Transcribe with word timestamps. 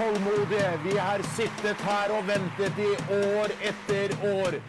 Tålmodige. 0.00 0.78
Vi 0.84 0.98
har 0.98 1.22
sittet 1.36 1.80
her 1.84 2.12
og 2.16 2.26
ventet 2.28 2.78
i 2.80 2.90
år 3.14 3.52
etter 3.70 4.12
år. 4.32 4.60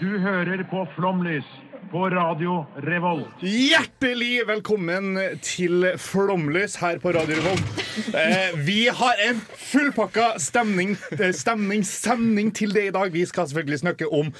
Du 0.00 0.18
hører 0.22 0.62
på 0.70 0.84
Flomlys 0.94 1.46
på 1.90 2.04
Radio 2.10 2.60
Revolt. 2.86 3.40
Hjertelig 3.40 4.44
velkommen 4.46 5.16
til 5.42 5.88
Flomlys 6.02 6.76
her 6.82 7.00
på 7.02 7.14
Radio 7.16 7.38
Revolt. 7.40 7.82
Eh, 8.14 8.58
vi 8.66 8.88
har 8.88 9.22
en 9.28 9.40
fullpakka 9.70 10.26
stemning, 10.42 10.96
eh, 11.18 11.32
stemning, 11.32 11.82
stemning 11.86 12.52
til 12.54 12.74
det 12.74 12.84
i 12.90 12.92
dag. 12.94 13.10
Vi 13.12 13.24
skal 13.26 13.48
selvfølgelig 13.48 13.78
snakke 13.78 14.12
om 14.12 14.30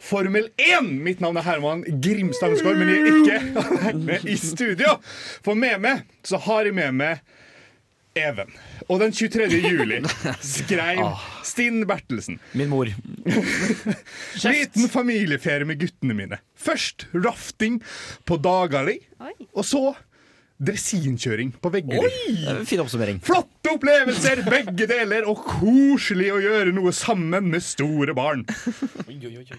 Formel 0.00 0.50
1. 0.58 0.90
Mitt 1.04 1.20
navn 1.20 1.36
er 1.36 1.46
Herman 1.48 1.84
Grimstad 2.02 2.50
Ungsgaard, 2.50 2.76
men 2.76 2.88
jeg 2.88 3.00
er 3.00 3.16
ikke 3.22 3.96
med 4.04 4.28
i 4.34 4.36
studio. 4.36 4.98
For 5.44 5.54
med 5.54 5.80
meg 5.80 6.04
så 6.24 6.40
har 6.44 6.68
jeg 6.68 6.74
med 6.74 6.92
meg 6.92 7.24
Even. 8.14 8.50
Og 8.88 9.00
den 9.02 9.12
23. 9.14 9.58
juli 9.74 9.98
skrev 10.44 11.00
Stinn 11.46 11.82
Bertelsen 11.88 12.38
Min 12.54 12.70
mor. 12.70 12.90
Liten 14.44 14.88
familieferie 14.92 15.66
med 15.66 15.80
guttene 15.82 16.14
mine. 16.16 16.38
Først 16.54 17.08
rafting 17.14 17.80
på 18.28 18.38
Dagali, 18.38 19.00
Oi. 19.18 19.34
og 19.52 19.66
så 19.66 19.82
dressinkjøring 20.64 21.56
på 21.60 21.72
Veggeli. 21.74 22.10
Fin 22.68 22.84
oppsummering. 22.84 23.18
Flotte 23.64 23.78
opplevelser, 23.78 24.40
begge 24.44 24.84
deler, 24.90 25.24
og 25.30 25.38
koselig 25.40 26.26
å 26.34 26.40
gjøre 26.42 26.72
noe 26.76 26.90
sammen 26.92 27.46
med 27.48 27.62
store 27.64 28.12
barn. 28.16 28.42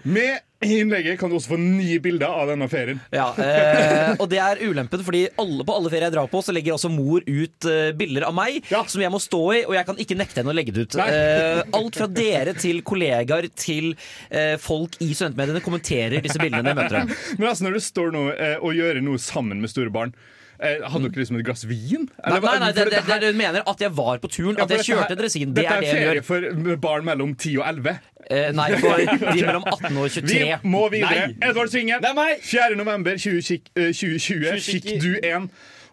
Med 0.06 0.44
innlegget 0.62 1.18
kan 1.18 1.32
du 1.32 1.34
også 1.40 1.50
få 1.54 1.58
nye 1.58 1.96
bilder 2.04 2.30
av 2.30 2.52
denne 2.52 2.68
ferien. 2.70 3.00
Ja, 3.10 3.26
eh, 3.42 4.12
og 4.22 4.28
det 4.30 4.38
er 4.38 4.62
ulempen, 4.62 5.02
fordi 5.04 5.24
alle, 5.42 5.66
på 5.66 5.74
alle 5.74 5.90
ferier 5.90 6.06
jeg 6.06 6.14
drar 6.14 6.30
på, 6.30 6.42
så 6.46 6.54
legger 6.54 6.76
også 6.76 6.90
mor 6.94 7.26
ut 7.26 7.66
eh, 7.70 7.90
bilder 7.98 8.28
av 8.28 8.36
meg 8.38 8.60
Ja. 8.70 8.84
som 8.86 9.02
jeg 9.02 9.10
må 9.12 9.18
stå 9.22 9.42
i, 9.56 9.64
og 9.66 9.74
jeg 9.74 9.88
kan 9.90 9.98
ikke 10.06 10.18
nekte 10.22 10.40
henne 10.40 10.54
å 10.54 10.56
legge 10.60 10.76
det 10.76 10.86
ut. 10.86 10.98
Eh, 11.02 11.64
alt 11.80 11.98
fra 11.98 12.06
dere 12.20 12.54
til 12.62 12.80
kollegaer 12.86 13.50
til 13.58 13.90
eh, 14.30 14.54
folk 14.62 15.00
i 15.02 15.10
studentmediene 15.18 15.64
kommenterer 15.66 16.22
disse 16.22 16.38
bildene 16.38 16.70
jeg 16.76 16.78
møter. 16.78 17.10
Men 17.42 17.50
altså 17.50 17.66
når 17.66 17.80
du 17.80 17.84
står 17.90 18.14
nå 18.14 18.24
eh, 18.38 18.56
og 18.62 18.78
gjør 18.78 19.02
noe 19.02 19.18
sammen 19.22 19.58
med 19.66 19.74
store 19.74 19.90
barn, 19.98 20.14
eh, 20.58 20.82
hadde 20.86 21.10
dere 21.10 21.22
liksom 21.22 21.38
et 21.40 21.46
glass 21.46 21.64
vin? 21.68 22.08
Eller 22.24 22.40
nei, 22.40 22.50
nei, 22.50 22.58
nei 22.64 22.72
det, 22.76 22.88
det, 22.90 23.02
det, 23.06 23.20
det, 23.22 23.30
hun 23.32 23.40
mener 23.40 23.70
at 23.72 23.84
jeg 23.86 23.92
var 23.96 24.20
på 24.22 24.30
turen, 24.32 24.56
Ja, 24.56 24.66
at 24.66 24.74
jeg 24.76 24.86
kjørte 24.90 25.18
dresin. 25.18 25.54
Det 25.54 25.64
Dette 25.64 25.78
er 25.78 25.84
det 25.84 25.94
hun 25.94 26.04
ferie 26.06 26.26
for 26.26 26.80
barn 26.82 27.06
mellom 27.08 27.36
10 27.36 27.60
og 27.60 27.68
11. 27.68 27.96
Eh, 28.26 28.50
nei, 28.56 28.68
for 28.82 29.04
de 29.04 29.44
mellom 29.48 29.64
18 29.70 30.00
og 30.02 30.10
23. 30.10 30.40
Vi 30.40 30.72
må 30.72 30.82
videre. 30.90 31.30
Nei. 31.30 31.48
Edvard 31.50 31.70
Svingen. 31.72 32.02
Det 32.02 32.10
er 32.10 32.18
meg. 32.18 32.42
4. 32.42 32.76
november 32.80 33.18
20, 33.22 33.62
eh, 33.76 33.92
2020 33.94 34.60
fikk 34.66 34.90
du 35.04 35.12
en 35.22 35.48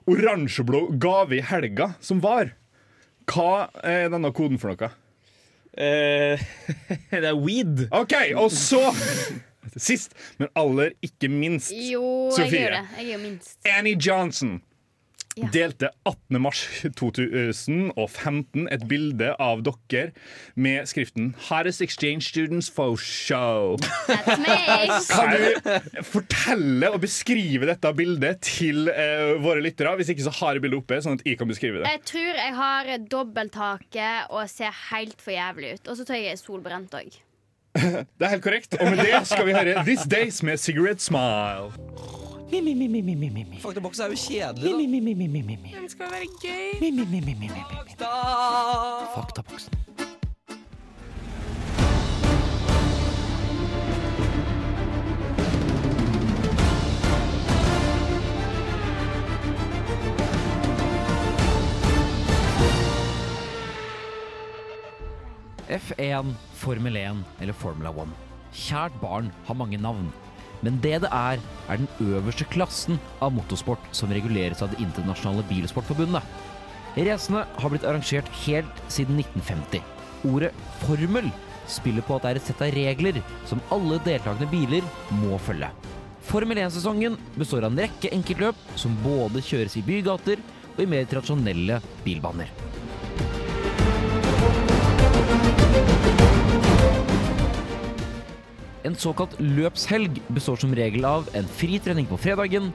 oransjeblå 0.09 0.87
gave 1.01 1.37
i 1.37 1.45
helga 1.45 1.93
som 2.03 2.23
var. 2.23 2.55
Hva 3.29 3.69
er 3.87 4.09
denne 4.11 4.33
koden 4.35 4.59
for 4.59 4.73
noe? 4.73 4.91
Eh, 5.73 6.41
det 7.13 7.25
er 7.29 7.37
weed. 7.37 7.87
OK, 7.93 8.15
og 8.37 8.51
så 8.53 8.81
Sist, 9.77 10.13
men 10.39 10.51
aller 10.55 10.91
ikke 11.01 11.29
minst, 11.31 11.71
Jo, 11.71 12.29
Sofie. 12.35 12.51
jeg 12.51 12.61
gjør 12.61 12.77
det. 12.77 12.85
Jeg 12.99 13.13
er 13.13 13.23
minst. 13.23 13.57
Annie 13.77 13.97
Johnson. 13.97 14.61
Ja. 15.33 15.47
Delte 15.49 15.89
18. 16.05 16.37
mars 16.37 16.59
2015 16.93 18.67
et 18.69 18.83
bilde 18.85 19.31
av 19.41 19.63
dere 19.65 20.11
med 20.53 20.85
skriften 20.85 21.31
'Hottest 21.47 21.81
Exchange 21.81 22.21
Students 22.27 22.69
for 22.69 22.93
Show'. 23.01 23.81
Kan 25.09 25.33
du 25.33 26.03
fortelle 26.05 26.91
og 26.93 27.01
beskrive 27.01 27.65
dette 27.65 27.93
bildet 27.97 28.45
til 28.45 28.85
uh, 28.93 29.33
våre 29.41 29.65
lyttere? 29.65 29.95
Hvis 29.97 30.13
ikke 30.13 30.27
så 30.29 30.35
har 30.37 30.53
jeg 30.53 30.67
bildet 30.67 30.83
oppe, 30.83 31.01
sånn 31.01 31.17
at 31.17 31.25
jeg 31.25 31.41
kan 31.41 31.49
beskrive 31.49 31.81
det. 31.81 31.89
Jeg 31.89 32.05
tror 32.13 32.31
jeg 32.43 32.55
har 32.61 32.93
dobbelthake 33.09 34.09
og 34.29 34.45
ser 34.53 34.69
helt 34.93 35.17
for 35.17 35.33
jævlig 35.33 35.79
ut. 35.79 35.87
Og 35.87 35.97
så 35.97 36.05
tror 36.05 36.21
jeg 36.21 36.29
jeg 36.29 36.37
er 36.37 36.43
solbrent 36.45 36.93
òg. 37.01 37.22
Det 37.73 38.21
er 38.21 38.29
helt 38.29 38.43
korrekt. 38.43 38.75
Og 38.79 38.85
med 38.91 38.97
det 39.01 39.27
skal 39.27 39.45
vi 39.47 39.53
høre 39.55 39.83
This 39.83 40.03
Days 40.11 40.43
med 40.43 40.57
Cigarette 40.57 41.01
Smile. 41.03 41.71
Faktaboks 43.63 43.99
er 43.99 44.11
jo 44.11 44.17
kjedelig, 44.19 44.61
da. 44.61 44.67
Den 45.79 45.89
skal 45.89 46.05
være 46.11 46.27
gøy. 46.43 46.79
Faktaboksen. 49.15 49.73
F1, 65.69 66.33
Formel 66.59 66.97
1 66.97 67.23
eller 67.41 67.53
Formula 67.53 67.91
1. 68.03 68.11
Kjært 68.53 68.95
barn 69.01 69.31
har 69.47 69.57
mange 69.57 69.79
navn. 69.81 70.11
Men 70.63 70.79
det 70.83 71.01
det 71.03 71.11
er, 71.11 71.39
er 71.67 71.79
den 71.79 71.89
øverste 71.99 72.47
klassen 72.47 72.99
av 73.21 73.33
motorsport 73.35 73.83
som 73.91 74.11
reguleres 74.11 74.61
av 74.63 74.71
Det 74.71 74.79
internasjonale 74.83 75.43
bilsportforbundet. 75.49 76.23
Racene 76.95 77.45
har 77.57 77.73
blitt 77.73 77.87
arrangert 77.89 78.29
helt 78.43 78.83
siden 78.87 79.19
1950. 79.19 79.81
Ordet 80.29 80.53
formel 80.83 81.31
spiller 81.67 82.05
på 82.05 82.15
at 82.15 82.23
det 82.23 82.31
er 82.31 82.39
et 82.39 82.47
sett 82.47 82.61
av 82.61 82.75
regler 82.75 83.19
som 83.49 83.63
alle 83.73 83.99
deltakende 84.05 84.49
biler 84.51 84.85
må 85.23 85.39
følge. 85.41 85.71
Formel 86.23 86.61
1-sesongen 86.63 87.17
består 87.35 87.65
av 87.65 87.73
en 87.73 87.83
rekke 87.83 88.13
enkeltløp 88.15 88.59
som 88.79 88.95
både 89.03 89.43
kjøres 89.43 89.75
i 89.79 89.83
bygater 89.83 90.39
og 90.75 90.79
i 90.85 90.89
mer 90.89 91.09
tradisjonelle 91.09 91.81
bilbaner. 92.05 92.51
En 98.83 98.97
såkalt 98.99 99.37
løpshelg 99.39 100.19
består 100.35 100.59
som 100.59 100.73
regel 100.75 101.05
av 101.07 101.29
en 101.33 101.47
fri 101.47 101.79
trening 101.81 102.05
på 102.09 102.17
fredagen, 102.19 102.73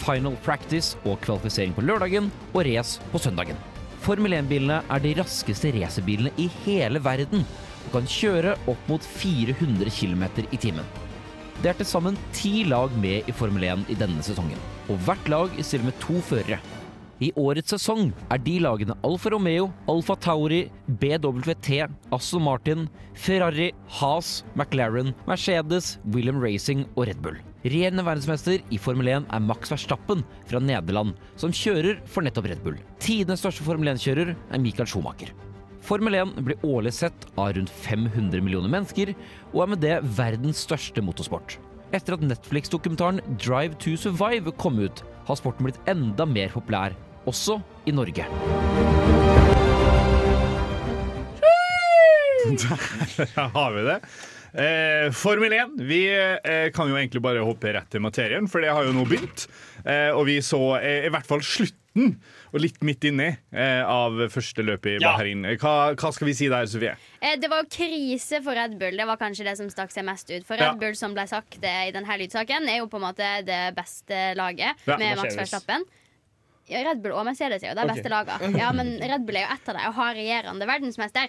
final 0.00 0.38
practice 0.42 0.96
og 1.04 1.20
kvalifisering 1.26 1.74
på 1.76 1.84
lørdagen 1.84 2.30
og 2.54 2.64
race 2.66 3.04
på 3.12 3.20
søndagen. 3.20 3.60
Formel 4.00 4.32
1-bilene 4.38 4.80
er 4.88 5.02
de 5.04 5.12
raskeste 5.18 5.70
racerbilene 5.76 6.32
i 6.40 6.48
hele 6.64 7.02
verden 7.04 7.44
og 7.84 7.92
kan 7.92 8.08
kjøre 8.08 8.56
opp 8.72 8.88
mot 8.88 9.04
400 9.04 9.92
km 9.92 10.24
i 10.48 10.60
timen. 10.60 10.88
Det 11.60 11.74
er 11.74 11.76
til 11.76 11.90
sammen 11.90 12.16
ti 12.32 12.62
lag 12.64 12.92
med 12.96 13.28
i 13.28 13.36
Formel 13.36 13.66
1 13.68 13.90
i 13.92 13.98
denne 14.00 14.24
sesongen, 14.24 14.58
og 14.88 14.96
hvert 15.04 15.28
lag 15.28 15.58
stiller 15.60 15.90
med 15.90 15.98
to 16.00 16.22
førere. 16.24 16.56
I 17.20 17.28
årets 17.36 17.74
sesong 17.74 18.14
er 18.32 18.40
de 18.40 18.54
lagene 18.64 18.94
Alfa 19.04 19.28
Romeo, 19.34 19.66
Alfa 19.92 20.14
Tauri, 20.24 20.62
BWT, 21.02 21.82
Aston 22.16 22.46
Martin, 22.46 22.86
Ferrari, 23.12 23.74
Haas, 23.98 24.38
McLaren, 24.54 25.12
Mercedes, 25.28 25.98
William 26.14 26.40
Racing 26.40 26.86
og 26.94 27.10
Red 27.10 27.20
Bull. 27.20 27.36
Regjerende 27.60 28.06
verdensmester 28.06 28.64
i 28.72 28.78
Formel 28.80 29.10
1 29.12 29.26
er 29.28 29.44
Max 29.44 29.68
Verstappen 29.68 30.24
fra 30.48 30.62
Nederland, 30.64 31.12
som 31.36 31.52
kjører 31.52 32.00
for 32.08 32.24
nettopp 32.24 32.48
Red 32.48 32.62
Bull. 32.64 32.78
Tidenes 33.04 33.44
største 33.44 33.66
Formel 33.68 33.92
1-kjører 33.92 34.32
er 34.32 34.64
Michael 34.64 34.88
Schumacher. 34.88 35.34
Formel 35.84 36.16
1 36.22 36.40
blir 36.46 36.64
årlig 36.64 36.94
sett 37.02 37.28
av 37.34 37.52
rundt 37.58 37.74
500 37.84 38.40
millioner 38.40 38.72
mennesker, 38.72 39.12
og 39.52 39.66
er 39.66 39.70
med 39.74 39.84
det 39.84 40.00
verdens 40.16 40.64
største 40.64 41.04
motorsport. 41.04 41.58
Etter 41.92 42.16
at 42.16 42.24
Netflix-dokumentaren 42.24 43.20
Drive 43.36 43.76
to 43.82 43.92
Survive 44.00 44.56
kom 44.56 44.80
ut, 44.80 45.04
har 45.28 45.36
sporten 45.36 45.68
blitt 45.68 45.80
enda 45.90 46.24
mer 46.24 46.48
populær, 46.54 46.96
også 47.28 47.60
i 47.86 47.92
Norge. 47.92 48.26
Der 52.50 53.48
har 53.54 53.72
vi 53.76 53.82
det. 53.86 53.98
Eh, 54.50 55.10
Formel 55.14 55.52
1. 55.54 55.74
Vi 55.86 56.00
eh, 56.10 56.70
kan 56.74 56.88
jo 56.90 56.96
egentlig 56.98 57.20
bare 57.22 57.42
hoppe 57.46 57.70
rett 57.76 57.90
til 57.92 58.02
materien, 58.02 58.48
for 58.50 58.64
det 58.64 58.72
har 58.74 58.88
jo 58.88 58.94
nå 58.96 59.04
begynt. 59.06 59.44
Eh, 59.84 60.08
og 60.16 60.24
vi 60.26 60.40
så 60.42 60.58
eh, 60.80 61.06
i 61.06 61.12
hvert 61.14 61.28
fall 61.28 61.44
slutten, 61.46 62.16
og 62.50 62.58
litt 62.64 62.80
midt 62.86 63.06
inni, 63.06 63.28
eh, 63.54 63.82
av 63.86 64.18
første 64.34 64.64
løpet 64.66 64.96
i 64.96 65.04
Ja. 65.04 65.12
Bahrain. 65.12 65.46
Hva, 65.60 65.74
hva 65.94 66.10
skal 66.16 66.30
vi 66.30 66.34
si 66.40 66.48
der, 66.50 66.66
Sofie? 66.70 66.96
Eh, 67.22 67.36
Det 67.38 67.50
var 67.52 67.62
jo 67.62 67.70
krise 67.76 68.42
for 68.42 68.58
Red 68.58 68.74
Bull. 68.80 68.98
Det 68.98 69.06
var 69.12 69.20
kanskje 69.20 69.46
det 69.46 69.54
som 69.60 69.70
stakk 69.70 69.94
seg 69.94 70.08
mest 70.08 70.32
ut. 70.34 70.42
For 70.48 70.58
Ja. 70.58 70.72
Red 70.72 70.82
Bull, 70.82 70.98
som 70.98 71.14
ble 71.14 71.28
sagt 71.30 71.60
eh, 71.62 71.86
i 71.92 71.94
denne 71.94 72.18
lydsaken, 72.24 72.66
er 72.72 72.80
jo 72.82 72.90
på 72.90 72.98
en 72.98 73.06
måte 73.06 73.30
det 73.46 73.62
beste 73.78 74.32
laget 74.40 74.82
Ja, 74.90 74.96
med 74.98 75.20
Max. 75.22 75.38
Verstappen. 75.38 75.86
Ja, 76.70 76.84
Red 76.86 77.02
Bull 77.02 77.12
og 77.18 77.24
Mercedes 77.26 77.62
er 77.64 77.72
jo 77.72 77.74
de 77.80 77.84
Ok. 77.84 77.92
beste 77.96 78.12
lagene. 78.12 78.50
Ja, 78.62 78.70
men 78.76 78.94
Red 79.02 79.26
Bull 79.26 79.36
er 79.40 79.46
jo 79.48 79.52
ett 79.56 79.68
av 79.68 79.76
dem 79.76 79.88
og 79.90 79.98
har 79.98 80.14
regjerende 80.14 80.70
verdensmester. 80.70 81.28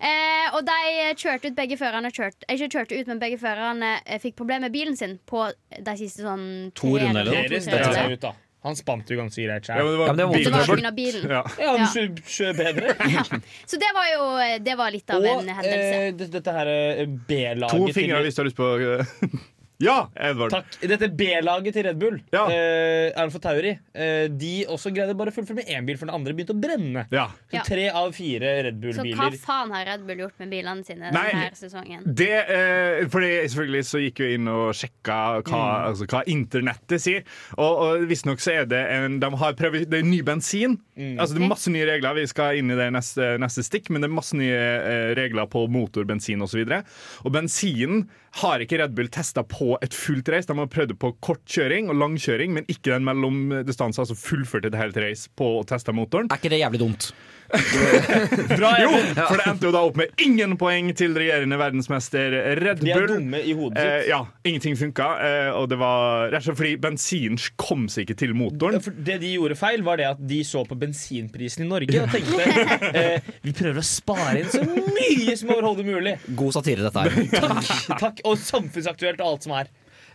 Eh, 0.00 0.46
og 0.58 0.64
de 0.66 0.78
kjørte 1.20 1.50
ut 1.52 1.56
begge 1.58 1.78
førerne 1.80 2.10
kjørt, 2.12 2.44
Ikke 2.50 2.68
kjørte 2.74 2.98
ut, 3.00 3.06
men 3.14 3.22
begge 3.22 3.38
førerne 3.40 3.94
eh, 4.04 4.18
fikk 4.22 4.36
problemer 4.40 4.66
med 4.68 4.74
bilen 4.74 4.96
sin 4.98 5.18
på 5.30 5.46
de 5.78 5.96
siste 6.00 6.26
sånn 6.26 6.46
To 6.74 6.96
runder, 6.98 7.22
eller 7.22 8.16
noe? 8.18 8.32
Han 8.60 8.74
spant 8.76 9.08
jo 9.08 9.16
ganske 9.16 9.40
greit 9.40 9.64
sjøl. 9.64 9.78
Ja, 9.80 9.84
men 10.12 10.18
det 10.18 10.24
var 10.28 10.34
Det 10.36 10.50
var 10.52 10.66
biltrøbbel. 10.66 10.90
bilen. 10.98 11.30
Ja. 11.32 11.38
Ja, 11.62 11.70
han 11.78 11.86
kjører 11.94 12.18
kjø- 12.28 12.56
bedre. 12.58 12.96
Så 13.70 13.78
det 13.80 13.88
var 13.96 14.10
jo 14.12 14.26
Det 14.66 14.74
var 14.76 14.90
litt 14.92 15.08
av 15.14 15.16
Og 15.22 15.30
en 15.30 15.48
hendelse. 15.48 16.02
eh, 16.10 16.28
dette 16.34 16.52
her 16.58 16.68
eh, 16.74 17.06
B-laget 17.30 17.72
To 17.72 17.88
fingre 17.96 18.20
hvis 18.26 18.36
du 18.36 18.42
har 18.42 18.50
lyst 18.50 18.60
på 18.60 18.68
Ja, 19.80 20.10
Edvard. 20.14 20.52
Takk. 20.52 20.76
Dette 20.84 21.08
B-laget 21.16 21.72
til 21.76 21.86
Red 21.88 21.98
Bull, 22.00 22.18
Ja. 22.32 22.44
eh, 22.52 23.12
Alfa 23.16 23.38
Tauri, 23.40 23.72
eh, 23.94 24.28
de 24.28 24.66
også 24.68 24.92
greide 24.92 25.16
bare 25.16 25.32
å 25.32 25.34
fullføre 25.34 25.56
med 25.62 25.66
én 25.72 25.86
bil, 25.86 25.96
for 25.96 26.06
den 26.06 26.14
andre 26.14 26.34
begynte 26.36 26.52
å 26.52 26.60
brenne. 26.60 27.06
Ja. 27.10 27.28
Så 27.50 27.64
tre 27.64 27.88
av 27.88 28.12
fire 28.12 28.50
Red 28.66 28.80
Bull-biler 28.80 29.16
Så 29.16 29.16
hva 29.16 29.30
faen 29.40 29.72
har 29.72 29.86
Red 29.88 30.06
Bull 30.06 30.20
gjort 30.20 30.38
med 30.38 30.50
bilene 30.50 30.84
sine 30.84 31.10
Nei. 31.10 31.30
denne 31.30 31.56
sesongen? 31.56 32.04
Det, 32.14 32.28
eh, 32.50 33.06
fordi 33.08 33.30
selvfølgelig 33.48 33.84
så 33.88 34.02
gikk 34.04 34.18
vi 34.20 34.34
inn 34.34 34.48
og 34.48 34.74
sjekka 34.76 35.42
hva, 35.48 35.62
altså, 35.88 36.06
hva 36.06 36.22
internettet 36.26 37.00
sier. 37.00 37.24
Og, 37.56 37.80
og 37.80 38.06
visstnok 38.10 38.38
så 38.42 38.60
er 38.60 38.66
det 38.70 38.82
en 38.90 39.18
De 39.20 39.30
har 39.40 39.54
prøvd 39.54 39.88
Det 39.90 40.00
er 40.00 40.06
ny 40.06 40.20
bensin. 40.22 40.78
Altså 41.18 41.34
Det 41.34 41.42
er 41.42 41.48
masse 41.48 41.70
nye 41.72 41.86
regler. 41.88 42.14
Vi 42.20 42.26
skal 42.30 42.58
inn 42.60 42.70
i 42.70 42.76
det 42.76 42.90
neste, 42.92 43.38
neste 43.40 43.64
stikk, 43.64 43.88
men 43.90 44.02
det 44.02 44.10
er 44.10 44.14
masse 44.14 44.36
nye 44.36 44.60
eh, 44.60 45.14
regler 45.16 45.48
på 45.50 45.64
motor, 45.72 46.04
bensin 46.04 46.42
osv. 46.44 46.60
Og, 46.60 46.68
så 46.68 47.24
og 47.24 47.32
bensinen 47.32 48.08
har 48.42 48.62
ikke 48.62 48.78
Red 48.78 48.94
Bull 48.94 49.08
testa 49.08 49.42
på 49.42 49.69
et 49.84 49.94
fullt 49.94 50.28
race. 50.32 50.48
De 50.48 50.56
har 50.58 50.70
prøvd 50.70 50.96
på 51.00 51.12
kort 51.22 51.42
kjøring 51.48 51.90
og 51.92 51.98
langkjøring, 52.00 52.54
men 52.56 52.68
ikke 52.70 52.92
den 52.92 53.06
mellom 53.06 53.42
distanser, 53.66 54.02
Altså 54.04 54.16
fullført 54.16 54.66
et 54.66 54.78
helt 54.78 54.96
race 54.96 55.28
på 55.36 55.58
å 55.60 55.66
teste 55.68 55.92
motoren. 55.94 56.30
Er 56.30 56.40
ikke 56.40 56.52
det 56.52 56.62
jævlig 56.62 56.80
dumt? 56.82 57.10
Bra, 58.60 58.70
Jo, 58.80 58.90
for 59.16 59.36
det 59.40 59.46
endte 59.50 59.66
jo 59.68 59.72
da 59.74 59.80
opp 59.88 59.96
med 59.98 60.12
ingen 60.22 60.54
poeng 60.60 60.90
til 60.96 61.14
regjerende 61.18 61.58
verdensmester 61.60 62.36
Red 62.60 62.82
De 62.84 62.92
er 62.92 63.00
Bull. 63.00 63.10
dumme 63.16 63.40
i 63.42 63.54
hodet 63.58 63.80
Eh, 63.80 64.08
ja, 64.10 64.20
ingenting 64.46 64.76
funka. 64.78 65.06
Eh, 65.24 65.50
og 65.56 65.68
det 65.72 65.78
var 65.80 66.28
rett 66.30 66.42
og 66.42 66.50
slett 66.50 66.58
fordi 66.60 66.72
bensin 66.82 67.38
kom 67.60 67.86
seg 67.90 68.06
ikke 68.06 68.18
til 68.22 68.34
motoren. 68.38 68.80
For 68.84 68.94
det 68.94 69.18
de 69.22 69.32
gjorde 69.34 69.56
feil, 69.58 69.82
var 69.86 70.00
det 70.00 70.08
at 70.12 70.22
de 70.30 70.40
så 70.46 70.62
på 70.68 70.76
bensinprisen 70.78 71.64
i 71.64 71.68
Norge 71.70 72.02
og 72.04 72.12
tenkte 72.12 72.46
eh, 72.90 73.30
vi 73.46 73.54
prøver 73.56 73.80
å 73.82 73.86
spare 73.86 74.42
inn 74.42 74.50
så 74.52 74.62
mye 74.66 75.36
som 75.40 75.52
overhodet 75.54 75.86
mulig. 75.88 76.16
God 76.38 76.54
satire, 76.58 76.86
dette 76.86 77.06
her. 77.06 77.30
Takk, 77.40 77.70
takk 78.04 78.24
Og 78.28 78.38
samfunnsaktuelt 78.40 79.20
og 79.24 79.34
alt 79.34 79.46
som 79.48 79.56
er. 79.58 79.70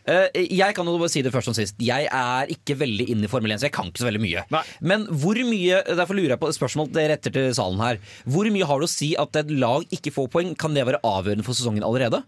Eh, 0.06 0.28
jeg 0.54 0.75
kan 0.78 0.86
jo 0.86 0.98
bare 1.02 1.10
si 1.10 1.24
det 1.25 1.31
først 1.34 1.50
som 1.50 1.56
sist. 1.57 1.80
Jeg 1.81 2.06
er 2.13 2.52
ikke 2.54 2.75
veldig 2.78 3.07
inne 3.10 3.25
i 3.25 3.31
Formel 3.31 3.56
1, 3.56 3.63
så 3.63 3.69
jeg 3.69 3.74
kan 3.74 3.88
ikke 3.90 4.04
så 4.04 4.10
veldig 4.12 4.22
mye. 4.22 4.44
Nei. 4.54 4.62
Men 4.86 5.07
hvor 5.10 5.40
mye 5.50 5.80
derfor 5.98 6.18
lurer 6.19 6.36
jeg 6.36 6.42
på 6.44 6.52
et 6.52 6.60
spørsmål 6.60 6.92
dere 6.94 7.16
retter 7.16 7.34
til 7.34 7.50
salen 7.57 7.81
her. 7.81 7.98
Hvor 8.30 8.50
mye 8.54 8.68
har 8.69 8.84
det 8.84 8.90
å 8.90 8.94
si 8.94 9.16
at 9.18 9.42
et 9.42 9.50
lag 9.56 9.88
ikke 9.98 10.13
får 10.13 10.30
poeng? 10.36 10.54
Kan 10.62 10.78
det 10.78 10.86
være 10.86 11.02
avgjørende 11.02 11.46
for 11.48 11.57
sesongen 11.57 11.86
allerede? 11.88 12.22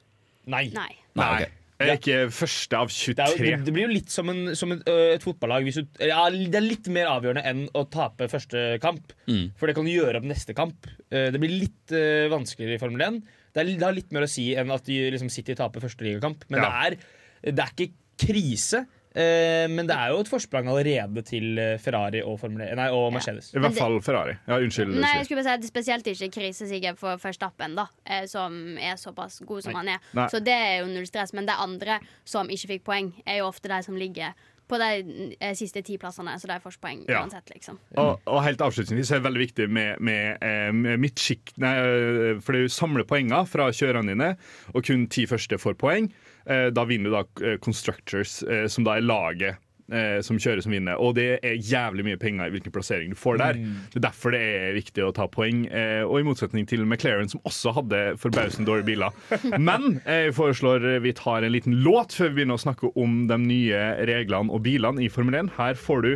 Nei. 0.49 0.67
Nei. 0.73 0.89
Nei, 1.17 1.29
okay. 1.35 1.53
Ja. 1.77 1.91
Er 1.91 1.99
ikke 1.99 2.21
første 2.33 2.73
av 2.79 2.89
Det, 2.89 3.11
er 3.21 3.35
23. 3.37 3.49
jo, 3.51 3.57
det 3.67 3.73
blir 3.75 3.83
jo 3.85 3.91
litt 3.93 4.09
som, 4.09 4.29
en, 4.33 4.55
som 4.57 4.71
et, 4.73 4.79
ø, 4.89 4.95
et 5.13 5.21
fotballag. 5.21 5.67
Hvis 5.67 5.75
du, 5.77 5.83
ja, 6.01 6.23
det 6.33 6.57
er 6.57 6.65
litt 6.65 6.87
mer 6.89 7.11
avgjørende 7.11 7.43
enn 7.45 7.59
å 7.77 7.83
tape 7.93 8.25
første 8.31 8.63
kamp. 8.81 9.13
Mm. 9.29 9.51
For 9.59 9.69
det 9.69 9.75
kan 9.77 9.85
du 9.85 9.91
gjøre 9.93 10.17
opp 10.17 10.25
neste 10.25 10.55
kamp. 10.57 10.89
Eh, 11.13 11.27
Det 11.35 11.37
blir 11.43 11.53
litt 11.53 11.93
ø, 11.93 12.01
vanskeligere 12.33 12.79
i 12.79 12.81
Formel 12.81 13.05
1. 13.05 13.19
Det, 13.53 13.61
er, 13.61 13.69
det 13.77 13.85
har 13.85 13.93
litt 13.93 14.09
mer 14.17 14.25
å 14.25 14.31
si 14.31 14.47
enn 14.57 14.73
at 14.73 14.89
de 14.89 14.97
liksom 15.13 15.29
City 15.29 15.53
taper 15.59 15.85
første 15.85 16.01
ligakamp. 16.07 16.47
Men 16.49 16.63
Ja. 16.63 16.65
det, 16.65 16.97
er, 16.97 17.13
det 17.43 17.59
er 17.59 17.73
ikke 17.75 17.93
krise. 18.17 18.85
eh, 19.17 19.65
men 19.69 19.87
det 19.89 19.95
er 19.95 20.11
jo 20.13 20.19
et 20.21 20.29
forsprang 20.29 20.67
allerede 20.69 21.21
til 21.25 21.57
eh, 21.57 21.77
Ferrari 21.81 22.21
og, 22.21 22.39
Formule, 22.39 22.67
nei, 22.77 22.89
og 22.93 23.13
Mercedes. 23.13 23.51
I 23.55 23.61
hvert 23.63 23.77
fall 23.77 23.97
Ferrari. 24.05 24.35
Ja, 24.47 24.59
unnskyld. 24.61 24.93
Nei, 24.97 25.13
jeg 25.17 25.25
skulle 25.25 25.41
bare 25.41 25.49
si 25.49 25.53
at 25.55 25.61
det 25.63 25.69
er 25.69 25.73
Spesielt 25.73 26.11
ikke 26.11 26.29
krise 26.39 26.67
Sigurd, 26.69 26.99
for 27.01 27.17
Verstappen, 27.21 27.77
da, 27.77 27.87
eh, 28.05 28.25
som 28.29 28.77
er 28.77 28.97
såpass 29.01 29.39
god 29.45 29.65
som 29.65 29.77
han 29.79 29.89
er. 29.95 30.03
Nei. 30.17 30.27
Så 30.33 30.41
det 30.43 30.53
er 30.53 30.77
jo 30.81 30.91
null 30.91 31.07
stress. 31.09 31.33
Men 31.33 31.49
de 31.49 31.57
andre 31.57 31.99
som 32.25 32.49
ikke 32.49 32.75
fikk 32.75 32.85
poeng, 32.91 33.13
er 33.25 33.41
jo 33.41 33.49
ofte 33.49 33.69
de 33.69 33.81
som 33.85 33.97
ligger 33.97 34.33
på 34.67 34.77
de 34.81 35.35
eh, 35.39 35.53
siste 35.55 35.81
ti 35.83 35.97
plassene, 35.97 36.33
så 36.39 36.47
de 36.49 36.59
får 36.63 36.73
ikke 36.75 36.83
poeng 36.87 37.03
Ja. 37.09 37.21
uansett, 37.23 37.49
liksom. 37.53 37.77
Og, 37.97 38.19
og 38.27 38.41
helt 38.43 38.59
avslutningsvis 38.61 39.11
er 39.11 39.19
det 39.21 39.27
veldig 39.29 39.43
viktig 39.45 39.69
med, 39.69 39.99
med, 40.01 40.37
eh, 40.43 40.71
med 40.75 40.99
midtsjikt, 40.99 41.53
eh, 41.61 42.39
for 42.43 42.53
du 42.57 42.67
samler 42.71 43.07
poenger 43.07 43.45
fra 43.47 43.69
kjørerne 43.71 44.13
dine, 44.15 44.33
og 44.73 44.83
kun 44.83 45.07
ti 45.07 45.25
første 45.29 45.57
får 45.59 45.77
poeng. 45.79 46.11
Eh, 46.47 46.69
Da 46.71 46.83
vinner 46.85 47.09
du 47.11 47.15
da 47.15 47.23
eh, 47.53 47.57
Constructors, 47.63 48.41
eh, 48.43 48.67
som 48.67 48.83
da 48.87 48.97
er 48.97 49.01
laget 49.07 49.57
eh, 49.91 50.19
som 50.25 50.37
kjører 50.39 50.61
som 50.65 50.73
vinner. 50.75 50.95
Og 51.01 51.15
det 51.17 51.27
er 51.45 51.55
jævlig 51.59 52.03
mye 52.07 52.19
penger 52.21 52.45
i 52.47 52.51
hvilken 52.55 52.73
plassering 52.75 53.09
du 53.13 53.17
får 53.19 53.35
der. 53.41 53.53
Det 53.91 53.99
er 54.01 54.05
derfor 54.07 54.29
det 54.35 54.41
er 54.41 54.75
viktig 54.77 55.01
å 55.07 55.13
ta 55.15 55.25
poeng. 55.31 55.57
Eh, 55.71 56.03
Og 56.07 56.15
i 56.19 56.23
motsetning 56.27 56.65
til 56.69 56.81
McLaren, 56.85 57.29
som 57.31 57.41
også 57.47 57.69
hadde 57.77 57.99
forbausende 58.21 58.67
dårlige 58.69 58.89
biler. 58.93 59.11
Men 59.69 59.81
jeg 60.05 60.35
foreslår 60.37 60.79
vi 61.03 61.11
tar 61.17 61.39
en 61.47 61.53
liten 61.55 61.75
låt 61.85 62.09
før 62.17 62.27
vi 62.31 62.35
begynner 62.41 62.57
å 62.59 62.63
snakke 62.65 62.85
om 62.99 63.11
de 63.29 63.37
nye 63.43 63.81
reglene 64.09 64.51
og 64.53 64.59
bilene 64.65 64.99
i 65.05 65.09
Formel 65.11 65.35
1. 65.43 65.53
Her 65.57 65.73
får 65.79 65.99
du 66.05 66.11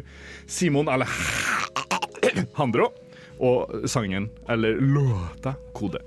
Simon 0.48 0.88
Alejandro 0.92 2.86
og 3.42 3.88
sangen, 3.90 4.30
eller 4.50 4.78
låta, 4.82 5.56
Kode. 5.74 6.00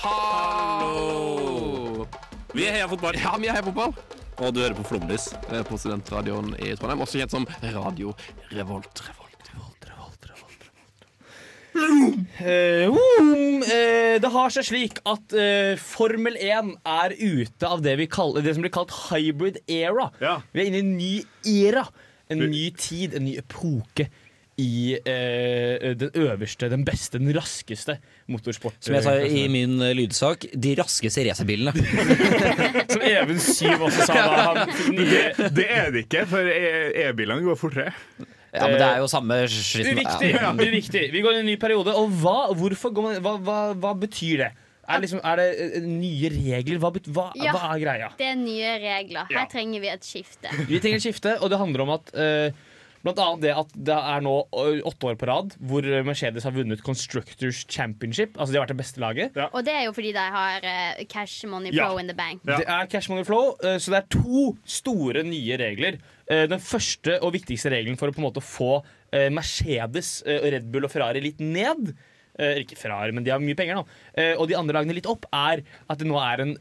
Hallo! 0.00 1.39
Vi 2.50 2.64
er 2.66 2.74
Heia 2.74 2.88
Fotball. 2.90 3.14
Ja, 3.20 3.36
vi 3.38 3.46
er 3.46 3.54
Heia 3.54 3.62
Fotball. 3.62 3.92
Og 4.40 4.54
du 4.54 4.62
hører 4.62 4.74
på 4.74 4.82
Flomlys 4.88 5.28
eh, 5.52 5.60
på 5.66 5.76
studentradioen 5.78 6.54
i 6.58 6.72
Trondheim, 6.78 7.02
også 7.04 7.20
kjent 7.20 7.34
som 7.34 7.46
Radio 7.62 8.14
Revolt. 8.50 9.02
Revolt, 9.06 9.50
Revolt, 9.52 9.86
Revolt, 9.90 10.26
Revolt. 10.32 10.64
Eh, 12.40 12.88
um, 12.90 13.62
eh, 13.62 14.16
det 14.22 14.32
har 14.34 14.54
seg 14.54 14.66
slik 14.66 14.98
at 15.06 15.36
eh, 15.36 15.76
Formel 15.78 16.38
1 16.40 16.72
er 16.80 17.14
ute 17.20 17.70
av 17.70 17.84
det, 17.84 17.94
vi 18.00 18.08
kaller, 18.10 18.42
det 18.42 18.56
som 18.56 18.66
blir 18.66 18.74
kalt 18.74 18.96
hybrid 19.10 19.60
era. 19.70 20.08
Ja. 20.24 20.40
Vi 20.50 20.64
er 20.64 20.72
inne 20.72 20.80
i 20.80 20.86
en 20.88 20.96
ny 20.96 21.12
era. 21.68 21.86
En 22.30 22.42
ny 22.50 22.68
tid, 22.78 23.14
en 23.18 23.26
ny 23.26 23.36
epoke 23.38 24.06
i 24.60 24.94
eh, 24.98 25.94
den 25.98 26.10
øverste, 26.20 26.68
den 26.72 26.84
beste, 26.84 27.18
den 27.22 27.32
raskeste 27.36 27.96
motorsport. 28.30 28.76
Som 28.84 28.96
jeg 28.98 29.06
sa 29.06 29.14
i 29.24 29.46
min 29.52 29.78
eh, 29.82 29.94
lydsak, 29.96 30.44
de 30.54 30.74
raskeste 30.78 31.24
racerbilene. 31.30 31.72
Som 32.92 33.04
Even 33.06 33.40
Syv 33.40 33.86
også 33.88 34.06
sa 34.10 34.18
da 34.20 34.44
han 34.50 34.94
det, 34.98 35.24
Det 35.56 35.66
er 35.70 35.90
det 35.94 36.04
ikke, 36.06 36.26
for 36.30 36.50
e- 36.52 36.92
e-bilene 37.06 37.44
går 37.46 37.58
fortere. 37.60 37.92
Ja, 38.50 38.66
men 38.66 38.76
det 38.80 38.86
er 38.86 38.98
jo 38.98 39.06
samme 39.10 39.36
skitten. 39.50 39.94
Uviktig. 40.00 40.30
Ja. 40.34 40.50
uviktig. 40.58 41.04
Vi 41.14 41.20
går 41.22 41.36
inn 41.38 41.44
i 41.44 41.44
en 41.44 41.52
ny 41.52 41.58
periode. 41.62 41.92
Og 41.94 42.10
hva, 42.22 42.38
hvorfor 42.58 42.90
går 42.96 43.04
man, 43.06 43.20
hva, 43.22 43.36
hva, 43.46 43.58
hva 43.78 43.92
betyr 44.02 44.42
det? 44.44 44.48
Er, 44.90 44.98
liksom, 45.04 45.20
er 45.22 45.38
det 45.38 45.44
eh, 45.78 45.84
nye 45.86 46.30
regler? 46.34 46.80
Hva, 46.82 46.90
hva, 47.14 47.28
Ja. 47.38 47.52
hva 47.54 47.68
er 47.76 47.82
greia? 47.84 48.08
Det 48.18 48.26
er 48.26 48.34
nye 48.40 48.72
regler. 48.82 49.28
Her 49.30 49.36
Ja. 49.44 49.44
trenger 49.52 49.84
vi 49.84 49.92
et 49.92 50.02
skifte. 50.08 50.50
Vi 50.66 50.80
trenger 50.82 50.98
et 50.98 51.04
skifte, 51.06 51.36
og 51.38 51.52
det 51.52 51.60
handler 51.62 51.84
om 51.86 51.92
at 51.94 52.10
eh, 52.18 52.50
Blant 53.00 53.20
annet 53.24 53.40
det 53.46 53.52
at 53.56 53.70
det 53.88 53.96
er 53.96 54.20
nå 54.26 54.34
åtte 54.52 55.06
år 55.08 55.16
på 55.16 55.28
rad 55.30 55.54
hvor 55.70 55.86
Mercedes 56.04 56.44
har 56.44 56.52
vunnet 56.52 56.82
Constructors 56.84 57.62
Championship. 57.72 58.34
Altså 58.36 58.52
de 58.52 58.58
har 58.60 58.66
vært 58.66 58.74
det 58.74 58.80
beste 58.82 59.00
laget. 59.00 59.38
Og 59.54 59.64
det 59.64 59.72
er 59.72 59.86
jo 59.86 59.94
fordi 59.96 60.10
de 60.12 60.24
har 60.36 60.66
uh, 60.66 61.00
cash 61.08 61.46
money 61.48 61.72
Ja. 61.72 61.86
flow 61.88 61.98
in 62.02 62.10
the 62.12 62.16
bank. 62.18 62.42
Ja. 62.44 62.58
Det 62.60 62.68
er 62.68 62.90
cash 62.92 63.08
money 63.08 63.24
flow, 63.24 63.54
uh, 63.64 63.78
så 63.80 63.94
det 63.94 64.02
er 64.02 64.08
to 64.18 64.50
store 64.68 65.24
nye 65.24 65.56
regler. 65.62 65.96
Uh, 66.30 66.44
Den 66.52 66.60
første 66.60 67.16
og 67.24 67.32
viktigste 67.38 67.72
regelen 67.72 67.96
for 67.96 68.12
å 68.12 68.14
på 68.16 68.20
en 68.20 68.28
måte 68.28 68.44
få 68.44 68.82
Mercedes, 69.34 70.20
Red 70.26 70.68
Bull 70.70 70.84
og 70.86 70.92
Ferrari 70.92 71.18
litt 71.24 71.40
ned 71.42 71.88
eh, 72.38 72.60
Ikke 72.62 72.76
Ferrari, 72.78 73.10
men 73.16 73.24
de 73.26 73.32
har 73.34 73.40
mye 73.42 73.56
penger 73.58 73.80
nå. 73.80 73.82
Eh, 74.14 74.36
Og 74.38 74.46
de 74.46 74.54
andre 74.54 74.76
lagene 74.76 74.94
litt 74.94 75.08
opp, 75.10 75.26
er 75.34 75.64
at 75.90 75.98
det 75.98 76.06
nå 76.06 76.14
er 76.22 76.44
en 76.44 76.52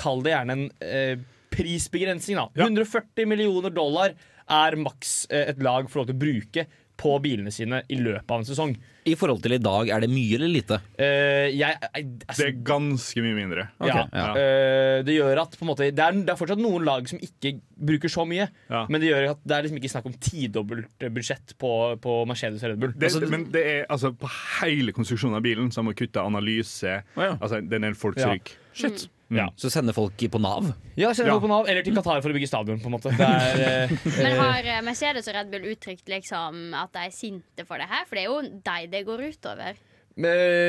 Kall 0.00 0.22
det 0.24 0.32
gjerne 0.32 0.56
en 0.56 1.26
prisbegrensning. 1.54 2.38
da 2.38 2.48
140 2.66 3.28
millioner 3.30 3.74
dollar 3.74 4.14
er 4.48 4.76
maks 4.80 5.26
eh, 5.30 5.50
et 5.52 5.62
lag 5.64 5.88
får 5.90 6.02
lov 6.02 6.10
til 6.10 6.16
å 6.16 6.22
bruke 6.26 6.68
på 6.98 7.12
bilene 7.22 7.50
sine 7.54 7.82
i 7.86 7.98
løpet 8.00 8.32
av 8.34 8.40
en 8.42 8.46
sesong. 8.48 8.72
I 9.08 9.14
forhold 9.16 9.40
til 9.44 9.54
i 9.54 9.60
dag, 9.62 9.90
er 9.94 10.02
det 10.02 10.08
mye 10.10 10.34
eller 10.36 10.50
lite? 10.50 10.80
Uh, 10.98 11.46
jeg, 11.46 11.76
altså, 11.78 12.00
Det 12.02 12.26
altså, 12.26 12.46
er 12.48 12.56
ganske 12.66 13.22
mye 13.24 13.36
mindre. 13.36 13.66
ja, 13.86 14.00
ja. 14.10 14.24
Uh, 14.34 14.96
det 15.06 15.14
gjør 15.14 15.42
at 15.44 15.54
på 15.54 15.64
en 15.64 15.70
måte, 15.70 15.86
det, 15.94 16.04
er, 16.04 16.18
det 16.26 16.32
er 16.34 16.40
fortsatt 16.40 16.60
noen 16.60 16.84
lag 16.88 17.06
som 17.08 17.22
ikke 17.22 17.54
bruker 17.88 18.12
så 18.12 18.26
mye. 18.28 18.48
Ja. 18.66 18.82
Men 18.90 19.00
det 19.00 19.12
gjør 19.12 19.28
at 19.30 19.44
det 19.46 19.56
er 19.56 19.68
liksom 19.68 19.80
ikke 19.80 19.92
snakk 19.94 20.08
om 20.10 20.16
tidobbelt 20.26 21.06
budsjett 21.14 21.54
på, 21.62 21.72
på 22.02 22.16
Mercedes 22.28 22.66
og 22.66 22.74
Red 22.74 22.82
Bull. 22.82 22.96
Det, 22.98 23.12
men 23.30 23.46
det 23.54 23.62
er 23.76 23.86
altså 23.86 24.10
på 24.18 24.32
hele 24.58 24.96
konstruksjonen 24.96 25.38
av 25.38 25.46
bilen, 25.46 25.70
så 25.74 25.86
må 25.86 25.94
kutte 25.96 26.24
analyse 26.24 26.98
ja. 26.98 27.30
Altså, 27.38 27.62
Den 27.62 27.86
er 27.86 27.94
folk 27.98 28.18
Ja. 28.18 28.34
syk. 28.34 28.56
Shit. 28.74 29.06
Ja. 29.30 29.48
Så 29.60 29.68
sender 29.70 29.92
folk 29.92 30.16
på 30.16 30.40
Nav? 30.40 30.70
Ja, 30.96 31.10
sender 31.12 31.32
Ja. 31.32 31.34
folk 31.36 31.44
på 31.44 31.50
Nav 31.52 31.68
Eller 31.68 31.82
til 31.84 31.94
Qatar 31.94 32.22
for 32.24 32.32
å 32.32 32.36
bygge 32.36 32.48
stadion. 32.48 32.80
på 32.80 32.88
en 32.88 32.94
måte 32.96 33.12
det 33.12 33.28
er, 33.28 33.60
eh, 33.90 33.98
Men 34.22 34.38
har 34.40 34.64
eh, 34.64 34.80
Mercedes 34.86 35.28
og 35.28 35.34
Red 35.36 35.50
Bull 35.52 35.68
uttrykt 35.74 36.08
liksom 36.08 36.72
at 36.74 36.92
de 36.96 37.04
er 37.04 37.12
sinte 37.12 37.66
for 37.68 37.76
det 37.76 37.90
her? 37.90 38.06
For 38.08 38.16
det 38.16 38.24
er 38.24 38.30
jo 38.32 38.40
deg 38.64 38.90
det 38.94 39.04
går 39.06 39.26
utover. 39.28 39.76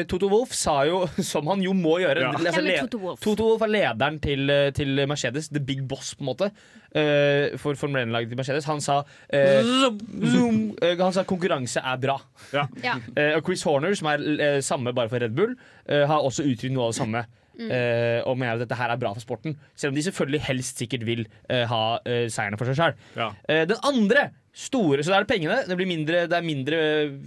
Toto 0.05 0.27
Wolff 0.29 0.51
sa 0.53 0.83
jo, 0.85 1.07
som 1.31 1.47
han 1.49 1.63
jo 1.63 1.71
må 1.73 1.95
gjøre 2.03 2.21
Ja. 2.21 2.33
altså, 2.35 2.51
Hvem 2.59 2.67
er 2.69 2.83
Toto 2.83 2.99
Wolff? 3.01 3.23
Toto 3.23 3.47
Wolff 3.47 3.63
er 3.65 3.71
lederen 3.73 4.19
til, 4.21 4.43
eh, 4.53 4.69
til 4.75 5.01
Mercedes, 5.09 5.49
the 5.49 5.59
big 5.59 5.87
boss, 5.87 6.13
på 6.13 6.21
en 6.21 6.29
måte. 6.29 6.51
Uh, 6.89 7.53
for 7.61 7.77
Formel 7.77 8.01
1-laget 8.07 8.31
til 8.31 8.37
Mercedes. 8.37 8.65
Han 8.65 8.81
sa, 8.81 8.99
uh, 9.05 9.89
zoom, 10.25 10.71
uh, 10.81 10.93
han 10.97 11.13
sa 11.13 11.23
konkurranse 11.23 11.81
er 11.85 11.97
bra. 12.01 12.15
Ja. 12.53 12.67
Ja. 12.83 12.95
og 13.37 13.43
Chris 13.45 13.61
Horner, 13.63 13.93
som 13.97 14.07
er 14.09 14.61
samme 14.65 14.93
bare 14.93 15.09
for 15.09 15.21
Red 15.21 15.35
Bull, 15.37 15.53
har 15.87 16.21
også 16.25 16.45
uttrykt 16.49 16.73
noe 16.73 16.87
av 16.89 16.93
det 16.93 16.97
samme. 17.01 17.25
Eh, 17.67 18.19
og 18.23 18.37
mener 18.39 18.57
at 18.57 18.63
dette 18.63 18.79
her 18.79 18.93
er 18.93 19.01
bra 19.01 19.13
for 19.15 19.23
sporten. 19.23 19.57
Selv 19.75 19.93
om 19.93 19.99
de 19.99 20.05
selvfølgelig 20.07 20.43
helst 20.47 20.81
sikkert 20.81 21.05
vil 21.07 21.25
uh, 21.51 21.65
ha 21.69 21.83
uh, 21.99 22.25
seierne 22.31 22.59
for 22.59 22.69
seg 22.69 22.79
sjøl. 22.79 22.97
Ja. 23.19 23.31
Eh, 23.49 23.65
den 23.69 23.81
andre 23.87 24.29
store 24.59 25.03
Så 25.05 25.11
det 25.11 25.15
er 25.15 25.23
det 25.23 25.29
pengene. 25.29 25.61
Det, 25.67 25.75
blir 25.77 25.87
mindre, 25.87 26.25
det 26.27 26.35
er 26.35 26.43
mindre 26.43 26.79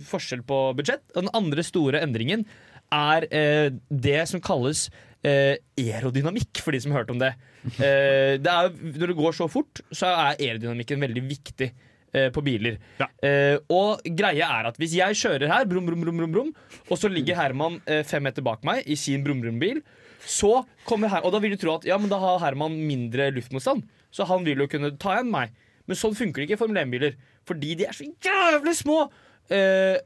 forskjell 0.04 0.42
på 0.44 0.58
budsjett. 0.76 1.04
Og 1.14 1.22
den 1.22 1.32
andre 1.38 1.64
store 1.64 2.02
endringen 2.04 2.44
er 2.92 3.26
eh, 3.32 3.68
det 3.88 4.20
som 4.28 4.42
kalles 4.44 4.88
eh, 5.24 5.56
aerodynamikk, 5.80 6.60
for 6.60 6.74
de 6.74 6.82
som 6.84 6.94
hørte 6.96 7.14
om 7.14 7.22
det. 7.22 7.34
Eh, 7.62 8.42
det 8.42 8.50
er, 8.50 8.72
når 8.98 9.12
det 9.12 9.14
går 9.14 9.34
så 9.38 9.46
fort, 9.46 9.80
så 9.94 10.08
er 10.10 10.34
aerodynamikken 10.34 10.98
veldig 11.02 11.22
viktig 11.28 11.68
på 12.12 12.42
biler. 12.44 12.74
Ja. 13.00 13.06
Uh, 13.24 13.54
og 13.72 14.02
greia 14.18 14.44
er 14.58 14.66
at 14.68 14.76
hvis 14.76 14.92
jeg 14.98 15.16
kjører 15.16 15.48
her, 15.48 15.62
brum, 15.64 15.86
brum, 15.88 16.02
brum, 16.04 16.18
brum, 16.20 16.34
brum 16.34 16.50
og 16.90 16.98
så 17.00 17.08
ligger 17.08 17.38
Herman 17.38 17.78
uh, 17.86 18.02
fem 18.04 18.26
meter 18.26 18.44
bak 18.44 18.60
meg 18.68 18.82
i 18.84 18.98
sin 19.00 19.24
brum-brum-bil, 19.24 19.80
så 20.28 20.62
kommer 20.88 21.10
her, 21.12 21.24
og 21.26 21.34
da 21.34 21.40
vil 21.42 21.54
du 21.54 21.60
tro 21.60 21.76
at 21.76 21.86
ja, 21.88 21.98
men 21.98 22.10
da 22.12 22.20
har 22.22 22.40
Herman 22.44 22.76
mindre 22.86 23.30
luftmotstand, 23.34 23.84
så 24.12 24.26
han 24.28 24.46
vil 24.46 24.62
jo 24.64 24.68
kunne 24.70 24.92
ta 25.00 25.16
igjen 25.16 25.32
meg. 25.32 25.52
Men 25.88 25.98
sånn 25.98 26.14
funker 26.14 26.42
det 26.42 26.46
ikke 26.48 26.58
i 26.58 26.62
Formel 26.62 26.82
1-biler, 26.84 27.16
fordi 27.48 27.74
de 27.80 27.88
er 27.88 27.96
så 27.96 28.06
jævlig 28.06 28.74
små. 28.78 28.98
Eh, 29.50 29.98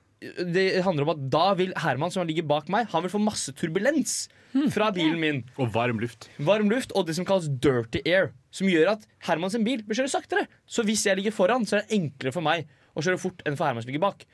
det 0.49 0.80
handler 0.80 1.04
om 1.04 1.11
at 1.12 1.25
Da 1.30 1.42
vil 1.58 1.75
Herman, 1.76 2.11
som 2.11 2.25
ligger 2.26 2.46
bak 2.49 2.70
meg, 2.73 2.87
Han 2.88 3.02
vil 3.04 3.12
få 3.12 3.20
masse 3.20 3.52
turbulens 3.52 4.28
fra 4.73 4.88
bilen 4.94 5.20
min. 5.20 5.42
Og 5.61 5.68
varm 5.75 6.00
luft. 6.00 6.30
Varm 6.40 6.70
luft 6.73 6.94
og 6.96 7.04
det 7.06 7.16
som 7.18 7.26
kalles 7.28 7.50
dirty 7.61 8.00
air, 8.08 8.30
som 8.50 8.70
gjør 8.70 8.94
at 8.94 9.04
Herman 9.28 9.52
sin 9.52 9.66
bil 9.66 9.82
bør 9.85 10.00
kjøre 10.00 10.14
saktere. 10.14 10.46
Så 10.64 10.82
hvis 10.88 11.04
jeg 11.04 11.18
ligger 11.20 11.37
foran, 11.37 11.66
så 11.68 11.76
er 11.76 11.85
det 11.85 11.99
enklere 11.99 12.32
for 12.32 12.46
meg 12.46 12.64
å 12.96 13.04
kjøre 13.04 13.20
fort 13.20 13.44
enn 13.44 13.58
for 13.58 13.68
Herman 13.68 13.85
som 13.85 13.92
ligger 13.92 14.06
bak. 14.06 14.25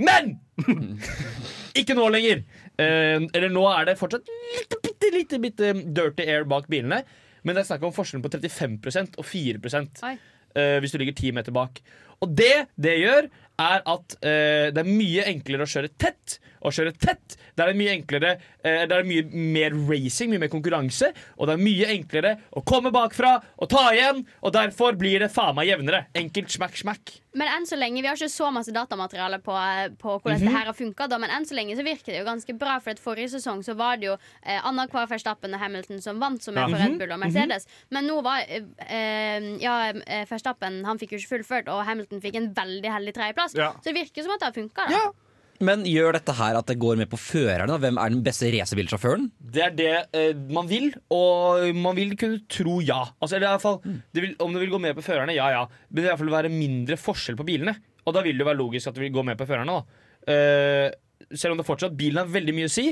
Men! 0.00 0.34
ikke 1.80 1.96
nå 1.98 2.08
lenger. 2.12 2.44
Eh, 2.80 3.18
eller 3.20 3.52
nå 3.52 3.64
er 3.72 3.90
det 3.90 3.98
fortsatt 4.00 4.28
litt, 4.30 4.76
bitte, 4.82 5.10
bitte, 5.14 5.40
bitte 5.42 5.72
dirty 5.96 6.26
air 6.26 6.46
bak 6.48 6.68
bilene. 6.72 7.02
Men 7.44 7.56
det 7.56 7.64
er 7.64 7.70
snakk 7.70 7.86
om 7.88 7.94
forskjellen 7.96 8.24
på 8.24 8.32
35% 8.32 9.18
og 9.20 9.26
4 9.26 9.60
Oi. 10.04 10.14
eh, 10.56 10.76
hvis 10.82 10.92
du 10.92 10.98
ligger 11.00 11.16
ti 11.16 11.32
meter 11.36 11.54
bak. 11.56 11.80
Og 12.20 12.34
det 12.36 12.66
det 12.76 12.98
gjør, 13.00 13.30
er 13.60 13.84
at 13.88 14.16
eh, 14.20 14.68
det 14.72 14.82
er 14.82 14.88
mye 14.88 15.26
enklere 15.30 15.64
å 15.64 15.70
kjøre 15.70 15.92
tett. 16.00 16.38
Å 16.62 16.68
kjøre 16.70 16.92
tett, 16.98 17.36
Der 17.56 17.68
er 17.68 17.72
det 17.72 17.78
mye 17.80 17.94
enklere 17.96 18.30
eh, 18.64 18.86
Det 18.86 18.92
er 18.92 19.02
mye 19.04 19.24
mer 19.32 19.70
racing, 19.88 20.30
mye 20.30 20.38
mer 20.40 20.48
konkurranse. 20.52 21.12
Og 21.38 21.46
det 21.48 21.54
er 21.56 21.62
mye 21.64 21.86
enklere 21.96 22.34
å 22.56 22.62
komme 22.64 22.90
bakfra 22.92 23.42
og 23.58 23.68
ta 23.72 23.86
igjen. 23.94 24.24
Og 24.42 24.52
derfor 24.52 24.92
blir 25.00 25.18
det 25.20 25.30
faen 25.32 25.54
meg 25.56 25.68
jevnere. 25.68 26.06
Enkelt 26.14 26.50
smack, 26.52 26.76
smack. 26.76 27.14
Men 27.32 27.46
enn 27.48 27.64
så 27.66 27.76
lenge, 27.78 28.02
Vi 28.02 28.08
har 28.08 28.16
ikke 28.16 28.28
så 28.28 28.48
masse 28.52 28.72
datamateriale 28.74 29.38
på, 29.40 29.54
på 29.98 30.16
hvordan 30.20 30.40
Mhm. 30.40 30.46
det 30.48 30.52
her 30.56 30.66
har 30.66 30.74
funka, 30.74 31.18
men 31.20 31.30
enn 31.30 31.44
så 31.46 31.54
lenge 31.54 31.76
så 31.76 31.84
virker 31.84 32.12
det 32.12 32.18
jo 32.20 32.24
ganske 32.26 32.58
bra. 32.58 32.78
For 32.80 32.90
at 32.90 32.98
forrige 33.00 33.30
sesong 33.36 33.62
så 33.64 33.74
var 33.76 33.96
det 33.96 34.06
jo 34.10 34.16
eh, 34.42 34.60
annenhver 34.66 35.06
Verstappen 35.08 35.54
og 35.54 35.60
Hamilton 35.60 36.00
som 36.02 36.18
vant, 36.20 36.42
som 36.42 36.56
er 36.58 36.68
for 36.68 36.76
Red 36.76 36.98
Bull 36.98 37.12
og 37.12 37.20
Mercedes. 37.20 37.66
Men 37.90 38.06
nå 38.06 38.20
var 38.22 38.44
eh, 38.48 38.62
eh, 38.88 39.56
Ja, 39.60 39.92
eh, 40.06 40.24
Verstappen 40.28 40.84
han 40.84 40.98
fikk 40.98 41.12
jo 41.12 41.18
ikke 41.22 41.38
fullført, 41.38 41.68
og 41.68 41.84
Hamilton 41.86 42.20
fikk 42.20 42.36
en 42.36 42.52
veldig 42.54 42.90
heldig 42.90 43.14
tredjeplass. 43.14 43.54
Ja. 43.54 43.72
Så 43.78 43.84
det 43.92 43.94
virker 43.94 44.22
som 44.22 44.32
at 44.32 44.40
det 44.40 44.50
har 44.50 44.56
funka. 44.60 44.88
da. 44.90 45.12
Men 45.60 45.82
gjør 45.84 46.16
dette 46.16 46.32
her 46.38 46.56
at 46.56 46.70
det 46.70 46.78
går 46.80 46.96
med 46.96 47.08
på 47.12 47.18
førerne? 47.20 47.74
Hvem 47.82 47.98
er 48.00 48.12
den 48.14 48.22
beste 48.24 48.48
racerbilsjåføren? 48.54 49.26
Det 49.52 49.62
er 49.66 49.74
det 49.76 49.90
eh, 50.16 50.30
man 50.56 50.68
vil, 50.70 50.86
og 51.12 51.66
man 51.76 51.98
vil 51.98 52.14
kunne 52.20 52.40
tro 52.48 52.78
ja. 52.80 53.02
Altså, 53.20 53.36
eller 53.36 53.50
i 53.50 53.52
hvert 53.52 53.64
fall, 53.66 53.80
det 54.16 54.24
vil, 54.24 54.32
om 54.40 54.56
det 54.56 54.62
vil 54.64 54.72
gå 54.72 54.80
med 54.80 54.96
på 54.96 55.04
førerne, 55.04 55.34
ja 55.36 55.50
ja. 55.52 55.66
Men 55.90 55.98
det 55.98 56.00
vil 56.00 56.08
i 56.08 56.12
hvert 56.14 56.22
fall 56.22 56.32
være 56.38 56.52
mindre 56.54 56.96
forskjell 57.00 57.36
på 57.36 57.44
bilene. 57.50 57.76
Og 58.08 58.16
da 58.16 58.22
vil 58.24 58.40
det 58.40 58.46
være 58.48 58.56
logisk 58.62 58.88
at 58.88 58.96
det 58.96 59.04
vil 59.04 59.12
gå 59.18 59.26
med 59.28 59.36
på 59.40 59.48
førerne. 59.50 59.80
da 59.80 60.06
Eh, 60.28 60.90
Selv 61.32 61.54
om 61.54 61.60
det 61.60 61.64
fortsatt 61.68 61.94
bilen 61.96 62.18
har 62.20 62.28
veldig 62.28 62.52
mye 62.56 62.68
å 62.68 62.72
si. 62.72 62.90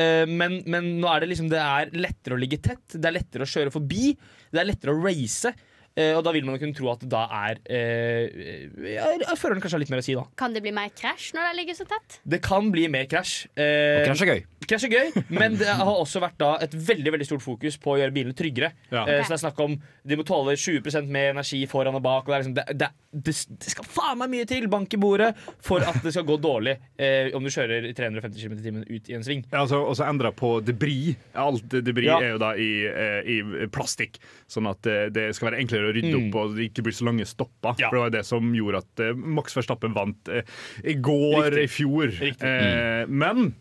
eh, 0.00 0.22
men, 0.28 0.62
men 0.66 0.86
nå 1.00 1.08
er 1.12 1.20
det 1.20 1.28
liksom 1.32 1.50
Det 1.52 1.58
er 1.60 1.90
lettere 1.92 2.36
å 2.36 2.40
ligge 2.40 2.56
tett, 2.62 2.84
det 2.96 3.04
er 3.04 3.16
lettere 3.18 3.44
å 3.44 3.50
kjøre 3.50 3.72
forbi, 3.74 4.14
det 4.52 4.60
er 4.62 4.68
lettere 4.70 4.94
å 4.94 5.02
race. 5.04 5.52
Eh, 5.96 6.12
og 6.16 6.22
da 6.26 6.32
vil 6.36 6.44
man 6.46 6.58
kunne 6.60 6.76
tro 6.76 6.90
at 6.92 7.00
det 7.02 7.10
da 7.12 7.24
er 7.46 7.60
eh, 7.70 8.68
ja, 8.94 9.08
Føreren 9.38 9.60
kanskje 9.62 9.76
har 9.78 9.82
litt 9.84 9.92
mer 9.92 10.02
å 10.02 10.06
si, 10.06 10.14
da. 10.18 10.24
Kan 10.38 10.54
det 10.56 10.62
bli 10.64 10.72
mer 10.76 10.90
krasj 10.96 11.32
når 11.36 11.50
de 11.50 11.58
ligger 11.60 11.78
så 11.80 11.86
tett? 11.90 12.20
Det 12.24 12.40
kan 12.44 12.70
bli 12.74 12.86
mer 12.92 13.08
krasj. 13.10 13.46
Eh, 13.56 14.04
Krasj 14.06 14.24
er 14.26 14.32
gøy. 14.34 14.42
Krasj 14.70 14.86
er 14.86 14.92
gøy, 14.94 15.22
men 15.34 15.56
det 15.58 15.66
har 15.80 15.88
også 15.90 16.20
vært 16.22 16.36
da 16.38 16.50
et 16.62 16.74
veldig 16.76 17.14
veldig 17.16 17.26
stort 17.26 17.42
fokus 17.42 17.78
på 17.80 17.94
å 17.94 17.98
gjøre 18.02 18.14
bilene 18.14 18.36
tryggere. 18.38 18.72
Ja. 18.92 19.02
Eh, 19.06 19.22
så 19.24 19.32
det 19.32 19.38
er 19.40 19.44
snakk 19.46 19.62
om 19.64 19.74
De 20.06 20.16
må 20.16 20.24
tåle 20.26 20.54
20% 20.56 21.08
mer 21.12 21.32
energi 21.34 21.62
foran 21.70 21.96
og 21.98 22.02
bak. 22.04 22.28
Og 22.28 22.30
det, 22.32 22.36
er 22.36 22.44
liksom, 22.44 22.54
det, 22.56 22.64
det, 22.80 22.90
det, 23.26 23.34
det 23.64 23.72
skal 23.74 23.88
faen 23.90 24.20
meg 24.20 24.30
mye 24.32 24.46
til, 24.48 24.68
bank 24.72 24.94
i 24.96 25.00
bordet, 25.00 25.32
for 25.64 25.82
at 25.84 25.98
det 26.04 26.12
skal 26.14 26.24
gå 26.28 26.36
dårlig 26.40 26.76
eh, 27.00 27.32
om 27.36 27.44
du 27.44 27.50
kjører 27.52 27.88
350 27.96 28.40
km 28.44 28.54
i 28.56 28.64
timen 28.64 28.86
ut 28.88 29.10
i 29.10 29.16
en 29.18 29.24
sving. 29.26 29.42
Ja, 29.50 29.64
altså, 29.64 29.80
og 29.84 29.96
så 29.98 30.06
endra 30.08 30.30
på 30.36 30.54
debris. 30.64 31.16
Alt 31.34 31.66
debris 31.80 32.08
Ja. 32.10 32.20
er 32.22 32.34
jo 32.36 32.40
da 32.42 32.52
i, 32.56 32.70
eh, 32.88 33.28
i 33.28 33.66
plastikk, 33.72 34.20
sånn 34.50 34.68
at 34.70 34.86
eh, 34.88 35.08
det 35.12 35.28
skal 35.36 35.50
være 35.50 35.60
enklere 35.64 35.79
å 35.88 35.92
rydde 35.96 36.10
Mm. 36.16 36.28
opp 36.28 36.38
og 36.42 36.54
det 36.56 36.68
ikke 36.70 36.82
blir 36.86 36.92
så 36.96 37.06
lange 37.08 37.24
stopper. 37.28 37.74
Ja. 37.78 37.88
For 37.88 37.96
det 37.96 38.04
var 38.06 38.10
det 38.18 38.24
som 38.26 38.52
gjorde 38.54 38.82
at 38.84 39.00
eh, 39.06 39.14
Max 39.16 39.54
Verstappen 39.56 39.94
vant 39.96 40.28
eh, 40.28 40.42
i 40.84 40.94
går, 40.94 41.50
Riktig. 41.50 41.64
i 41.64 41.74
fjor. 41.78 42.06
Riktig. 42.20 42.46
Eh, 42.46 43.04
men 43.08 43.54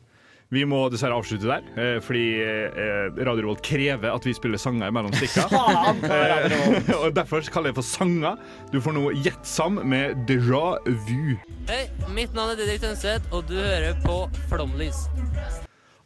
vi 0.49 0.63
må 0.65 0.79
dessverre 0.89 1.13
avslutte 1.13 1.45
der, 1.45 1.61
eh, 1.77 1.99
fordi 2.01 2.23
eh, 2.41 3.11
Radio 3.21 3.43
Revolt 3.43 3.61
krever 3.61 4.09
at 4.09 4.25
vi 4.25 4.33
spiller 4.33 4.57
sanger 4.57 4.89
mellom 4.89 5.13
stikka. 5.13 5.45
Nå? 5.53 6.97
og 7.03 7.13
Derfor 7.13 7.45
kaller 7.53 7.69
jeg 7.69 7.77
det 7.77 7.83
for 7.83 7.85
sanger. 7.91 8.41
Du 8.73 8.79
får 8.81 8.97
nå 8.97 9.11
Gjett 9.21 9.45
Sam 9.45 9.77
med 9.85 10.25
Déjà 10.25 10.79
Vu. 11.05 11.37
Hei, 11.69 11.83
mitt 12.17 12.33
navn 12.33 12.55
er 12.55 12.63
Didrik 12.63 12.81
Tønseth, 12.81 13.29
og 13.31 13.45
du 13.45 13.59
hører 13.61 13.93
på 14.01 14.23
Flomlys. 14.49 15.05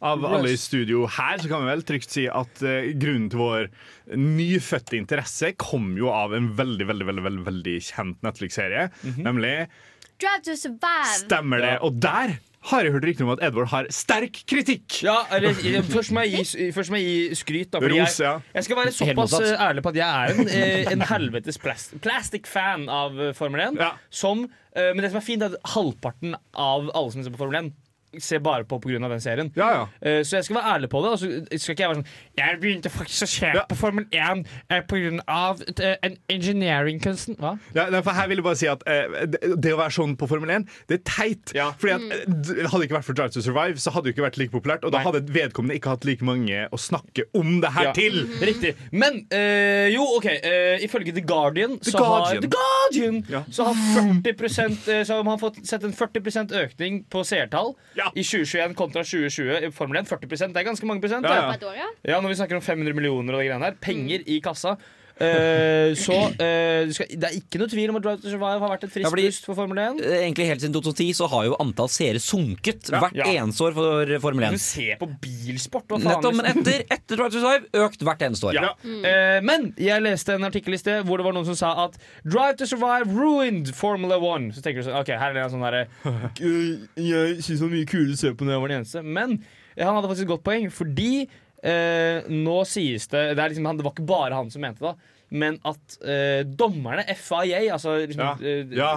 Av 0.04 0.24
alle 0.28 0.52
i 0.52 0.60
studio 0.60 1.06
her 1.08 1.40
så 1.40 1.48
kan 1.50 1.64
vi 1.64 1.72
vel 1.72 1.84
trygt 1.88 2.12
si 2.12 2.26
at 2.28 2.62
uh, 2.64 2.90
grunnen 3.00 3.30
til 3.32 3.40
vår 3.40 3.70
nyfødte 4.20 4.98
interesse 4.98 5.54
kom 5.60 5.94
jo 5.96 6.10
av 6.12 6.36
en 6.36 6.52
veldig 6.58 6.88
veldig, 6.90 7.08
veldig, 7.08 7.26
veldig, 7.28 7.44
veldig 7.48 7.76
kjent 7.88 8.24
Netflix-serie. 8.26 8.88
Nemlig 9.24 9.54
Drive 10.20 10.42
to 10.46 10.56
survive. 10.56 11.14
Stemmer 11.24 11.62
det? 11.64 11.78
Og 11.82 11.96
der 12.02 12.36
har 12.70 12.86
jeg 12.86 12.94
hørt 12.94 13.04
rykter 13.04 13.26
om 13.26 13.32
at 13.34 13.42
Edvard 13.44 13.68
har 13.68 13.88
sterk 13.92 14.38
kritikk. 14.48 15.02
Ja, 15.04 15.18
eller 15.34 15.56
Først 15.90 16.14
må 16.16 16.24
jeg 16.24 16.46
gi, 16.46 16.68
først 16.72 16.92
må 16.92 17.00
jeg 17.00 17.10
gi 17.10 17.38
skryt. 17.38 17.70
Da, 17.74 17.80
fordi 17.82 18.00
Ros, 18.00 18.18
ja. 18.22 18.36
jeg, 18.38 18.54
jeg 18.56 18.66
skal 18.68 18.78
være 18.78 18.94
såpass 18.96 19.34
eh, 19.40 19.64
ærlig 19.66 19.84
på 19.84 19.92
at 19.92 19.98
jeg 20.00 20.08
er 20.08 20.32
en, 20.32 20.48
eh, 20.48 20.92
en 20.94 21.04
helvetes 21.10 21.60
plast, 21.60 21.96
plastic-fan 22.04 22.86
av 22.88 23.20
eh, 23.20 23.34
Formel 23.36 23.66
1. 23.66 23.80
Ja. 23.82 23.90
Som, 24.08 24.46
men 24.74 25.04
det 25.04 25.12
som 25.12 25.20
er 25.20 25.26
fint, 25.26 25.44
er 25.44 25.52
at 25.52 25.74
halvparten 25.74 26.38
av 26.56 26.88
alle 26.88 27.12
som 27.12 27.26
ser 27.26 27.34
på 27.34 27.42
Formel 27.42 27.60
1, 27.60 27.68
ser 28.20 28.38
bare 28.44 28.64
på 28.64 28.78
pga. 28.80 28.98
den 29.08 29.20
serien. 29.20 29.52
Ja, 29.56 29.68
ja. 29.74 29.82
Uh, 30.04 30.22
Så 30.24 30.36
jeg 30.36 30.44
skal 30.44 30.56
være 30.56 30.74
ærlig 30.74 30.88
på 30.90 31.02
det. 31.04 31.10
Altså, 31.10 31.58
skal 31.58 31.72
ikke 31.74 31.82
jeg 31.82 31.90
være 31.90 32.00
sånn 32.02 32.06
Jeg 32.38 32.60
begynte 32.60 32.90
faktisk 32.90 33.22
å 33.22 33.26
se 33.28 33.46
Ja. 33.54 33.64
på 33.68 33.76
Formel 33.76 34.04
1 34.12 34.44
uh, 34.70 34.80
pga. 34.88 35.96
en 36.02 36.16
engineering-kunsten. 36.28 37.36
Hva? 37.40 37.54
Ja, 37.74 37.86
for 38.00 38.10
her 38.16 38.28
vil 38.30 38.40
jeg 38.40 38.44
bare 38.46 38.58
si 38.60 38.68
at 38.70 38.82
uh, 38.86 39.26
det, 39.26 39.40
det 39.62 39.72
å 39.74 39.78
være 39.80 39.94
sånn 39.96 40.16
på 40.20 40.28
Formel 40.30 40.50
1, 40.50 40.66
det 40.90 41.00
er 41.00 41.04
teit. 41.08 41.54
Ja. 41.56 41.70
Fordi 41.78 41.94
at 41.94 42.02
eh, 42.10 42.64
Hadde 42.64 42.80
det 42.82 42.88
ikke 42.88 42.96
vært 42.98 43.06
for 43.08 43.16
Drive 43.18 43.34
to 43.34 43.42
Survive, 43.44 43.78
så 43.82 43.92
hadde 43.94 44.08
det 44.08 44.14
ikke 44.14 44.24
vært 44.26 44.38
like 44.40 44.52
populært. 44.54 44.84
Og 44.86 44.92
da 44.94 45.00
Nei. 45.00 45.06
hadde 45.08 45.22
vedkommende 45.34 45.76
ikke 45.78 45.94
hatt 45.94 46.06
like 46.08 46.24
mange 46.26 46.64
å 46.72 46.80
snakke 46.80 47.26
om 47.36 47.60
det 47.62 47.70
her 47.74 47.90
Ja. 47.90 47.92
til. 47.96 48.20
Riktig. 48.40 48.74
Men 48.92 49.22
eh, 49.34 49.88
jo, 49.94 50.04
OK. 50.18 50.26
eh, 50.26 50.84
ifølge 50.86 51.14
The 51.14 51.24
Guardian, 51.26 51.78
The 51.80 51.90
så, 51.94 52.04
Har, 52.04 52.40
The 52.40 52.50
Guardian 52.50 53.22
Ja. 53.30 53.42
så 53.50 53.64
har 53.68 53.74
40 54.24 54.88
eh, 54.88 55.04
Så 55.04 55.14
har 55.18 55.24
man 55.26 55.38
fått 55.38 55.60
sett 55.66 55.84
en 55.84 55.92
40% 55.92 56.52
økning 56.64 57.04
på 57.10 57.24
seertall 57.26 57.74
Ja. 57.98 58.03
I 58.12 58.24
2021 58.24 58.74
kontra 58.78 59.04
2020 59.06 59.68
i 59.68 59.70
Formel 59.74 60.00
1. 60.02 60.10
40 60.10 60.52
Det 60.52 60.60
er 60.60 60.68
ganske 60.68 60.86
mange 60.86 61.00
prosent. 61.04 61.24
Ja, 61.26 61.54
ja. 62.04 62.20
Når 62.20 62.28
vi 62.28 62.38
snakker 62.40 62.60
om 62.60 62.62
500 62.62 62.94
millioner 62.96 63.34
og 63.34 63.40
de 63.40 63.48
greiene 63.48 63.64
her. 63.64 63.78
Penger 63.80 64.26
i 64.26 64.40
kassa. 64.44 64.76
Eh, 65.14 65.92
så 65.94 66.14
uh, 66.26 66.90
skal, 66.90 67.06
det 67.14 67.28
er 67.28 67.34
ikke 67.38 67.60
noe 67.60 67.70
tvil 67.70 67.92
om 67.92 67.98
at 68.00 68.02
Drive 68.02 68.18
to 68.24 68.30
Survive 68.32 68.58
har 68.64 68.70
vært 68.72 68.86
et 68.88 68.96
Ja, 68.98 69.10
friskt 69.12 69.14
ja, 69.22 69.28
pust 69.30 69.44
for 69.46 69.54
Formel 69.60 69.78
1. 69.78 70.00
Eh, 70.02 70.16
Egentlig 70.24 70.46
Helt 70.48 70.64
siden 70.64 70.74
2010 70.74 71.12
så 71.20 71.28
har 71.30 71.44
jo 71.46 71.58
antall 71.62 71.90
seere 71.94 72.18
sunket 72.22 72.90
hvert 72.90 73.14
Ja. 73.14 73.28
eneste 73.30 73.62
år 73.68 73.76
for 73.76 74.14
Formel 74.24 74.48
Du 74.48 74.56
1. 74.56 74.60
ser 74.64 74.98
på 74.98 75.06
bilsport. 75.22 75.86
Nettopp, 76.02 76.34
men 76.34 76.50
etter, 76.50 76.82
etter 76.90 77.14
Drive 77.20 77.30
to 77.30 77.38
Survive 77.44 77.84
økt 77.86 78.02
hvert 78.08 78.26
eneste 78.26 78.50
år. 78.50 78.58
Ja. 78.58 78.72
Eh, 78.82 79.38
men 79.46 79.70
jeg 79.78 80.02
leste 80.02 80.34
en 80.34 80.48
artikkel 80.50 80.74
i 80.74 80.82
sted 80.82 81.06
hvor 81.06 81.22
det 81.22 81.28
var 81.28 81.36
noen 81.38 81.46
som 81.46 81.58
sa 81.62 81.70
at 81.86 81.94
Drive 82.26 82.58
to 82.58 82.66
Survive 82.66 83.06
ruined 83.14 83.70
Formula 83.78 84.18
1. 84.18 84.50
Så 84.58 84.66
tenker 84.66 84.82
du 84.82 84.88
sånn, 84.90 84.98
ok, 84.98 85.14
her 85.14 85.30
er 85.30 85.38
det 85.38 85.46
en 85.46 85.54
sånn 85.54 85.62
derre 85.68 85.86
«Øh, 86.42 86.88
Jeg 86.98 87.38
syns 87.44 87.60
det 87.60 87.64
var 87.68 87.74
mye 87.76 87.86
kulere 87.94 88.18
å 88.18 88.18
se 88.18 88.34
på 88.34 88.44
når 88.46 88.56
jeg 88.58 88.64
var 88.66 88.74
den 88.74 88.80
eneste. 88.82 89.02
Men 89.06 89.38
han 89.78 89.94
hadde 89.96 90.10
faktisk 90.10 90.26
et 90.26 90.30
godt 90.34 90.44
poeng, 90.46 90.68
fordi 90.70 91.28
eh, 91.64 92.28
nå 92.30 92.60
sies 92.68 93.08
det 93.12 93.24
det, 93.34 93.40
er 93.40 93.52
liksom, 93.52 93.70
det 93.78 93.86
var 93.86 93.96
ikke 93.96 94.08
bare 94.08 94.38
han 94.38 94.52
som 94.52 94.64
mente 94.64 94.84
det, 94.84 94.94
men 95.34 95.56
at 95.66 95.96
eh, 96.04 96.44
dommerne, 96.46 97.06
FIA, 97.18 97.64
altså 97.74 97.96
liksom, 98.04 98.44
ja. 98.44 98.54
Ja. 98.76 98.92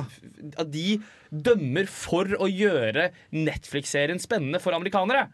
At 0.60 0.70
de 0.74 1.00
dømmer 1.32 1.88
for 1.92 2.30
å 2.40 2.48
gjøre 2.52 3.10
Netflix-serien 3.36 4.20
spennende 4.22 4.62
for 4.64 4.78
amerikanere. 4.78 5.28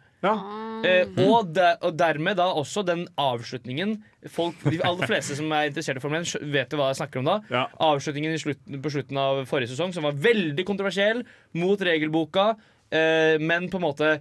Eh, 0.87 1.09
og, 1.25 1.49
de, 1.55 1.65
og 1.83 1.97
dermed 1.99 2.37
da 2.39 2.45
også 2.55 2.83
den 2.87 3.01
avslutningen 3.19 3.97
folk, 4.31 4.61
De 4.71 4.79
aller 4.87 5.09
fleste 5.09 5.35
som 5.35 5.51
er 5.51 5.67
interessert 5.67 5.99
i 5.99 6.03
Formel 6.03 6.23
1, 6.23 6.45
vet 6.53 6.71
jo 6.71 6.79
hva 6.79 6.91
jeg 6.93 7.01
snakker 7.01 7.19
om 7.19 7.27
da. 7.27 7.65
Avslutningen 7.83 8.35
i 8.35 8.39
slutten, 8.39 8.79
på 8.83 8.93
slutten 8.93 9.19
av 9.19 9.41
forrige 9.49 9.73
sesong, 9.73 9.91
som 9.95 10.07
var 10.07 10.15
veldig 10.23 10.63
kontroversiell, 10.67 11.25
mot 11.59 11.83
regelboka, 11.83 12.53
eh, 12.95 13.35
men 13.43 13.67
på 13.71 13.81
en 13.81 13.87
måte 13.89 14.13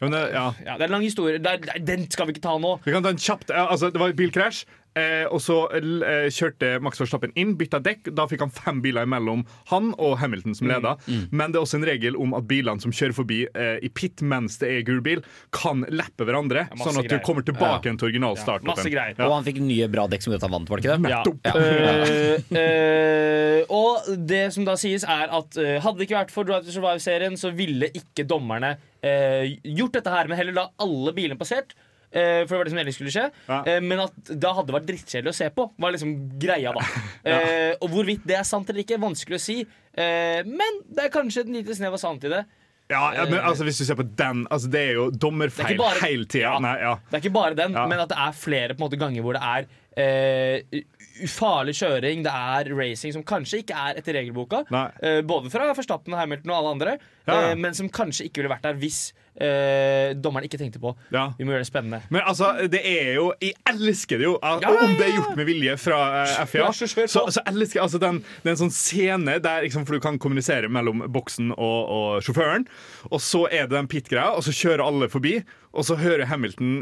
Men 0.00 0.14
det, 0.14 0.20
ja. 0.34 0.44
ja, 0.64 0.74
Det 0.78 0.84
er 0.84 0.90
en 0.90 0.96
lang 0.98 1.06
historie. 1.06 1.40
Det 1.42 1.52
er, 1.52 1.80
den 1.84 2.06
skal 2.10 2.28
vi 2.28 2.36
ikke 2.36 2.44
ta 2.44 2.56
nå. 2.60 2.76
Vi 2.84 2.94
kan 2.94 3.04
ta 3.06 3.12
en 3.14 3.20
kjapt 3.20 3.50
ja, 3.52 3.66
altså, 3.66 3.90
Det 3.92 4.00
var 4.02 4.12
bilkrasj, 4.18 4.64
eh, 4.98 5.26
og 5.30 5.40
så 5.44 5.56
eh, 5.76 6.26
kjørte 6.32 6.72
Max 6.82 7.00
Verstappen 7.00 7.32
inn, 7.38 7.54
bytta 7.60 7.78
dekk. 7.84 8.10
Da 8.16 8.26
fikk 8.30 8.40
han 8.44 8.50
fem 8.54 8.80
biler 8.84 9.06
imellom 9.06 9.44
han 9.70 9.92
og 9.98 10.16
Hamilton 10.22 10.54
som 10.58 10.70
leda. 10.70 10.96
Men 11.30 11.52
det 11.52 11.60
er 11.60 11.64
også 11.66 11.78
en 11.80 11.86
regel 11.88 12.16
om 12.20 12.34
at 12.38 12.46
bilene 12.50 12.80
som 12.82 12.92
kjører 12.94 13.16
forbi 13.16 13.40
eh, 13.54 13.78
i 13.86 13.90
pit 13.92 14.22
mens 14.22 14.58
det 14.62 14.70
er 14.74 14.86
gul 14.88 15.00
bil, 15.04 15.22
kan 15.54 15.84
lappe 15.88 16.26
hverandre, 16.28 16.66
ja, 16.70 16.80
sånn 16.80 16.98
at 17.00 17.06
du 17.08 17.14
greier. 17.14 17.24
kommer 17.26 17.46
tilbake 17.46 17.90
Ja. 17.90 17.94
til 17.94 18.08
original 18.10 18.36
start. 18.40 18.66
Og 18.66 19.32
han 19.34 19.46
fikk 19.46 19.60
nye 19.62 19.88
bra 19.92 20.06
dekk 20.10 20.22
som 20.26 20.32
gjorde 20.34 20.44
at 20.44 20.48
han 20.50 20.56
vant, 20.58 20.70
var 20.70 20.80
det 20.80 20.86
ikke 20.86 20.98
det? 21.00 21.10
Ja. 21.10 21.22
uh, 21.54 22.60
uh, 22.60 23.60
og 23.74 24.10
det 24.28 24.42
som 24.54 24.66
da 24.68 24.76
sies, 24.80 25.04
er 25.04 25.30
at 25.40 25.58
uh, 25.60 25.76
hadde 25.84 25.98
det 26.00 26.08
ikke 26.08 26.18
vært 26.20 26.34
for 26.34 26.48
Drive 26.48 26.66
to 26.66 26.74
Survive-serien, 26.74 27.36
så 27.40 27.52
ville 27.54 27.88
ikke 27.96 28.26
dommerne 28.28 28.74
eh, 29.02 29.56
gjort 29.64 29.94
dette 29.96 30.12
her, 30.12 30.28
men 30.28 30.38
heller 30.40 30.56
la 30.56 30.66
alle 30.82 31.12
bilene 31.16 31.38
passert. 31.40 31.72
Eh, 32.12 32.42
for 32.44 32.54
det 32.54 32.58
var 32.60 32.68
det 32.68 32.74
som 32.74 32.82
ellers 32.82 32.98
skulle 33.00 33.14
skje. 33.14 33.26
Eh, 33.60 33.80
men 33.84 34.04
at 34.06 34.32
da 34.32 34.54
hadde 34.56 34.70
det 34.70 34.76
vært 34.78 34.88
drittkjedelig 34.90 35.32
å 35.34 35.38
se 35.40 35.50
på. 35.54 35.66
Var 35.80 35.96
liksom 35.96 36.14
greia 36.42 36.74
da 36.76 36.86
Eh, 37.30 37.74
Og 37.80 37.90
hvorvidt 37.92 38.24
det 38.26 38.38
er 38.38 38.46
sant 38.48 38.70
eller 38.70 38.84
ikke, 38.84 39.00
vanskelig 39.00 39.36
å 39.36 39.42
si. 39.42 39.58
Men 40.00 40.80
det 40.88 41.08
er 41.08 41.12
kanskje 41.12 41.42
et 41.44 41.50
lite 41.52 41.74
snev 41.76 41.96
av 41.98 42.00
sant 42.00 42.22
i 42.24 42.30
det. 42.32 42.44
Ja, 42.90 43.02
ja, 43.14 43.24
men 43.30 43.38
altså, 43.38 43.64
Hvis 43.66 43.78
du 43.78 43.84
ser 43.86 43.98
på 43.98 44.06
den 44.18 44.46
altså, 44.50 44.70
Det 44.72 44.80
er 44.80 44.96
jo 44.98 45.04
er 45.10 45.18
dommerfeil 45.22 45.82
hele 46.02 46.26
tida. 46.26 46.56
Ja. 46.58 46.72
Ja. 46.80 46.94
Det 47.10 47.18
er 47.18 47.22
ikke 47.24 47.36
bare 47.36 47.58
den, 47.58 47.76
men 47.76 48.02
at 48.02 48.10
det 48.10 48.18
er 48.18 48.34
flere 48.36 48.76
måte 48.80 48.98
ganger 49.00 49.22
hvor 49.26 49.38
det 49.38 49.42
er 49.46 49.68
eh, 50.00 50.82
ufarlig 51.26 51.74
kjøring, 51.78 52.22
det 52.26 52.32
er 52.32 52.70
racing 52.76 53.12
som 53.16 53.22
kanskje 53.26 53.62
ikke 53.64 53.76
er 53.76 54.00
etter 54.00 54.16
regelboka. 54.18 54.64
Uh, 54.70 55.20
både 55.26 55.50
fra 55.52 55.70
Forstappen, 55.76 56.14
Hamilton 56.18 56.50
og 56.54 56.58
alle 56.62 56.74
andre, 56.76 56.98
Ja. 57.28 57.50
uh, 57.52 57.56
men 57.60 57.74
som 57.74 57.88
kanskje 57.88 58.26
ikke 58.28 58.40
ville 58.42 58.50
vært 58.54 58.62
der 58.66 58.74
hvis 58.80 59.12
uh, 59.40 60.14
dommeren 60.20 60.44
ikke 60.48 60.58
tenkte 60.58 60.80
på 60.82 60.90
Vi 61.12 61.44
må 61.44 61.52
gjøre 61.52 61.62
det 61.62 61.68
spennende. 61.68 62.00
Men 62.10 62.22
altså, 62.26 62.50
det 62.72 62.80
er 62.84 63.14
jo 63.14 63.32
Jeg 63.40 63.54
elsker 63.70 64.18
det 64.18 64.24
jo. 64.26 64.38
Al- 64.42 64.60
Ja, 64.64 64.70
ja, 64.74 64.84
Om 64.86 64.94
det 64.98 65.06
er 65.06 65.14
gjort 65.16 65.36
med 65.38 65.46
vilje 65.46 65.76
fra 65.78 66.00
FIA, 66.46 66.64
Ja, 66.64 66.70
så 66.72 66.86
så, 66.88 67.42
elsker 67.46 67.78
jeg 67.78 67.82
altså 67.84 68.00
den, 68.02 68.18
det 68.42 68.50
er 68.50 68.56
en 68.56 68.62
sånn 68.64 68.74
scene 68.74 69.38
der 69.40 69.62
liksom, 69.64 69.86
For 69.86 69.94
du 69.96 70.00
kan 70.00 70.18
kommunisere 70.18 70.68
mellom 70.68 71.04
boksen 71.12 71.52
og, 71.56 71.80
og 71.88 72.22
sjåføren. 72.26 72.66
Og 73.10 73.20
så 73.22 73.46
er 73.50 73.68
det 73.68 73.76
den 73.76 73.88
pit-greia, 73.88 74.32
og 74.36 74.42
så 74.44 74.52
kjører 74.52 74.82
alle 74.84 75.08
forbi. 75.12 75.38
Og 75.72 75.84
så 75.86 75.96
hører 75.96 76.26
Hamilton 76.26 76.80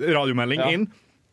radiomelding 0.00 0.60
Ja. 0.60 0.70
inn. 0.72 0.88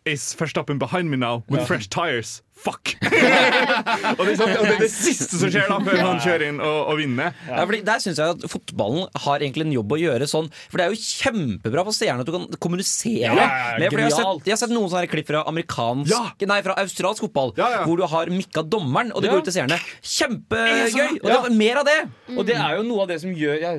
Is 0.05 0.33
Verstappen 0.35 0.79
behind 0.79 1.09
me 1.09 1.17
now 1.17 1.43
with 1.49 1.61
Ja. 1.61 1.65
fresh 1.65 1.87
tires? 1.89 2.41
Fuck! 2.63 2.93
og, 3.01 4.21
det 4.23 4.35
sånn, 4.39 4.51
og 4.55 4.63
det 4.63 4.73
er 4.75 4.81
det 4.83 4.89
siste 4.93 5.35
som 5.35 5.49
skjer 5.51 5.65
da 5.67 5.77
før 5.83 5.97
han 5.99 6.19
kjører 6.23 6.43
inn 6.47 6.59
og, 6.63 6.77
og 6.93 6.99
vinner. 7.01 7.33
Ja, 7.49 7.63
fordi 7.67 7.79
Der 7.87 7.99
syns 8.03 8.21
jeg 8.21 8.35
at 8.37 8.45
fotballen 8.51 9.09
har 9.25 9.43
egentlig 9.43 9.65
en 9.67 9.73
jobb 9.75 9.95
å 9.95 9.99
gjøre 9.99 10.27
sånn. 10.29 10.47
For 10.71 10.79
det 10.79 10.85
er 10.85 10.93
jo 10.93 11.01
kjempebra 11.01 11.83
for 11.87 11.97
seerne 11.97 12.23
at 12.23 12.29
du 12.29 12.33
kan 12.37 12.45
kommunisere. 12.63 13.25
Ja, 13.25 13.33
ja, 13.35 13.49
ja, 13.73 13.81
med, 13.81 13.97
jeg, 13.97 14.05
har 14.05 14.15
sett, 14.15 14.47
jeg 14.47 14.55
har 14.55 14.61
sett 14.63 14.75
noen 14.75 14.87
sånne 14.93 15.11
klipp 15.11 15.27
fra 15.31 15.43
amerikansk 15.49 16.45
Nei, 16.47 16.59
fra 16.69 16.77
australsk 16.83 17.25
fotball, 17.25 17.51
Ja, 17.59 17.69
ja. 17.79 17.83
hvor 17.87 17.99
du 17.99 18.05
har 18.13 18.31
mikka 18.31 18.63
dommeren, 18.63 19.11
og 19.11 19.23
det 19.23 19.31
Ja. 19.31 19.35
går 19.35 19.43
ut 19.43 19.49
til 19.49 19.57
seerne. 19.57 19.81
Kjempegøy! 20.03 21.19
Og 21.19 21.27
det 21.33 21.41
var 21.47 21.53
mer 21.57 21.81
av 21.83 21.85
det! 21.89 21.99
Og 22.37 22.45
det 22.47 22.55
er 22.59 22.77
jo 22.79 22.87
noe 22.87 23.03
av 23.03 23.11
det 23.11 23.19
som 23.23 23.33
gjør 23.35 23.59
ja, 23.59 23.75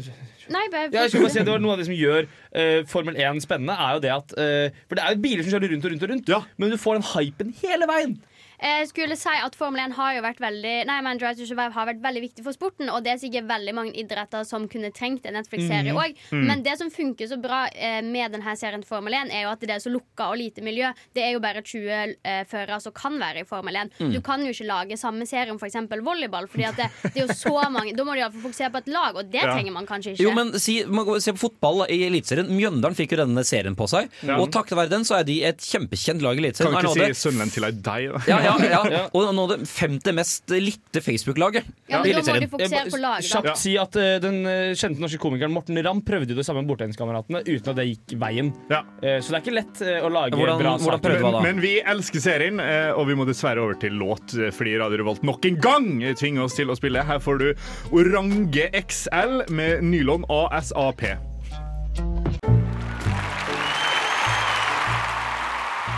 Nei, 0.53 0.65
bare 0.73 0.91
Ja, 0.93 1.07
jeg 1.07 1.23
bare 1.23 1.33
si 1.33 1.41
at 1.41 1.47
det 1.49 1.55
var 1.55 1.63
Noe 1.63 1.77
av 1.77 1.81
det 1.81 1.89
som 1.89 1.97
gjør 1.97 2.27
uh, 2.29 2.81
Formel 2.91 3.17
1 3.17 3.43
spennende, 3.45 3.77
er 3.77 3.97
jo 3.97 4.05
det 4.05 4.13
at 4.15 4.37
uh, 4.37 4.85
For 4.89 4.99
det 4.99 5.05
er 5.05 5.17
jo 5.17 5.23
biler 5.25 5.47
som 5.47 5.55
kjører 5.55 5.75
rundt 5.75 5.87
og 5.87 5.95
rundt, 5.95 6.05
og 6.05 6.15
rundt 6.15 6.33
men 6.61 6.75
du 6.75 6.79
får 6.81 6.99
den 6.99 7.09
hypen 7.15 7.55
hele 7.63 7.89
veien. 7.91 8.17
Jeg 8.63 8.89
skulle 8.89 9.17
si 9.19 9.33
at 9.45 9.57
Formel 9.59 9.81
1 9.83 9.95
har 9.97 10.15
jo 10.17 10.23
vært 10.25 10.41
veldig 10.41 10.75
Nei, 10.89 10.99
men 11.05 11.19
Drive 11.21 11.37
to 11.41 11.47
Survive 11.49 11.73
har 11.75 11.89
vært 11.89 12.03
veldig 12.05 12.23
viktig 12.23 12.45
for 12.47 12.55
sporten, 12.57 12.89
og 12.93 13.03
det 13.05 13.13
er 13.15 13.21
sikkert 13.23 13.49
veldig 13.51 13.75
mange 13.77 13.93
idretter 13.99 14.45
som 14.47 14.69
kunne 14.71 14.91
trengt 14.95 15.27
en 15.27 15.35
Netflix-serie 15.39 15.93
òg. 15.95 16.15
Mm. 16.31 16.45
Men 16.49 16.63
det 16.65 16.77
som 16.81 16.91
funker 16.93 17.29
så 17.31 17.39
bra 17.43 17.65
eh, 17.75 18.01
med 18.05 18.33
denne 18.37 18.55
serien 18.57 18.83
til 18.85 18.89
Formel 18.89 19.17
1, 19.19 19.33
er 19.35 19.45
jo 19.47 19.53
at 19.55 19.61
det 19.65 19.75
er 19.75 19.83
så 19.83 19.91
lukka 19.93 20.29
og 20.33 20.39
lite 20.41 20.63
miljø. 20.65 20.91
Det 21.17 21.25
er 21.27 21.33
jo 21.35 21.43
bare 21.45 21.63
20 21.65 21.91
eh, 22.23 22.45
førere 22.51 22.79
som 22.85 22.95
kan 22.97 23.19
være 23.21 23.43
i 23.43 23.49
Formel 23.49 23.77
1. 23.81 23.93
Mm. 24.01 24.13
Du 24.15 24.21
kan 24.25 24.45
jo 24.47 24.53
ikke 24.55 24.69
lage 24.69 24.99
samme 25.01 25.27
serie 25.29 25.51
om 25.53 25.59
f.eks. 25.61 25.77
volleyball, 26.05 26.47
Fordi 26.53 26.69
at 26.71 26.79
det, 26.79 26.89
det 27.11 27.23
er 27.25 27.27
jo 27.27 27.37
så 27.37 27.55
mange 27.75 27.95
Da 27.97 28.05
må 28.07 28.15
du 28.15 28.23
iallfall 28.23 28.45
fokusere 28.47 28.71
på 28.75 28.83
et 28.85 28.93
lag, 28.95 29.17
og 29.19 29.31
det 29.33 29.43
Ja. 29.43 29.51
trenger 29.53 29.73
man 29.75 29.87
kanskje 29.91 30.15
ikke. 30.15 30.23
Jo, 30.29 30.33
men 30.37 30.55
si, 30.63 30.79
man 30.87 31.05
går- 31.09 31.21
Se 31.25 31.33
på 31.35 31.43
fotball 31.49 31.85
i 31.91 32.01
Eliteserien. 32.07 32.49
Mjøndalen 32.55 32.95
fikk 32.99 33.15
jo 33.17 33.21
denne 33.25 33.43
serien 33.47 33.75
på 33.79 33.87
seg. 33.91 34.11
Ja. 34.23 34.39
Og 34.41 34.51
takket 34.55 34.77
være 34.79 34.93
den 34.93 35.05
så 35.09 35.19
er 35.21 35.25
de 35.29 35.41
et 35.49 35.59
kjempekjent 35.65 36.23
lag 36.25 36.37
i 36.39 36.43
Eliteserien. 36.45 36.75
Kan 36.79 36.91
ikke 36.91 37.15
si 37.15 37.21
Sunderland 37.29 37.53
til 37.55 37.65
deg, 37.65 37.83
da. 37.85 38.23
ja, 38.29 38.39
ja, 38.45 38.81
ja. 38.93 39.03
Og 39.17 39.31
nå 39.37 39.47
det 39.51 39.59
femte 39.69 40.13
mest 40.17 40.53
likte 40.55 41.03
Facebook-laget 41.05 41.67
Ja, 41.91 42.01
men 42.03 42.19
da 42.19 42.23
må 42.35 42.37
de 42.43 42.49
fokusere 42.53 42.93
på 42.93 43.01
laget, 43.03 43.29
da. 43.29 43.41
Kjapt 43.41 43.61
si 43.61 43.75
at 43.81 43.99
eh, 44.01 44.17
Den 44.23 44.41
eh, 44.51 44.73
kjente 44.79 45.03
norske 45.03 45.21
komikeren 45.23 45.55
Morten 45.55 45.81
Ramm 45.85 46.03
prøvde 46.07 46.35
jo 46.35 46.39
det 46.39 46.47
samme 46.47 46.63
med 46.65 46.73
Bortenskameratene 46.73 47.43
uten 47.47 47.73
at 47.73 47.79
det 47.81 47.87
gikk 47.91 48.17
veien. 48.21 48.53
Eh, 48.71 49.19
så 49.25 49.35
det 49.35 49.39
er 49.39 49.43
ikke 49.45 49.57
lett 49.59 49.83
eh, 49.85 50.01
å 50.05 50.11
lage 50.13 50.39
bra 50.39 50.77
saker. 50.83 51.19
men, 51.25 51.41
men 51.49 51.63
vi 51.65 51.75
elsker 51.81 52.23
serien, 52.25 52.61
eh, 52.63 52.91
og 52.95 53.09
vi 53.11 53.19
må 53.19 53.27
dessverre 53.29 53.63
over 53.65 53.79
til 53.81 53.97
låt 54.01 54.37
eh, 54.39 54.51
fordi 54.55 54.77
Radio 54.81 55.01
Revolt 55.03 55.25
nok 55.27 55.47
en 55.51 55.61
gang 55.65 55.91
tvinger 56.19 56.47
oss 56.47 56.57
til 56.59 56.73
å 56.73 56.79
spille. 56.79 57.05
Her 57.05 57.21
får 57.23 57.41
du 57.43 57.49
Orange 57.95 58.69
XL 58.85 59.45
med 59.55 59.85
Nylon 59.87 60.27
ASAP. 60.31 61.07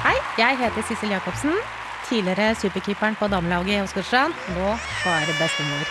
Hei, 0.06 0.16
jeg 0.38 0.59
heter 0.61 0.87
Sissel 0.87 1.11
Jacobsen. 1.16 1.56
Tidligere 2.07 2.55
superkeeperen 2.55 3.16
på 3.19 3.27
damelaget 3.29 3.73
i 3.75 3.83
Åsgårdstrand. 3.83 4.35
Nå 4.55 4.66
bare 5.03 5.38
bestemor. 5.40 5.88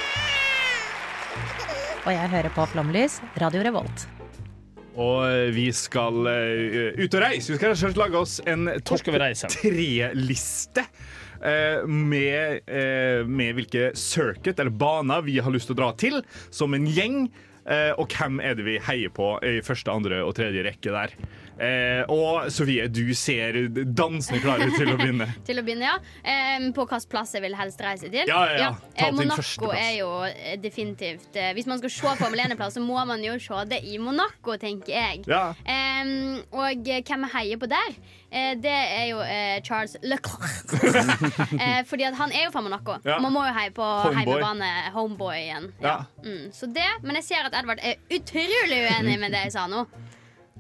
Og 2.06 2.12
jeg 2.14 2.30
hører 2.32 2.54
på 2.56 2.68
Flomlys, 2.72 3.18
Radio 3.42 3.64
Revolt. 3.66 4.06
Og 4.96 5.26
eh, 5.28 5.50
vi 5.52 5.66
skal 5.76 6.22
uh, 6.24 6.96
ut 6.96 7.18
og 7.18 7.24
reise. 7.26 7.52
Vi 7.52 7.60
skal 7.60 7.76
selvsagt 7.76 8.00
lage 8.00 8.22
oss 8.22 8.38
en 8.48 8.70
topp 8.80 9.02
skal 9.02 9.18
vi 9.18 9.24
reise? 9.26 9.52
tre-liste. 9.52 10.86
eh, 11.42 11.88
med, 11.88 12.62
eh, 12.68 13.26
med 13.28 13.56
hvilke 13.58 13.92
circuit 13.96 14.60
eller 14.60 14.72
baner 14.72 15.22
vi 15.26 15.40
har 15.40 15.52
lyst 15.52 15.70
til 15.70 15.76
å 15.76 15.82
dra 15.84 15.92
til 16.00 16.22
som 16.50 16.74
en 16.78 16.88
gjeng. 16.88 17.26
Eh, 17.66 17.92
og 17.98 18.12
hvem 18.12 18.42
er 18.44 18.58
det 18.58 18.66
vi 18.68 18.78
heier 18.90 19.14
på 19.14 19.36
i 19.46 19.58
første, 19.66 19.92
andre 19.94 20.24
og 20.26 20.36
tredje 20.38 20.66
rekke 20.66 20.94
der. 20.96 21.16
Eh, 21.56 22.02
og 22.12 22.50
Sofie, 22.52 22.90
du 22.92 23.14
ser 23.16 23.62
dansende 23.72 24.42
klar 24.44 24.60
ut 24.60 24.76
til 24.76 24.92
å 24.92 24.98
begynne. 25.00 25.30
Til 25.48 25.62
å 25.62 25.64
begynne, 25.66 25.88
ja. 25.94 25.98
På 26.76 26.84
hvilken 26.84 27.10
plass 27.12 27.36
jeg 27.36 27.44
vil 27.46 27.56
helst 27.56 27.82
reise 27.84 28.10
til. 28.12 28.28
Ja, 28.28 28.42
ja, 28.52 28.58
ja. 28.60 28.72
Ta 28.98 29.06
Eh, 29.06 29.12
til 29.12 29.28
Monaco 29.28 29.72
er 29.76 29.92
jo 30.00 30.10
eh, 30.26 30.58
definitivt 30.62 31.36
eh, 31.36 31.54
Hvis 31.54 31.68
man 31.70 31.80
skal 31.82 31.92
se 31.94 32.14
Formel 32.20 32.40
1-plass, 32.46 32.78
så 32.78 32.84
må 32.84 32.98
man 33.08 33.24
jo 33.24 33.38
se 33.42 33.64
det 33.70 33.82
i 33.86 33.98
Monaco, 34.02 34.58
tenker 34.62 34.94
jeg. 34.94 35.24
Ja. 35.30 35.54
Og 36.56 36.88
eh, 36.90 37.02
hvem 37.06 37.26
heier 37.34 37.60
på 37.62 37.70
der, 37.70 37.96
eh, 38.32 38.54
det 38.62 38.74
er 38.74 39.06
jo 39.12 39.22
eh, 39.24 39.58
Charles 39.66 39.98
Leclerc. 40.04 40.76
eh, 41.62 41.82
fordi 41.88 42.08
at 42.10 42.18
han 42.20 42.34
er 42.34 42.48
jo 42.48 42.54
fra 42.56 42.64
Monaco. 42.66 42.98
Ja. 43.06 43.20
Man 43.24 43.36
må 43.36 43.46
jo 43.48 43.54
heie 43.56 43.74
på 43.76 43.86
Homeboy. 43.86 44.40
igjen 44.40 44.66
homeboyen. 44.96 45.70
Ja. 45.84 45.98
Mm, 46.24 46.50
så 46.56 46.70
det, 46.72 46.88
men 47.04 47.20
jeg 47.22 47.30
ser 47.30 47.50
at 47.50 47.55
Edvard 47.60 47.80
er 47.84 47.96
utrolig 48.18 48.82
uenig 48.90 49.16
med 49.22 49.32
det 49.36 49.46
jeg 49.48 49.56
sa 49.56 49.66
nå. 49.72 49.86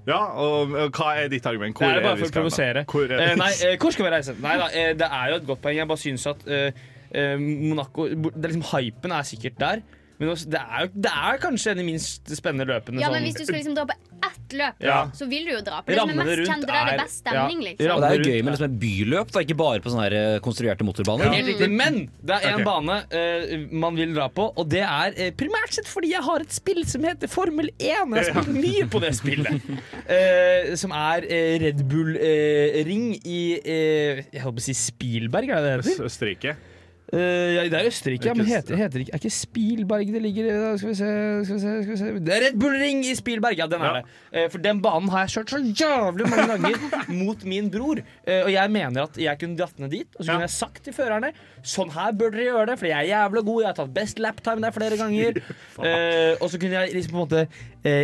Ja, 0.05 0.19
og 0.37 0.73
hva 0.93 1.07
er 1.17 1.29
ditt 1.31 1.45
argument? 1.49 1.79
Det 1.81 1.87
er 1.87 2.03
bare 2.03 2.17
vi 2.19 2.27
for 2.27 2.29
å 2.29 2.35
provosere. 2.35 2.83
Hvor 2.85 3.09
er 3.09 3.21
Eh, 3.23 3.35
nei, 3.39 3.51
eh, 3.65 3.77
hvor 3.81 3.91
skal 3.95 4.05
vi 4.05 4.11
reise? 4.13 4.35
Nei 4.41 4.57
da, 4.61 4.67
eh, 4.69 4.91
det 4.93 5.07
er 5.09 5.31
jo 5.31 5.39
et 5.41 5.47
godt 5.47 5.61
poeng. 5.63 5.77
Jeg 5.79 5.87
bare 5.89 5.97
syns 6.03 6.27
at 6.29 6.45
eh, 6.47 7.37
Monaco 7.41 8.05
det 8.09 8.43
er 8.43 8.51
liksom, 8.53 8.67
Hypen 8.69 9.11
er 9.17 9.23
sikkert 9.25 9.57
der. 9.59 9.81
Men 10.19 10.31
også, 10.31 10.49
det, 10.51 10.61
er 10.61 10.91
det 10.93 11.11
er 11.11 11.39
kanskje 11.43 11.71
en 11.71 11.79
av 11.79 11.83
de 11.83 11.87
minst 11.91 12.35
spennende 12.37 12.67
løpene. 12.69 13.01
Ja, 13.01 13.09
sånn- 13.09 13.17
men 13.17 13.27
hvis 13.27 13.39
du 13.39 13.45
skal 13.45 13.57
liksom 13.59 13.75
dra 13.75 13.85
på 13.89 13.95
ett 14.25 14.55
løp, 14.55 14.75
Ja. 14.79 14.99
så 15.13 15.27
vil 15.27 15.45
du 15.45 15.51
jo 15.51 15.61
dra 15.61 15.81
på 15.81 15.91
det 15.91 15.97
som 15.99 16.09
er 16.09 16.15
mest 16.15 16.39
rundt 16.39 16.49
kjente, 16.49 16.65
der 16.65 16.73
det 16.73 16.81
er- 16.81 16.93
er 16.93 17.03
best 17.03 17.17
stemning, 17.19 17.59
ja. 17.61 17.67
liksom. 17.69 17.91
Og 17.95 18.01
det 18.01 18.09
er 18.09 18.15
jo 18.15 18.31
gøy 18.31 18.43
med 18.43 18.53
liksom 18.53 18.69
et 18.69 18.79
byløp, 18.79 19.31
da, 19.31 19.39
ikke 19.39 19.57
bare 19.57 19.79
på 19.83 19.91
sånne 19.91 20.07
eh, 20.13 20.39
konstruerte 20.39 20.83
motorbaner. 20.87 21.33
Helt 21.33 21.59
mm. 21.59 21.75
Men 21.75 22.09
det 22.23 22.35
er 22.35 22.47
en 22.47 22.53
okay. 22.55 22.65
bane 22.65 22.95
uh, 23.11 23.73
man 23.75 23.95
vil 23.95 24.13
dra 24.15 24.27
på, 24.29 24.53
og 24.55 24.69
det 24.69 24.83
er 24.83 25.11
uh, 25.19 25.31
primært 25.35 25.75
sett 25.75 25.87
fordi 25.87 26.11
jeg 26.11 26.23
har 26.23 26.39
et 26.39 26.51
spill 26.51 26.85
som 26.85 27.03
heter 27.03 27.27
Formel 27.27 27.69
1. 27.79 27.79
Jeg 27.79 28.07
har 28.07 28.23
spilt 28.31 28.53
mye 28.55 28.85
på 28.87 29.01
det 29.03 29.15
spillet. 29.15 29.67
Uh, 30.05 30.75
som 30.75 30.91
er 30.91 31.27
Red 31.61 31.83
Bull-ring 31.89 33.19
i 33.25 33.41
eh, 33.59 34.23
Jeg 34.31 34.43
holdt 34.43 34.59
på 34.59 34.63
å 34.63 34.67
si 34.69 34.75
Spielberg, 34.77 35.49
er 35.49 35.61
det 35.61 35.73
det 35.83 35.91
heter? 35.91 36.07
Østerrike? 36.09 36.55
Eh, 37.15 37.53
ja, 37.55 37.63
det 37.71 37.77
er 37.79 37.87
Østerrike, 37.87 38.27
ja, 38.27 38.33
men 38.35 38.47
heter, 38.49 38.75
heter 38.75 39.03
ikke, 39.05 39.13
er 39.15 39.21
ikke 39.21 39.31
Spielberg 39.31 40.09
det 40.11 40.21
ligger 40.23 40.47
i? 40.49 40.55
Skal 40.81 40.89
vi 40.89 40.95
se, 40.99 41.11
skal 41.47 41.55
vi 41.55 41.61
se, 41.61 41.75
skal 41.85 41.93
vi 41.93 41.99
se. 42.01 42.09
Det 42.27 42.33
er 42.35 42.43
Red 42.43 42.57
Bull 42.59 42.75
Ring 42.81 43.05
i 43.07 43.13
Spielberg! 43.15 43.55
Ja, 43.61 43.67
den 43.71 43.85
er 43.87 43.99
det. 43.99 44.01
Uh, 44.33 44.41
for 44.51 44.63
den 44.65 44.81
banen 44.83 45.07
har 45.13 45.23
jeg 45.23 45.35
kjørt 45.37 45.53
så 45.53 45.61
jævlig 45.63 46.27
mange 46.33 46.47
ganger 46.51 46.99
mot 47.21 47.45
min 47.47 47.71
bror. 47.71 48.01
Uh, 48.27 48.41
og 48.41 48.51
jeg 48.51 48.73
mener 48.75 49.07
at 49.07 49.21
jeg 49.21 49.41
kunne 49.41 49.59
dratt 49.61 49.79
ned 49.79 49.95
dit, 49.95 50.09
og 50.17 50.25
så 50.25 50.33
kunne 50.33 50.47
jeg 50.49 50.55
sagt 50.57 50.83
til 50.83 50.97
førerne 50.97 51.31
Sånn 51.65 51.89
her 51.95 52.11
bør 52.13 52.35
dere 52.35 52.49
gjøre 52.49 52.65
det, 52.69 52.75
for 52.81 52.89
jeg 52.89 52.99
er 52.99 53.09
jævlig 53.13 53.45
god. 53.47 53.61
Jeg 53.63 53.71
har 53.71 53.79
tatt 53.79 53.95
best 53.95 54.19
laptime 54.21 54.61
der 54.61 54.75
flere 54.75 54.99
ganger. 54.99 55.39
Og 56.43 56.51
så 56.51 56.59
kunne 56.61 56.77
jeg 56.77 56.93
liksom 56.93 57.15
på 57.15 57.17
en 57.17 57.23
måte 57.23 57.47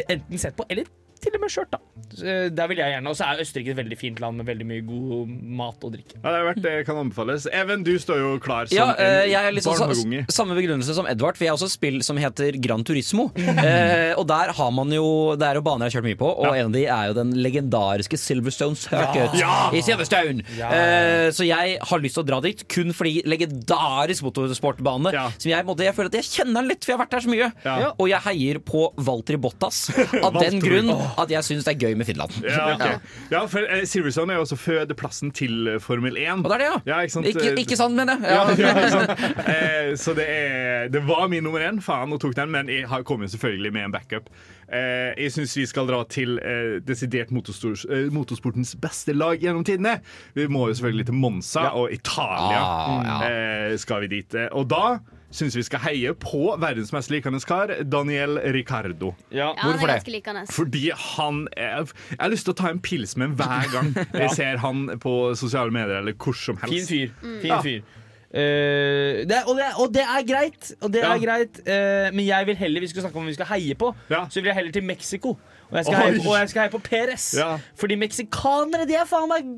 enten 0.09 0.41
sett 0.41 0.57
på, 0.57 0.65
eller 0.71 0.87
til 1.21 1.35
og 1.37 1.41
med 1.43 1.51
kjørt, 1.53 1.71
da. 1.73 1.79
Eh, 2.21 2.49
der 2.51 2.67
vil 2.71 2.79
jeg 2.81 2.91
gjerne. 2.95 3.11
Og 3.11 3.15
så 3.17 3.27
er 3.31 3.41
Østerrike 3.43 3.71
et 3.73 3.77
veldig 3.79 3.97
fint 3.99 4.19
land 4.23 4.37
med 4.41 4.47
veldig 4.49 4.65
mye 4.67 4.83
god 4.87 5.29
mat 5.61 5.85
og 5.87 5.93
drikke. 5.95 6.17
Ja, 6.23 6.31
det 6.35 6.41
verdt 6.49 6.61
det 6.65 6.73
kan 6.87 6.97
anbefales. 7.01 7.45
Even, 7.53 7.83
du 7.87 7.93
står 8.01 8.19
jo 8.21 8.31
klar 8.43 8.67
som 8.69 8.77
Ja, 8.77 8.87
eh, 8.97 9.27
jeg 9.31 9.37
er 9.39 9.47
en 9.51 9.55
litt 9.55 9.63
sånn, 9.65 9.77
sa- 9.79 10.33
samme 10.41 10.57
begrunnelse 10.57 10.95
som 10.97 11.07
Edvard, 11.07 11.37
for 11.37 11.45
jeg 11.45 11.51
har 11.53 11.57
også 11.59 11.69
et 11.71 11.75
spill 11.77 12.01
som 12.03 12.17
heter 12.21 12.57
Gran 12.61 12.83
Turismo. 12.87 13.29
Eh, 13.37 14.13
og 14.17 14.25
der 14.27 14.51
har 14.57 14.71
man 14.75 14.89
jo 14.91 15.35
Det 15.39 15.47
er 15.47 15.55
jo 15.59 15.61
baner 15.65 15.87
jeg 15.87 15.93
har 15.93 16.01
kjørt 16.01 16.09
mye 16.09 16.19
på, 16.19 16.29
og 16.41 16.55
en 16.57 16.65
av 16.65 16.71
de 16.75 16.85
er 16.85 17.07
jo 17.11 17.13
den 17.17 17.31
legendariske 17.41 18.17
Silverstone 18.19 18.75
Circuit 18.79 19.37
Ja! 19.39 19.69
i 19.71 19.81
Silverstone. 19.85 20.43
Ja. 20.57 20.69
Eh, 20.75 21.27
så 21.31 21.45
jeg 21.47 21.77
har 21.81 21.99
lyst 22.03 22.17
til 22.17 22.23
å 22.23 22.27
dra 22.27 22.41
dit 22.43 22.65
kun 22.71 22.91
fordi 22.95 23.21
legendarisk 23.29 24.23
motorsportbane. 24.25 25.11
Ja. 25.15 25.27
Som 25.37 25.51
jeg, 25.51 25.65
måtte, 25.67 25.85
jeg 25.85 25.95
føler 25.97 26.11
at 26.11 26.17
jeg 26.21 26.27
kjenner 26.31 26.61
den 26.61 26.69
litt, 26.73 26.83
for 26.85 26.93
jeg 26.93 26.97
har 26.99 27.05
vært 27.05 27.15
der 27.15 27.25
så 27.25 27.31
mye. 27.31 27.51
Ja. 27.65 27.91
Og 27.97 28.09
jeg 28.11 28.21
heier 28.27 28.59
på 28.65 28.83
Valtteri 28.97 29.39
Bottas 29.41 29.83
av 30.25 30.37
den 30.39 30.59
grunn 30.63 30.91
at 31.19 31.31
jeg 31.33 31.43
syns 31.47 31.65
det 31.67 31.73
er 31.75 31.79
gøy 31.87 31.97
med 31.99 32.05
Finland. 32.07 32.31
Ja, 32.45 32.67
okay. 32.75 32.95
ja, 33.31 33.43
for 33.51 33.65
eh, 33.67 33.83
Silverstone 33.89 34.33
er 34.33 34.39
jo 34.39 34.45
også 34.45 34.57
fødeplassen 34.59 35.31
til 35.35 35.67
eh, 35.75 35.79
Formel 35.83 36.17
1. 36.17 36.45
Og 36.45 36.49
det 36.51 36.57
er 36.57 36.63
det, 36.63 36.69
ja. 36.69 36.79
Ja, 36.93 37.01
ikke 37.05 37.13
sant? 37.17 37.27
Ikke, 37.31 37.53
ikke 37.63 37.77
sant, 37.79 37.95
mener 37.97 38.17
jeg. 38.21 38.31
Ja, 38.31 38.41
Ja. 38.51 38.55
ja, 38.57 38.73
ikke 38.79 38.95
sant? 38.95 39.27
Eh, 39.51 39.91
så 39.99 40.13
det, 40.15 40.25
er, 40.29 40.87
det 40.93 41.01
var 41.07 41.27
min 41.31 41.43
nummer 41.43 41.63
én, 41.65 41.81
faen, 41.83 42.13
og 42.13 42.21
tok 42.23 42.35
den, 42.37 42.51
men 42.53 42.69
jeg 42.71 42.87
har 42.87 43.03
kommet 43.07 43.31
selvfølgelig 43.33 43.73
med 43.73 43.87
en 43.89 43.95
backup. 43.95 44.29
Eh, 44.71 45.11
jeg 45.19 45.33
syns 45.35 45.55
vi 45.57 45.65
skal 45.67 45.89
dra 45.89 46.01
til 46.07 46.37
eh, 46.39 46.77
desidert 46.87 47.31
eh, 47.33 48.07
motorsportens 48.13 48.75
beste 48.79 49.13
lag 49.17 49.41
gjennom 49.41 49.65
tidene. 49.67 49.97
Vi 50.37 50.47
må 50.47 50.69
jo 50.69 50.77
selvfølgelig 50.77 51.09
til 51.09 51.17
Monza 51.19 51.65
og 51.75 51.91
Italia. 51.91 52.61
Ah, 52.61 53.25
eh, 53.27 53.77
skal 53.81 54.05
vi 54.05 54.13
dit. 54.15 54.35
Eh, 54.37 54.47
Og 54.51 54.69
da 54.71 54.99
syns 55.31 55.55
vi 55.55 55.63
skal 55.63 55.79
heie 55.85 56.11
på 56.19 56.41
verdens 56.59 56.91
mest 56.93 57.09
likende 57.13 57.39
kar, 57.47 57.71
Daniel 57.87 58.37
Ricardo. 58.53 59.13
Ja. 59.31 59.53
Ja, 59.55 59.63
Hvorfor 59.63 59.87
det? 59.87 60.07
likende. 60.11 60.43
Fordi 60.51 60.89
han 61.15 61.47
er, 61.57 61.85
Jeg 62.11 62.19
har 62.19 62.29
lyst 62.33 62.45
til 62.45 62.53
å 62.53 62.57
ta 62.61 62.69
en 62.69 62.79
pils 62.83 63.15
med 63.17 63.29
ham 63.29 63.35
hver 63.39 63.71
gang 63.71 63.93
jeg 64.25 64.29
ser 64.35 64.57
han 64.57 64.85
på 64.99 65.15
sosiale 65.39 65.71
medier 65.71 65.99
eller 66.01 66.13
hvor 66.19 66.33
som 66.35 66.57
helst. 66.61 66.89
Fin 66.91 67.09
fyr. 67.09 67.39
Fin 67.41 67.49
Ja. 67.55 67.61
fyr. 67.61 67.81
Eh, 68.31 69.25
det 69.27 69.35
er, 69.35 69.43
og, 69.47 69.57
det 69.59 69.65
er, 69.65 69.73
og 69.83 69.93
det 69.93 70.03
er 70.07 70.21
greit. 70.27 70.69
Og 70.81 70.91
det 70.93 71.01
Ja. 71.03 71.13
er 71.15 71.19
greit 71.19 71.57
uh, 71.67 72.11
Men 72.15 72.25
jeg 72.25 72.45
vil 72.47 72.55
heller 72.55 72.79
vi 72.79 72.87
skal 72.87 73.01
snakke 73.03 73.15
om 73.19 73.23
hvem 73.25 73.31
vi 73.33 73.39
skal 73.39 73.49
heie 73.55 73.75
på. 73.75 73.93
Ja. 74.09 74.25
Så 74.29 74.39
vil 74.39 74.45
jeg 74.51 74.55
heller 74.55 74.71
til 74.71 74.83
Mexico. 74.83 75.29
Og 75.71 75.77
jeg 75.77 75.85
skal, 75.85 75.95
heie 76.03 76.19
på, 76.19 76.29
og 76.31 76.39
jeg 76.39 76.49
skal 76.49 76.61
heie 76.65 76.71
på 76.71 76.79
Perez. 76.83 77.33
Ja. 77.37 77.57
Fordi 77.79 77.95
meksikanere 77.95 78.87
de 78.87 78.95
er 78.99 79.05
faen 79.07 79.29
meg 79.31 79.51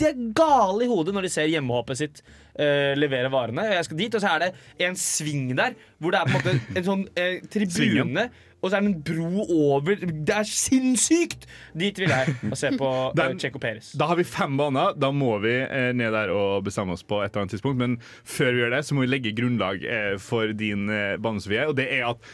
De 0.00 0.08
er 0.10 0.16
gale 0.34 0.84
i 0.86 0.90
hodet 0.90 1.14
når 1.14 1.28
de 1.28 1.34
ser 1.34 1.50
hjemmehåpet 1.52 2.00
sitt 2.00 2.22
uh, 2.24 2.94
levere 2.98 3.30
varene. 3.32 3.68
Jeg 3.76 3.84
skal 3.88 4.00
dit, 4.00 4.14
Og 4.18 4.24
så 4.24 4.32
er 4.34 4.46
det 4.48 4.88
en 4.88 4.96
sving 4.98 5.52
der 5.58 5.76
hvor 6.02 6.10
det 6.14 6.20
er 6.22 6.32
på 6.32 6.34
en 6.34 6.42
måte 6.42 6.80
en 6.80 6.88
sånn 6.90 7.06
uh, 7.14 7.38
tribune. 7.54 8.26
Og 8.64 8.70
så 8.72 8.78
er 8.78 8.84
det 8.86 8.94
en 8.94 9.02
bro 9.04 9.42
over 9.76 9.98
Det 10.08 10.32
er 10.32 10.46
sinnssykt! 10.48 11.42
Dit 11.76 11.98
vil 12.00 12.08
jeg 12.08 12.32
og 12.48 12.54
se 12.56 12.70
på 12.80 12.88
uh, 12.88 13.10
Den- 13.18 13.36
Checo 13.42 13.60
Peres. 13.60 13.90
Da 14.00 14.06
har 14.08 14.16
vi 14.16 14.24
fem 14.24 14.56
baner. 14.56 14.94
Da 14.96 15.10
må 15.12 15.34
vi 15.42 15.52
eh, 15.66 15.90
ned 15.92 16.14
der 16.16 16.32
og 16.32 16.64
bestemme 16.64 16.96
oss 16.96 17.04
på 17.04 17.18
et 17.20 17.28
eller 17.34 17.42
annet 17.44 17.52
tidspunkt. 17.58 17.76
Men 17.82 17.98
før 18.24 18.54
vi 18.56 18.62
gjør 18.64 18.72
det, 18.78 18.80
så 18.88 18.96
må 18.96 19.04
vi 19.04 19.10
legge 19.12 19.34
grunnlag 19.36 19.84
eh, 19.84 20.14
for 20.22 20.54
din 20.56 20.88
eh, 20.88 21.18
bane, 21.20 21.44
Sofie. 21.44 21.66
Og 21.68 21.76
det 21.76 21.90
er 21.92 22.06
at 22.14 22.24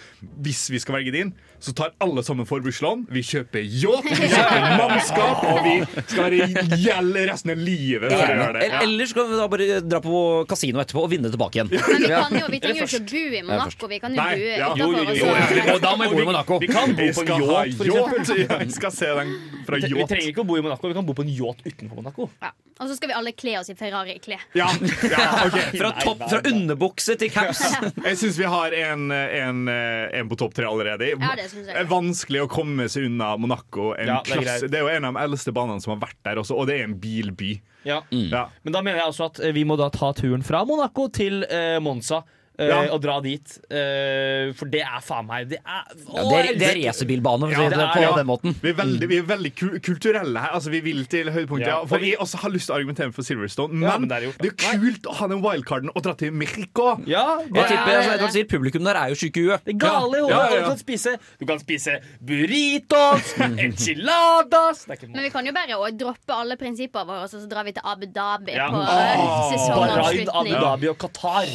hvis 0.46 0.68
vi 0.70 0.78
skal 0.84 1.00
velge 1.00 1.16
din, 1.18 1.34
så 1.60 1.72
tar 1.76 1.92
alle 2.00 2.22
sammen 2.24 2.46
forbrukslån. 2.48 3.02
Vi 3.12 3.22
kjøper 3.26 3.60
yacht, 3.60 4.06
vi 4.08 4.28
kjøper 4.32 4.62
mannskap, 4.80 5.42
og 5.44 5.58
vi 5.66 5.74
skal 6.06 6.22
være 6.24 6.78
gjeld 6.80 7.18
resten 7.30 7.52
av 7.52 7.60
livet. 7.60 8.14
Ja. 8.16 8.80
Eller 8.80 9.10
så 9.10 9.18
kan 9.18 9.28
vi 9.28 9.40
da 9.40 9.48
bare 9.52 9.80
dra 9.84 10.00
på 10.04 10.22
kasino 10.48 10.80
etterpå 10.80 11.04
og 11.04 11.12
vinne 11.12 11.32
tilbake 11.32 11.60
igjen. 11.60 11.72
Men 11.74 12.06
vi, 12.06 12.08
kan 12.14 12.38
jo, 12.40 12.48
vi 12.54 12.62
trenger 12.64 12.80
jo 12.80 12.88
ikke 12.88 13.02
bo 13.10 13.24
i 13.36 13.42
Monaco. 13.50 13.90
Vi 13.92 14.00
kan 14.00 14.16
jo 14.16 14.22
Nei, 14.22 14.30
bo 14.40 14.48
ja. 14.48 14.72
Jo, 14.80 14.88
jo, 14.96 15.04
jo, 15.20 15.28
jo, 15.68 15.76
da 15.84 15.92
må 15.96 16.08
vi 16.08 16.16
bo 16.16 16.24
i 16.24 16.28
Monaco. 16.30 16.60
Vi 16.64 16.72
kan 16.72 16.96
bo 16.96 17.10
på 17.20 17.26
en 17.26 17.34
yacht, 17.36 17.76
for 17.76 17.92
eksempel. 17.92 18.42
yacht. 18.46 18.74
Skal 18.80 18.96
se 18.96 19.12
den 19.20 19.36
fra 19.68 19.84
Vi 19.84 19.92
trenger 19.92 20.32
ikke 20.32 20.44
å 20.44 20.48
bo 20.48 20.56
i 20.56 20.64
Monaco, 20.64 20.88
vi 20.88 20.96
kan 20.96 21.06
bo 21.06 21.16
på 21.18 21.28
en 21.28 21.32
yacht 21.36 21.64
utenfor 21.66 22.00
Monaco. 22.00 22.30
Ja. 22.40 22.54
Og 22.80 22.88
så 22.88 22.96
skal 22.96 23.10
vi 23.10 23.16
alle 23.18 23.32
kle 23.36 23.54
oss 23.60 23.68
i 23.68 23.74
Ferrari-klær. 23.76 24.44
Ja, 24.56 24.66
ja, 25.04 25.24
ok. 25.46 25.58
Fra, 25.76 25.90
topp, 26.00 26.22
fra 26.30 26.40
underbukse 26.48 27.16
til 27.20 27.28
caps. 27.32 27.60
Jeg 28.08 28.16
syns 28.22 28.38
vi 28.40 28.48
har 28.48 28.76
en, 28.78 29.10
en, 29.12 29.60
en 29.68 30.30
på 30.30 30.38
topp 30.40 30.56
tre 30.56 30.64
allerede. 30.68 31.10
Ja, 31.12 31.34
det 31.36 31.50
synes 31.50 31.68
jeg. 31.68 31.74
Det 31.74 31.82
er 31.82 31.90
vanskelig 31.90 32.44
å 32.46 32.48
komme 32.50 32.88
seg 32.88 33.10
unna 33.10 33.34
Monaco. 33.40 33.90
En 34.00 34.14
Ja, 34.14 34.20
det 34.24 34.40
er 34.40 34.64
det, 34.64 34.80
er 34.80 34.86
jo 34.86 34.92
en 34.94 35.10
av 35.10 35.18
de 35.18 35.26
eldste 35.28 35.52
banene 35.56 35.84
som 35.84 35.92
har 35.94 36.00
vært 36.08 36.20
der 36.24 36.40
også, 36.40 36.56
og 36.56 36.70
det 36.70 36.78
er 36.80 36.88
en 36.88 36.96
bilby. 37.02 37.58
Ja. 37.84 38.00
Ja. 38.10 38.46
Men 38.64 38.76
da 38.76 38.82
mener 38.84 39.00
jeg 39.02 39.10
altså 39.12 39.28
at 39.28 39.40
eh, 39.44 39.52
vi 39.56 39.64
må 39.68 39.76
da 39.80 39.90
ta 39.92 40.12
turen 40.16 40.44
fra 40.44 40.64
Monaco 40.68 41.08
til 41.12 41.44
eh, 41.48 41.76
Monza. 41.84 42.22
Eh, 42.60 42.68
Ja. 42.68 42.80
Og 42.94 43.00
dra 43.02 43.16
dit. 43.24 43.56
eh, 43.70 44.52
for 44.56 44.66
det 44.70 44.82
er 44.84 45.00
faen 45.02 45.26
meg 45.26 45.48
Det 45.48 45.58
er, 45.64 45.84
Ja, 46.14 46.22
det, 46.28 46.38
er, 46.38 46.58
det 46.60 46.68
er 46.68 46.78
racerbilbane, 46.90 47.48
for 47.48 47.48
å 47.48 47.50
Ja, 47.50 47.56
si 47.56 47.68
det 47.70 47.78
det 47.78 47.86
er- 47.88 47.94
på 47.96 48.02
ja. 48.04 48.12
den 48.16 48.26
måten. 48.28 48.54
Vi 48.60 48.68
er 48.70 48.74
veldig, 48.78 49.08
vi 49.08 49.18
er 49.18 49.26
veldig 49.30 49.52
kulturelle 49.80 50.38
her. 50.44 50.50
Altså, 50.58 50.70
vi 50.70 50.80
vil 50.80 51.04
til 51.06 51.30
høydepunktet. 51.32 51.66
Ja. 51.66 51.80
Ja. 51.80 51.86
For 51.86 51.98
vi 51.98 52.14
også 52.20 52.36
har 52.44 52.50
lyst 52.50 52.66
til 52.68 52.74
å 52.74 52.78
argumentere 52.80 53.12
for 53.16 53.22
Silverstone, 53.22 53.72
men, 53.72 53.88
Ja, 53.88 53.96
men 53.98 54.08
det 54.08 54.16
er 54.18 54.20
er 54.20 54.32
jo 54.48 54.54
kult 54.58 55.06
å 55.06 55.14
ha 55.14 55.26
den 55.28 55.40
wildcarden 55.42 55.90
og 55.94 56.02
dra 56.02 56.12
til 56.14 56.32
Mexico. 56.32 57.00
Ja, 57.06 57.38
Jeg 57.40 57.66
tipper, 57.70 57.90
Ja, 57.90 58.02
som 58.02 58.12
Edvard 58.18 58.32
sier, 58.32 58.44
publikum 58.44 58.84
der 58.84 58.94
er 58.96 59.08
jo 59.08 59.14
syke 59.14 59.36
i 59.40 59.46
huet. 59.48 59.64
Det 59.64 59.74
er 59.74 59.78
gale 59.78 60.18
i 60.18 60.20
hodet. 60.20 60.30
Ja, 60.30 60.44
ja, 60.44 60.54
ja. 60.54 60.60
Du 60.60 60.68
kan 60.70 60.78
spise 60.78 61.16
Du 61.40 61.46
kan 61.46 61.58
spise 61.58 61.98
burritos, 62.22 63.34
enchiladas 63.64 64.84
Det 64.86 64.94
er 64.94 64.98
ikke 65.00 65.08
Men 65.14 65.24
vi 65.26 65.30
kan 65.32 65.46
jo 65.46 65.52
bare 65.56 65.90
droppe 65.96 66.34
alle 66.36 66.56
prinsippene 66.60 67.06
våre, 67.08 67.24
og 67.24 67.30
så 67.32 67.42
drar 67.50 67.64
vi 67.66 67.72
til 67.76 67.82
Abu 67.84 68.06
Dhabi 68.06 68.54
Ja. 68.56 68.68
på 68.70 68.80
oh, 68.80 69.52
sesongavslutning. 69.52 70.54
Abu. 70.54 70.64
Dhabi 70.64 70.90
og 70.92 70.98
Qatar. 70.98 71.48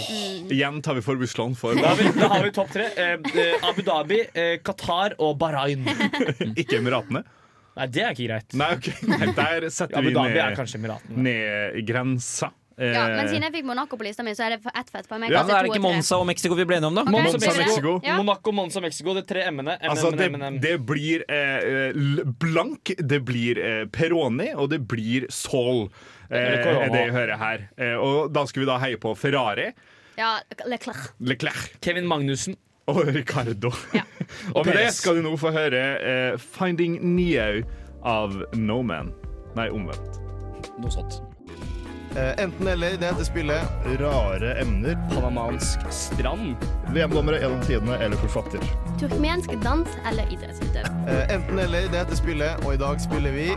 Igjen 0.52 0.82
tar 0.86 0.95
vi 0.98 1.04
forbrukslån 1.06 1.56
for 1.60 1.78
Da 1.80 1.94
har 1.94 2.00
vi, 2.00 2.10
da 2.20 2.30
har 2.32 2.44
vi 2.44 2.52
topp 2.56 2.74
tre. 2.74 2.90
Eh, 2.96 3.16
eh, 3.16 3.70
Abu 3.70 3.82
Dhabi, 3.86 4.22
eh, 4.34 4.58
Qatar 4.66 5.18
og 5.20 5.38
Bahrain. 5.42 5.86
ikke 6.62 6.80
Emiratene. 6.82 7.26
Nei, 7.76 7.88
det 7.92 8.04
er 8.06 8.14
ikke 8.16 8.28
greit. 8.30 8.54
Nei, 8.56 8.70
ok. 8.78 8.92
Nei, 9.12 9.32
Der 9.36 9.70
setter 9.70 10.00
Abu 10.00 10.10
vi 10.10 10.16
Dhabi 10.16 10.38
er 10.40 10.52
ned, 10.52 10.60
kanskje 10.60 10.80
Emiratene. 10.80 11.26
ned 11.28 11.82
grensa. 11.88 12.52
Ja, 12.76 13.06
men 13.08 13.22
Eh, 13.24 13.30
siden 13.32 13.46
jeg 13.48 13.54
fikk 13.54 13.68
Monaco 13.70 13.96
på 13.96 14.04
lista 14.04 14.24
mi, 14.24 14.34
så 14.36 14.50
er 14.50 14.58
det 14.58 14.72
ett 14.76 14.90
fett 14.92 15.08
på 15.08 15.16
meg. 15.20 15.32
Ja, 15.32 15.46
er 15.48 15.64
det 15.64 15.72
ikke. 15.72 15.80
Monza 15.84 16.18
og 16.20 16.26
Mexico 16.28 16.58
vi 16.60 16.66
ble 16.68 16.76
enige 16.82 16.90
om, 16.92 16.98
da? 16.98 17.06
Okay. 17.08 17.24
Monza, 17.24 17.54
Mexico. 17.56 17.94
Ja. 18.04 18.18
Monaco, 18.20 18.52
Monza, 18.52 18.82
Mexico. 18.84 19.14
Det 19.16 19.24
er 19.24 19.30
tre 19.30 19.46
M-ene. 19.48 19.78
Altså, 19.80 20.12
det, 20.12 20.28
det 20.60 20.74
blir 20.84 21.24
eh, 21.32 21.96
blank, 22.44 22.92
det 23.00 23.22
blir 23.24 23.62
eh, 23.64 23.86
Peroni, 23.88 24.52
og 24.60 24.70
det 24.74 24.82
blir 24.92 25.30
Sol. 25.32 25.86
Eh, 26.28 26.36
det 26.36 26.74
er 26.76 26.92
det 26.92 27.04
jeg 27.06 27.16
hører 27.16 27.40
her. 27.40 27.68
Eh, 27.80 27.96
og 27.96 28.34
da 28.36 28.44
skal 28.50 28.66
vi 28.66 28.70
da 28.74 28.80
heie 28.84 29.00
på 29.00 29.16
Ferrari, 29.16 29.70
Ja, 30.18 30.40
Leclerc. 30.66 31.10
Leclerc 31.20 31.76
Kevin 31.84 32.08
Magnussen. 32.08 32.56
og 32.88 33.08
Ricardo. 33.16 33.72
Ja. 33.96 34.04
og 34.56 34.66
med 34.66 34.78
det 34.78 34.92
skal 34.94 35.18
du 35.18 35.24
nå 35.26 35.36
få 35.42 35.50
høre 35.56 35.80
eh, 36.00 36.36
'Finding 36.38 37.00
Neo' 37.02 37.64
av 38.06 38.36
No 38.54 38.82
Man. 38.86 39.10
Nei, 39.58 39.70
omvendt. 39.74 40.20
Noe 40.78 40.92
sånt. 40.94 41.22
Enten 42.16 42.68
eller, 42.72 42.94
det 42.96 43.10
heter 43.10 43.26
spillet. 43.28 43.74
Rare 44.00 44.54
emner. 44.62 44.96
Panamansk 45.12 45.82
strand. 45.92 46.56
VM-dommere 46.96 47.42
gjennom 47.42 47.60
tidene 47.68 47.98
eller 48.06 48.16
forfatter. 48.22 48.62
Turkmensk 49.02 49.52
dans 49.66 49.98
eller 50.08 50.30
idrettsutøver. 50.32 50.88
Eh, 51.12 51.34
Enten 51.36 51.60
eller, 51.60 51.90
det 51.92 52.06
heter 52.06 52.16
spillet, 52.22 52.64
og 52.64 52.78
i 52.78 52.80
dag 52.80 53.02
spiller 53.04 53.36
vi 53.36 53.50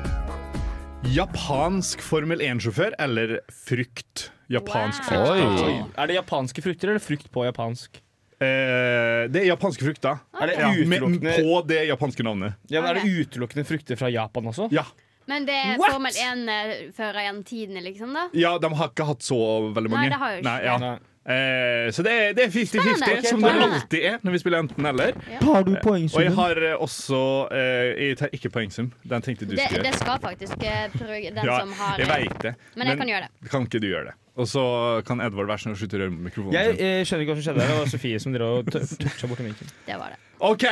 Japansk 1.14 2.02
Formel 2.02 2.42
1-sjåfør 2.42 2.96
eller 2.98 3.38
frukt? 3.68 4.30
Japansk 4.50 5.02
Wow. 5.10 5.26
frukt. 5.26 5.62
Oi. 5.66 5.74
Er 5.98 6.06
det 6.06 6.14
japanske 6.16 6.62
frukter 6.64 6.88
eller 6.94 7.02
frukt 7.04 7.30
på 7.34 7.44
japansk? 7.44 8.00
Eh, 8.40 9.26
det 9.28 9.42
er 9.42 9.48
japanske 9.50 9.82
frukter. 9.84 10.20
Er 10.40 10.46
det 10.46 10.56
Ja, 10.58 10.70
med, 10.86 11.00
på 11.42 11.66
det 11.66 11.82
japanske 11.88 12.22
navnet. 12.22 12.54
ja, 12.70 12.80
men 12.80 12.90
er 12.96 13.00
det 13.00 13.26
utelukkende 13.26 13.64
frukter 13.66 13.96
fra 13.98 14.08
Japan 14.14 14.46
også? 14.46 14.68
Ja. 14.72 14.84
Men 15.28 15.44
det 15.48 15.58
er 15.60 15.76
What? 15.80 15.92
Formel 15.92 16.16
1-fører 16.16 17.20
gjennom 17.26 17.44
tidene, 17.44 17.84
liksom, 17.84 18.16
da? 18.16 18.28
ja, 18.32 18.56
de 18.58 18.72
har 18.80 18.90
ikke 18.94 19.06
hatt 19.10 19.24
så 19.26 19.38
veldig 19.76 19.92
mange. 19.92 20.08
Nei, 20.08 20.12
det 20.14 20.20
har 20.22 20.34
jo 20.34 20.40
ikke 20.40 20.48
Nei, 20.48 20.58
ja. 20.64 20.76
Nei. 20.82 20.96
Eh, 21.28 21.90
så 21.92 22.00
det 22.06 22.12
er, 22.16 22.30
det 22.32 22.46
er 22.46 22.52
50-50, 22.54 23.26
som 23.28 23.42
det 23.44 23.50
alltid 23.52 24.04
er 24.08 24.22
når 24.24 24.32
vi 24.32 24.38
spiller 24.40 24.62
enten-eller. 24.64 25.18
Tar 25.42 25.66
du 25.66 25.74
Og 25.76 26.22
jeg 26.22 26.32
har 26.38 26.60
eh, 26.70 26.84
også 26.86 27.18
eh, 27.52 27.88
Jeg 28.06 28.16
tar 28.22 28.32
ikke 28.32 28.48
poengsum. 28.54 28.88
Den 29.04 29.26
tenkte 29.26 29.44
du 29.44 29.52
Det, 29.52 29.66
skulle 29.66 29.84
det 29.84 29.98
skal 29.98 30.22
faktisk 30.22 30.64
eh, 30.64 30.86
prøve 30.94 31.34
den 31.34 31.44
Ja, 31.44 31.58
som 31.60 31.74
har 31.76 32.00
jeg 32.00 32.08
veit 32.08 32.38
det. 32.46 32.54
Men 32.80 32.88
jeg 32.88 33.00
kan 33.02 33.12
gjøre 33.12 33.28
det. 33.28 33.50
Kan 33.52 33.68
ikke 33.68 33.82
du 33.84 33.88
gjøre 33.90 34.08
det? 34.08 34.16
Og 34.38 34.48
så 34.48 34.62
kan 35.04 35.20
Edvard 35.20 35.50
være 35.50 35.64
sånn 35.66 35.74
og 35.74 35.82
slutte 35.82 35.98
å 35.98 36.02
røre 36.06 36.14
mikrofonen 36.14 36.56
Jeg 36.56 36.78
eh, 36.78 37.02
skjønner 37.04 37.26
ikke 37.26 37.34
hva 37.34 37.42
som 37.42 37.46
skjedde 37.50 37.60
der. 37.60 37.74
Det 37.74 37.78
var 37.82 37.92
Sofie 37.92 38.22
som 38.24 38.38
drev 38.38 38.56
og 38.62 38.72
toucha 38.72 39.28
borti 39.28 39.48
minken. 39.50 39.76
Det 39.84 40.00
var 40.00 40.14
det. 40.14 40.22
OK! 40.48 40.66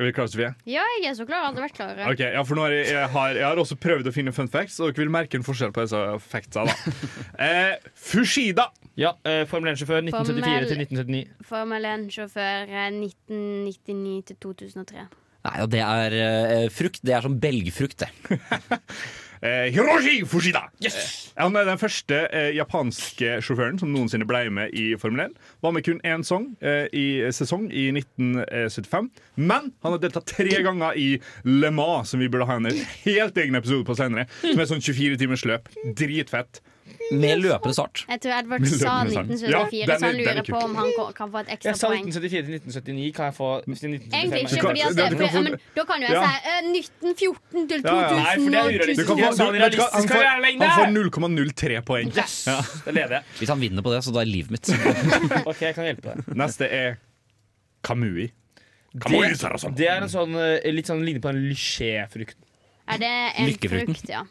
Er 0.00 0.08
vi 0.08 0.12
klare, 0.16 0.30
Sofie? 0.32 0.50
Ja, 0.64 0.82
jeg 0.96 1.10
er 1.10 1.16
så 1.18 1.26
klar. 1.28 1.42
Hadde 1.44 1.60
vært 1.60 1.76
klar. 1.76 1.98
Ok, 2.08 2.22
ja, 2.24 2.40
for 2.48 2.56
nå 2.56 2.64
har 2.64 2.72
jeg, 2.72 2.86
jeg, 2.88 3.08
har, 3.12 3.34
jeg 3.36 3.44
har 3.44 3.60
også 3.60 3.76
prøvd 3.76 4.08
å 4.08 4.12
finne 4.14 4.32
fun 4.32 4.48
facts, 4.48 4.78
og 4.80 4.94
dere 4.94 5.02
vil 5.02 5.12
merke 5.12 5.36
en 5.36 5.44
forskjell 5.44 5.74
på 5.76 5.84
disse 5.84 6.00
factsa. 6.24 6.64
da 6.64 6.76
eh, 7.46 7.90
Fushida 8.00 8.70
Ja, 8.96 9.12
eh, 9.28 9.42
Formel 9.50 9.74
1-sjåfør 9.74 10.00
1974 10.06 10.70
til 10.70 10.84
1979. 10.86 11.44
Formel 11.50 11.88
1-sjåfør 11.92 12.72
eh, 12.72 12.88
1999 12.96 14.30
til 14.30 14.40
2003. 14.48 15.04
Nei, 15.50 15.56
og 15.64 15.68
det 15.72 15.84
er 15.84 16.16
eh, 16.16 16.66
frukt. 16.72 17.04
Det 17.04 17.16
er 17.16 17.28
som 17.28 17.36
belgfrukt, 17.44 18.06
det. 18.06 18.40
Eh, 19.42 19.70
Hiroshi 19.72 20.20
Fushida! 20.28 20.66
Yes! 20.84 21.32
Han 21.38 21.56
er 21.56 21.64
den 21.64 21.78
første 21.80 22.16
eh, 22.28 22.50
japanske 22.52 23.38
sjåføren 23.40 23.78
som 23.80 23.88
noensinne 23.88 24.26
ble 24.28 24.42
med 24.52 24.74
i 24.76 24.90
Formel 25.00 25.30
1. 25.30 25.38
Var 25.64 25.72
med 25.72 25.86
kun 25.86 26.02
én 26.04 26.24
song, 26.26 26.50
eh, 26.60 26.90
i 26.92 27.06
sesong 27.32 27.70
i 27.72 27.86
1975. 27.96 29.08
Men 29.40 29.70
han 29.80 29.94
har 29.96 30.02
deltatt 30.02 30.28
tre 30.28 30.60
ganger 30.66 30.98
i 31.00 31.08
Le 31.48 31.70
Mans, 31.72 32.12
som 32.12 32.20
vi 32.20 32.28
burde 32.28 32.48
ha 32.50 32.58
en 32.60 32.68
helt 33.06 33.40
egen 33.40 33.56
episode 33.56 33.88
på 33.88 33.96
senere. 33.96 34.28
Som 34.44 34.60
er 34.60 34.68
sånn 34.68 34.84
24 34.84 35.16
timers 35.22 35.46
løp. 35.48 35.72
Dritfett. 35.96 36.60
Med 37.10 37.40
løpende 37.42 37.74
start. 37.74 38.04
Jeg 38.06 38.20
tror 38.22 38.32
Edvard 38.38 38.66
sa 38.70 38.92
1974, 39.02 39.50
Ja, 39.50 39.96
så 39.98 40.06
han 40.06 40.14
er 40.14 40.18
lurer 40.20 40.44
på 40.46 40.58
om 40.62 40.74
han 40.78 40.90
kan 41.16 41.32
få 41.32 41.40
et 41.42 41.48
ekstra 41.56 41.72
poeng. 41.74 42.06
Jeg 42.06 42.14
sa 42.14 42.20
1974 42.20 42.46
til 42.46 42.54
1979. 42.60 43.14
Kan 43.16 43.24
jeg 43.30 43.34
få 43.34 43.48
1975? 43.66 44.14
Egentlig 44.20 44.40
ikke, 44.44 44.62
fordi 44.66 44.80
at, 44.80 44.92
for, 44.94 45.42
men, 45.46 45.56
da 45.76 45.84
kan 45.90 46.04
jo 46.04 46.06
jeg 46.06 46.20
si 46.20 46.34
eh, 46.50 46.60
1914 46.70 47.68
til 47.72 47.82
2000 47.82 47.90
Ja, 47.90 47.96
ja. 48.00 48.20
Nei, 48.20 48.34
for 48.36 48.50
det 48.50 48.60
er 48.60 48.70
urealistisk. 48.70 49.00
Du 49.00 49.10
kan 49.10 49.16
få, 49.16 49.26
Jeg 49.26 49.34
sa 49.40 49.46
du, 49.46 49.52
det 49.52 49.62
vet 49.64 49.74
du 49.74 49.80
hva, 49.80 49.88
han, 49.90 50.00
får, 50.00 50.08
skal 50.08 50.24
være 50.26 50.42
lenge. 50.46 50.70
han 50.70 50.78
får 50.78 50.88
0,03 50.96 51.80
poeng. 51.90 52.12
Yes! 52.20 52.36
Ja. 52.50 52.58
Da 52.86 52.94
leder 52.94 53.16
jeg. 53.18 53.28
Hvis 53.40 53.54
han 53.54 53.64
vinner 53.64 53.86
på 53.86 53.94
det, 53.94 54.02
så 54.06 54.14
da 54.14 54.22
er 54.22 54.30
livet 54.30 54.54
mitt. 54.54 54.70
Ok, 55.50 55.64
jeg 55.66 55.74
kan 55.76 55.88
hjelpe 55.88 56.14
deg. 56.14 56.30
Neste 56.38 56.68
er 56.70 57.00
Kamui. 57.86 58.28
Det, 58.92 59.02
Kamui 59.04 59.34
Sarason. 59.38 59.74
det 59.78 59.86
er 59.86 60.02
en 60.02 60.10
sånn 60.10 60.34
eh, 60.38 60.70
litt 60.74 60.88
sånn 60.90 61.02
ligner 61.06 61.22
på 61.22 61.30
en 61.30 61.42
lyché-frukt. 61.48 62.38
Er 62.90 62.98
det 62.98 63.10
en 63.38 63.46
Lykkefrukten. 63.50 63.94
frukt, 63.94 64.08
ja. 64.10 64.22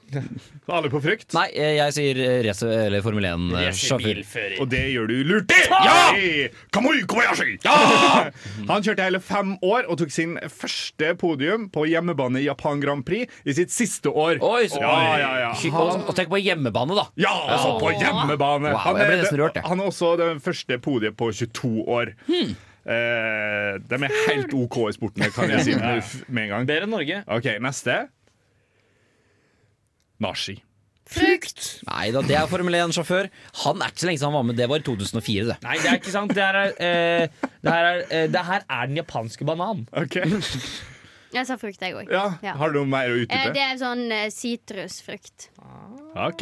Alle 0.69 0.89
på 0.91 0.99
frukt? 1.01 1.31
Nei, 1.37 1.45
eh, 1.55 1.75
jeg 1.77 1.93
sier 1.95 2.19
eh, 2.25 2.39
race 2.45 2.67
eller 2.67 3.01
Formel 3.05 3.25
1-sjåfør. 3.29 4.19
Og 4.59 4.69
det 4.71 4.81
gjør 4.93 5.07
du 5.09 5.15
lurt 5.29 5.53
i! 5.55 5.59
Ja! 5.69 5.95
Kamui 6.75 7.01
Kobayashi! 7.09 7.55
Ja! 7.65 7.77
Han 8.71 8.85
kjørte 8.85 9.05
hele 9.07 9.21
fem 9.23 9.55
år 9.65 9.87
og 9.89 9.99
tok 10.01 10.11
sin 10.13 10.35
første 10.51 11.13
podium 11.21 11.69
på 11.73 11.85
hjemmebane 11.89 12.43
i 12.43 12.47
Japan 12.49 12.83
Grand 12.83 13.05
Prix 13.07 13.31
i 13.47 13.55
sitt 13.57 13.71
siste 13.73 14.11
år. 14.11 14.41
Oi, 14.45 14.67
så- 14.71 14.81
ja, 14.83 14.95
ja, 15.23 15.31
ja. 15.47 15.51
Og, 15.73 16.03
og 16.09 16.15
tenk 16.17 16.29
på 16.33 16.41
hjemmebane, 16.43 16.97
da. 16.99 17.07
Ja, 17.19 17.33
altså 17.55 17.77
på 17.81 17.93
hjemmebane! 17.95 18.73
Wow, 18.75 18.81
han, 18.85 18.99
jeg 18.99 19.09
ble 19.13 19.21
er, 19.23 19.37
rørt, 19.45 19.59
jeg. 19.61 19.65
han 19.69 19.79
er 19.83 19.91
også 19.93 20.15
den 20.19 20.41
første 20.43 20.77
podiet 20.83 21.15
på 21.19 21.31
22 21.31 21.85
år. 21.87 22.13
Hmm. 22.27 22.57
Eh, 22.89 23.73
de 23.85 23.97
er 23.99 24.13
helt 24.29 24.53
OK 24.57 24.77
i 24.89 24.93
sporten, 24.95 25.25
kan 25.35 25.51
jeg 25.51 25.65
si 25.67 25.75
med, 25.79 25.99
med 26.27 26.47
en 26.47 26.53
gang. 26.55 26.69
Bedre 26.69 26.87
enn 26.87 26.93
Norge. 26.95 27.19
OK, 27.29 27.49
neste. 27.61 27.97
Nashi. 30.19 30.57
Frukt! 31.09 31.79
Nei 31.87 32.11
da, 32.13 32.21
det 32.21 32.35
er 32.37 32.45
Formel 32.51 32.75
1-sjåfør. 32.77 33.31
Han 33.63 33.79
er 33.81 33.89
ikke 33.89 34.03
så 34.03 34.09
lenge 34.11 34.19
siden 34.21 34.29
han 34.29 34.35
var 34.37 34.43
med. 34.51 34.57
Det 34.59 34.67
var 34.69 34.77
i 34.77 34.85
2004, 34.85 35.47
det. 35.49 35.55
Nei, 35.65 35.77
det 35.81 35.89
er 35.89 35.97
ikke 35.97 36.13
sant. 36.13 36.35
Det 36.37 36.43
her 36.45 36.59
er, 36.59 36.75
eh, 36.77 37.49
det 37.65 37.73
her 37.73 37.87
er, 37.95 38.03
eh, 38.13 38.27
det 38.29 38.43
her 38.51 38.61
er 38.69 38.91
den 38.91 38.99
japanske 39.01 39.47
banan. 39.49 39.87
Ok, 39.97 40.19
Jeg 41.29 41.45
sa 41.45 41.59
frukt, 41.61 41.77
jeg 41.81 41.93
òg. 41.93 42.07
ja. 42.09 42.23
Ja. 42.41 42.55
Har 42.57 42.71
du 42.73 42.79
noe 42.79 42.89
mer 42.89 43.09
å 43.11 43.13
Eh, 43.13 43.23
utdype? 43.27 43.51
det 43.53 43.61
er 43.61 43.75
sånn 43.77 43.99
eh, 44.11 44.29
sitrusfrukt. 44.33 45.49
OK. 46.17 46.41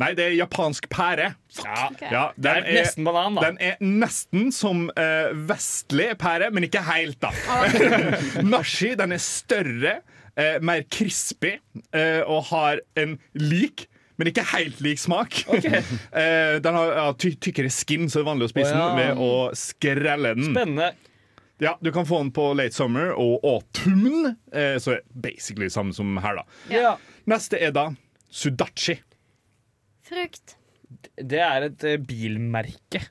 Nei, 0.00 0.08
det 0.16 0.24
er 0.30 0.36
japansk 0.38 0.86
pære. 0.88 1.26
Ja, 1.60 1.88
Ja, 2.00 2.22
Det 2.36 2.50
er 2.54 2.62
er, 2.64 2.70
nesten 2.80 3.04
banan, 3.04 3.34
da. 3.36 3.42
den 3.50 3.58
er 3.60 3.76
nesten 3.84 4.48
som 4.52 4.86
eh, 4.96 5.28
vestlig 5.48 6.14
pære, 6.20 6.48
men 6.56 6.64
ikke 6.64 6.80
helt, 6.88 7.20
da. 7.20 7.32
Nashi 8.54 8.94
den 8.96 9.12
er 9.12 9.20
større, 9.20 9.98
eh, 10.36 10.60
mer 10.64 10.84
crispy 10.90 11.56
eh, 11.94 12.22
og 12.22 12.48
har 12.52 12.84
en 13.00 13.18
lik 13.38 13.88
men 14.14 14.30
ikke 14.30 14.44
helt 14.52 14.78
lik 14.84 15.00
smak. 15.02 15.40
Eh, 16.14 16.60
den 16.62 16.76
har 16.76 16.92
ja, 16.94 17.06
ty 17.18 17.32
tykkere 17.42 17.70
skin, 17.72 18.06
så 18.06 18.20
det 18.20 18.22
er 18.22 18.28
vanlig 18.28 18.46
å 18.46 18.52
spise 18.52 18.70
oh, 18.70 18.76
ja. 18.78 18.84
den 18.86 19.00
ved 19.00 19.22
å 19.24 19.30
skrelle 19.58 20.30
den. 20.38 20.52
Spennende. 20.52 20.92
Ja, 21.62 21.72
Du 21.82 21.90
kan 21.92 22.06
få 22.06 22.20
den 22.22 22.30
på 22.34 22.48
late 22.54 22.74
summer 22.74 23.12
og 23.18 23.42
autumn, 23.42 24.36
eh, 24.54 24.76
så 24.82 24.96
er 24.96 25.02
basically 25.10 25.70
samme 25.70 25.94
som 25.96 26.14
her. 26.22 26.38
da 26.38 26.44
Ja. 26.70 26.94
Neste 27.30 27.58
er 27.58 27.74
da 27.74 27.88
sudachi. 28.30 29.00
Frukt. 30.04 30.56
Det 31.18 31.40
er 31.40 31.68
et 31.68 31.84
eh, 31.84 31.98
bilmerke. 31.98 33.02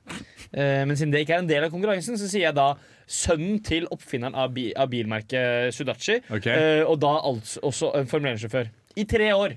Eh, 0.52 0.84
men 0.86 0.96
siden 0.96 1.12
det 1.12 1.24
ikke 1.24 1.38
er 1.38 1.44
en 1.44 1.50
del 1.50 1.66
av 1.66 1.72
konkurransen, 1.72 2.18
så 2.20 2.28
sier 2.30 2.48
jeg 2.48 2.56
da 2.56 2.74
sønnen 3.06 3.60
til 3.64 3.86
oppfinneren 3.94 4.36
av, 4.38 4.52
bi 4.56 4.70
av 4.76 4.90
bilmerket 4.92 5.74
Sudachi. 5.74 6.20
Okay. 6.28 6.54
Eh, 6.54 6.82
og 6.88 6.98
da 7.02 7.16
altså 7.20 7.62
også 7.68 7.92
en 7.98 8.10
Formel 8.10 8.34
1-sjåfør. 8.34 8.70
I 8.96 9.06
tre 9.10 9.30
år. 9.34 9.56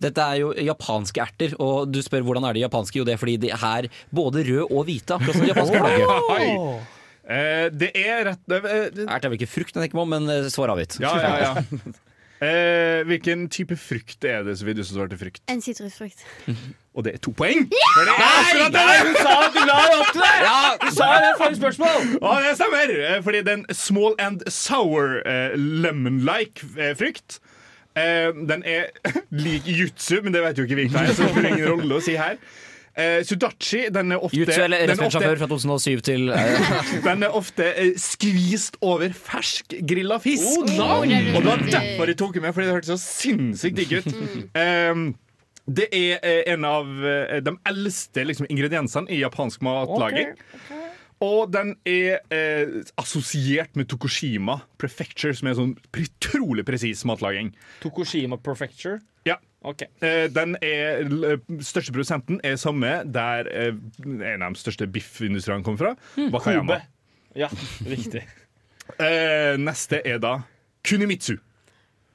Dette 0.00 0.24
er 0.24 0.38
jo 0.40 0.52
japanske 0.64 1.20
erter, 1.22 1.52
og 1.60 1.90
du 1.92 2.00
spør 2.04 2.24
hvordan 2.26 2.46
er 2.48 2.56
de 2.56 2.64
japanske? 2.64 2.98
Jo, 2.98 3.04
det 3.08 3.16
er 3.16 3.20
fordi 3.20 3.36
de 3.42 3.50
er 3.52 3.88
både 4.14 4.44
røde 4.48 4.64
og 4.70 4.86
hvite, 4.88 5.16
akkurat 5.18 5.36
som 5.36 5.44
det 5.44 5.52
japanske 5.52 5.82
flagget. 5.82 6.56
Oh! 6.56 7.00
Eh, 7.22 7.66
det 7.70 7.92
er 7.94 8.24
rett 8.32 8.48
uh, 8.50 8.64
det- 8.90 9.04
Ert 9.06 9.24
er 9.24 9.30
vel 9.30 9.38
ikke 9.38 9.52
frukt 9.52 9.76
jeg 9.76 9.84
tenker 9.84 10.00
på, 10.00 10.06
men 10.10 10.26
eh, 10.32 10.48
svar 10.50 10.72
avgitt. 10.74 10.98
Ja, 11.02 11.12
ja, 11.20 11.52
ja. 11.52 11.52
Eh, 12.42 13.04
hvilken 13.06 13.44
type 13.54 13.76
frukt 13.78 14.24
er 14.26 14.42
det, 14.42 14.56
Sofie, 14.58 14.74
du 14.74 14.82
som 14.82 14.96
svarte 14.96 15.18
frukt? 15.20 15.42
En 15.52 15.60
sitrusfrukt. 15.62 16.24
Og 16.96 17.04
det 17.06 17.12
er 17.14 17.20
to 17.22 17.30
poeng! 17.38 17.68
For 17.94 18.08
det 18.08 18.16
er 18.16 18.24
akkurat 18.26 18.74
det! 18.74 18.86
Du 19.06 19.14
sa 19.22 19.36
at 19.44 19.54
du 19.54 19.60
la 19.68 19.76
det 19.84 20.00
opp 20.00 20.10
til 20.12 20.24
det! 20.26 20.40
Du 20.82 20.96
sa 20.96 21.06
det 21.22 21.30
forrige 21.38 21.60
spørsmål! 21.60 22.10
Ja, 22.18 22.32
det 22.48 22.56
stemmer! 22.58 22.92
Eh, 23.12 23.22
Fordi 23.24 23.44
det 23.46 23.54
er 23.54 23.78
small 23.78 24.18
and 24.18 24.42
sour 24.52 25.20
eh, 25.22 25.54
lemon-like 25.56 26.66
eh, 26.76 26.92
frukt. 26.98 27.38
Eh, 27.96 28.34
den 28.50 28.66
er 28.66 28.90
lik 29.44 29.70
jutsu, 29.70 30.18
men 30.24 30.34
det 30.34 30.42
vet 30.42 30.58
jo 30.58 30.66
ikke 30.66 30.80
vi 30.82 30.88
hva 30.92 31.06
er, 31.06 31.14
så 31.14 31.28
det 31.28 31.32
spiller 31.36 31.54
ingen 31.54 31.70
rolle 31.76 32.00
å 32.00 32.04
si 32.04 32.18
her. 32.18 32.36
Eh, 32.92 33.22
sudachi 33.24 33.86
den 33.88 34.12
er 34.12 34.20
ofte 34.20 34.36
Jutsu 34.36 34.58
eller 34.66 34.90
ofte- 34.92 35.36
fra 35.40 35.46
2007 35.48 36.00
til 36.04 36.28
eh, 36.28 36.72
Den 37.06 37.22
er 37.24 37.32
ofte 37.32 37.70
eh, 37.72 37.94
skvist 37.96 38.76
over 38.84 39.14
fersk 39.16 39.72
grilla 39.88 40.18
fisk. 40.20 40.44
Oh, 40.60 40.66
no. 40.76 41.00
Og 41.00 41.06
det 41.08 41.46
var 41.46 41.64
derfor 41.72 42.12
jeg 42.12 42.18
tok 42.20 42.34
den 42.36 42.44
med, 42.44 42.52
fordi 42.52 42.68
det 42.68 42.74
hørtes 42.76 42.92
så 42.92 42.98
sinnssykt 43.00 43.80
digg 43.80 43.94
ut. 43.96 44.10
Um, 44.52 45.06
det 45.64 45.88
er 45.94 46.18
eh, 46.26 46.42
en 46.52 46.64
av 46.68 46.88
eh, 47.06 47.38
de 47.46 47.54
eldste 47.70 48.26
liksom, 48.28 48.48
ingrediensene 48.50 49.08
i 49.08 49.22
japansk 49.22 49.62
matlaging. 49.64 50.34
Og 51.22 51.52
den 51.54 51.76
er 51.86 52.18
eh, 52.34 52.80
assosiert 52.98 53.76
med 53.78 53.86
Tokushima 53.92 54.58
Prefecture, 54.82 55.34
som 55.38 55.48
er 55.48 55.58
sånn 55.58 55.76
utrolig 55.94 56.64
presis 56.66 57.04
matlaging. 57.06 57.52
Tokushima 57.84 58.40
Prefecture. 58.42 58.98
Ja. 59.28 59.38
Ok. 59.62 59.84
Eh, 60.02 60.26
den 60.34 60.56
er, 60.58 61.04
største 61.62 61.94
produsenten 61.94 62.40
er 62.42 62.56
samme 62.58 62.96
der 63.06 63.46
eh, 63.46 63.76
en 64.02 64.42
av 64.42 64.56
de 64.56 64.58
største 64.58 64.88
biffindustriene 64.90 65.62
kommer 65.62 65.78
fra. 65.78 65.92
Wakayama. 66.34 66.80
Kobe. 66.80 67.38
Ja, 67.38 67.48
riktig. 67.94 68.24
Eh, 68.98 69.54
neste 69.62 70.02
er 70.02 70.18
da 70.22 70.40
Kunimitsu. 70.82 71.36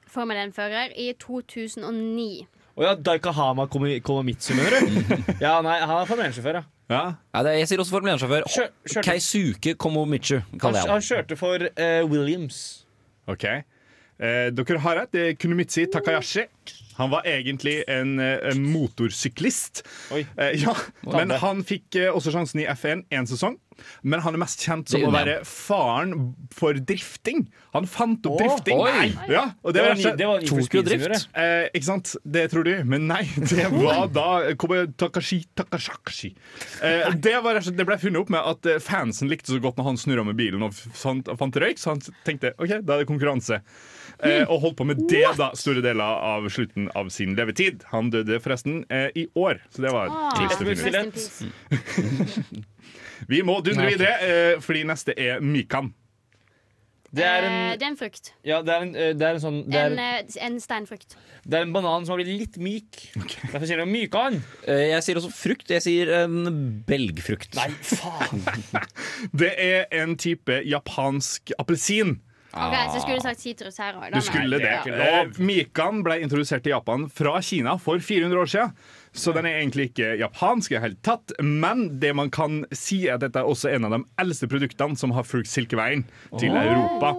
Formel 0.08 0.36
1-fører 0.44 0.92
i 1.00 1.14
2009. 1.20 2.44
Å 2.78 2.84
ja, 2.86 2.92
Daikahama 2.94 3.64
Komi- 3.66 3.98
Komamitsu, 4.06 4.52
mener 4.54 4.76
du? 4.78 5.32
Ja, 5.42 5.56
nei, 5.66 5.80
han 5.82 5.96
er 5.98 6.06
Formel 6.06 6.28
1-sjåfør, 6.30 6.60
ja. 6.60 6.64
Ja. 6.88 7.00
ja, 7.34 7.40
det, 7.44 7.56
Jeg 7.58 7.68
sier 7.72 7.82
også 7.82 7.96
Formel 7.96 8.14
1-sjåfør. 8.14 8.46
Kjør- 8.48 8.70
kjørte- 8.86 9.02
Keisuke 9.08 9.74
Komomichu, 9.82 10.38
Han, 10.52 10.60
kaller 10.62 10.78
jeg 10.78 10.86
han 10.86 10.94
ham. 10.94 11.06
kjørte 11.08 11.36
for 11.40 11.66
eh, 11.74 12.02
Williams. 12.06 12.60
OK. 13.28 13.44
Eh, 13.48 14.50
dere 14.54 14.78
har 14.82 14.96
rett. 15.02 15.10
Det 15.12 15.24
er 15.26 15.34
Kunomitsi 15.38 15.84
Takayashi. 15.92 16.46
Han 16.98 17.10
var 17.12 17.22
egentlig 17.28 17.82
en, 17.90 18.14
eh, 18.22 18.38
en 18.50 18.62
motorsyklist. 18.72 19.82
Oi. 20.14 20.24
Eh, 20.38 20.54
ja, 20.62 20.74
men 21.12 21.30
han 21.30 21.60
fikk 21.66 21.98
eh, 22.00 22.08
også 22.14 22.32
sjansen 22.34 22.62
i 22.62 22.66
F1 22.72 23.04
én 23.14 23.26
sesong. 23.30 23.58
Men 24.02 24.20
han 24.24 24.34
er 24.36 24.42
mest 24.42 24.62
kjent 24.64 24.88
som 24.92 25.04
å 25.08 25.12
være 25.14 25.38
faren 25.48 26.34
for 26.54 26.74
drifting. 26.78 27.44
Han 27.76 27.86
fant 27.86 28.24
opp 28.26 28.38
drifting. 28.40 28.78
oi. 28.80 29.08
Ja, 29.30 29.44
og 29.62 29.74
Det 29.74 29.82
det 29.82 29.84
var, 29.88 29.94
ni- 30.00 30.16
det 30.18 30.26
var 30.30 30.46
Tokyo 30.48 30.82
Drift. 30.86 31.28
Eh, 31.34 31.68
ikke 31.74 31.84
sant? 31.88 32.14
Det 32.24 32.46
tror 32.52 32.64
du, 32.64 32.72
men 32.84 33.06
nei. 33.10 33.22
Det 33.52 33.68
var 33.72 34.08
da 34.12 34.28
Takashi 34.98 35.42
Takashakashi. 35.54 36.34
Eh, 36.82 37.10
det, 37.14 37.36
var, 37.44 37.60
det 37.60 37.86
ble 37.88 37.98
funnet 38.00 38.22
opp 38.24 38.32
med 38.34 38.40
at 38.54 38.66
eh, 38.66 38.78
fansen 38.82 39.28
likte 39.30 39.52
så 39.52 39.60
godt 39.62 39.76
når 39.78 39.90
han 39.92 40.00
snurra 40.00 40.24
med 40.26 40.36
bilen 40.38 40.62
og 40.66 40.74
fant, 40.74 41.28
fant 41.38 41.56
røyk, 41.62 41.78
så 41.78 41.94
han 41.94 42.02
tenkte 42.26 42.54
OK, 42.58 42.78
da 42.82 42.96
er 42.98 43.04
det 43.04 43.08
konkurranse. 43.10 43.60
Eh, 44.18 44.42
og 44.50 44.58
holdt 44.64 44.78
på 44.80 44.86
med 44.88 45.04
det 45.06 45.20
da 45.38 45.52
store 45.54 45.78
deler 45.84 46.02
av 46.02 46.48
slutten 46.50 46.88
av 46.98 47.06
sin 47.14 47.36
levetid. 47.38 47.84
Han 47.92 48.08
døde 48.10 48.40
forresten 48.42 48.80
eh, 48.90 49.12
i 49.14 49.28
år, 49.38 49.60
så 49.70 49.84
det 49.84 49.92
var 49.94 50.08
Ah, 50.10 50.32
trist 50.34 50.58
å 50.58 50.66
finne 50.74 51.04
ut. 51.06 52.64
Vi 53.28 53.42
må 53.42 53.60
dundre 53.64 53.86
videre, 53.90 54.18
eh, 54.22 54.60
fordi 54.60 54.84
neste 54.88 55.14
er 55.18 55.40
mykan. 55.40 55.92
Det 57.10 57.24
er 57.24 57.40
Eh, 57.42 57.48
en, 57.48 57.78
det 57.78 57.86
er 57.86 57.88
en 57.88 57.96
frukt. 57.96 58.32
ja, 58.44 58.58
det 58.60 58.68
er 58.74 58.82
en, 58.84 58.90
eh, 58.94 59.12
det 59.16 59.22
er 59.24 59.34
en 59.38 59.40
sånn 59.40 59.62
det 59.64 59.78
er, 59.80 59.92
En, 59.94 59.98
eh, 59.98 60.44
en 60.44 60.58
steinfrukt. 60.60 61.14
det 61.48 61.54
er 61.56 61.62
en 61.64 61.72
banan 61.72 62.04
som 62.04 62.12
har 62.12 62.22
blitt 62.22 62.38
litt 62.38 62.58
myk. 62.60 62.98
Derfor 63.50 63.64
sier 63.66 63.78
de 63.80 63.86
mykan. 63.88 64.42
Eh, 64.66 64.90
Jeg 64.92 65.02
sier 65.06 65.16
også 65.16 65.32
frukt. 65.32 65.68
Jeg 65.72 65.80
sier 65.80 66.12
en 66.24 66.84
belgfrukt. 66.86 67.54
Nei, 67.56 67.70
faen. 67.80 68.44
Det 69.32 69.54
er 69.56 69.86
en 70.02 70.16
type 70.16 70.60
japansk 70.68 71.52
appelsin. 71.58 72.18
Ok, 72.52 72.74
Så 72.92 73.00
skulle 73.02 73.16
du 73.20 73.24
sagt 73.24 73.40
sitrus 73.40 73.76
her 73.78 73.94
òg. 73.94 74.12
Du 74.12 74.20
skulle 74.24 74.58
det. 74.60 74.86
Eh, 74.88 75.32
Mikan 75.40 76.02
ble 76.02 76.20
introdusert 76.24 76.66
i 76.66 76.70
Japan 76.72 77.08
fra 77.08 77.40
Kina 77.40 77.76
for 77.78 77.98
400 78.00 78.36
år 78.40 78.48
siden. 78.52 78.72
Så 79.12 79.32
den 79.36 79.46
er 79.46 79.58
egentlig 79.60 79.90
ikke 79.90 80.14
japansk, 80.20 80.72
i 80.72 80.74
det 80.78 80.82
hele 80.82 80.98
tatt 81.02 81.32
men 81.42 81.98
det 82.00 82.14
man 82.16 82.30
kan 82.30 82.64
si 82.72 83.06
er 83.08 83.14
at 83.18 83.20
dette 83.26 83.40
er 83.40 83.48
også 83.48 83.70
en 83.74 83.84
av 83.88 83.96
de 83.96 84.02
eldste 84.20 84.48
produktene 84.50 84.96
som 84.98 85.12
har 85.16 85.26
fulgt 85.26 85.50
Silkeveien 85.50 86.04
til 86.38 86.50
oh. 86.50 86.62
Europa. 86.62 87.14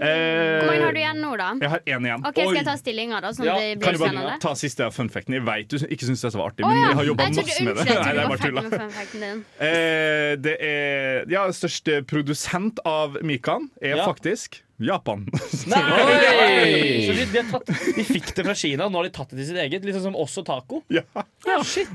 Eh, 0.00 0.64
Hvor 0.64 0.70
mange 0.70 0.84
har 0.86 0.94
du 0.96 0.98
igjen 1.02 1.18
nå, 1.20 1.30
da? 1.36 1.48
Jeg 1.60 1.70
har 1.74 1.82
én 1.84 2.06
igjen. 2.08 2.22
Ok, 2.24 2.38
Skal 2.38 2.46
Oi. 2.48 2.54
jeg 2.56 2.64
ta 2.64 2.76
stillinga, 2.80 3.18
da? 3.20 3.32
Sånn 3.36 3.44
Ja, 3.50 3.56
det 3.60 3.82
kan 3.84 3.98
du 3.98 4.00
bare 4.00 4.36
ta 4.40 4.54
siste 4.56 4.86
av 4.86 4.94
funfacten? 4.96 5.36
Jeg 5.36 5.44
vet 5.44 5.68
du 5.68 5.76
ikke 5.84 6.08
syns 6.08 6.24
det 6.24 6.30
var 6.38 6.54
artig, 6.54 6.64
Å, 6.64 6.70
men 6.70 6.78
vi 6.78 6.86
jeg 6.86 6.96
har 7.00 7.08
jobba 7.10 7.26
masse 7.28 7.66
med 7.66 7.76
det. 7.76 7.84
Nei, 7.84 8.14
det 8.16 8.22
er 8.22 8.32
bare 8.32 8.40
tulla. 8.46 9.34
Eh, 9.60 10.32
det 10.40 10.56
er 10.64 11.28
Ja, 11.28 11.44
største 11.52 12.00
produsent 12.08 12.80
av 12.88 13.18
Mikan 13.22 13.68
er 13.82 13.96
Ja. 14.00 14.06
faktisk 14.08 14.62
Japan. 14.80 15.26
Nei! 15.68 17.06
Så 17.06 17.12
de, 17.12 17.24
de, 17.32 17.42
tatt, 17.50 17.70
de 17.96 18.04
fikk 18.06 18.30
det 18.36 18.44
fra 18.46 18.54
Kina, 18.56 18.86
og 18.86 18.94
nå 18.94 19.00
har 19.00 19.08
de 19.08 19.12
tatt 19.12 19.32
det 19.32 19.42
til 19.42 19.48
sitt 19.50 19.60
eget. 19.60 19.84
Sånn 19.92 20.06
som 20.08 20.18
også 20.18 20.44
taco. 20.46 20.80
Ja. 20.92 21.02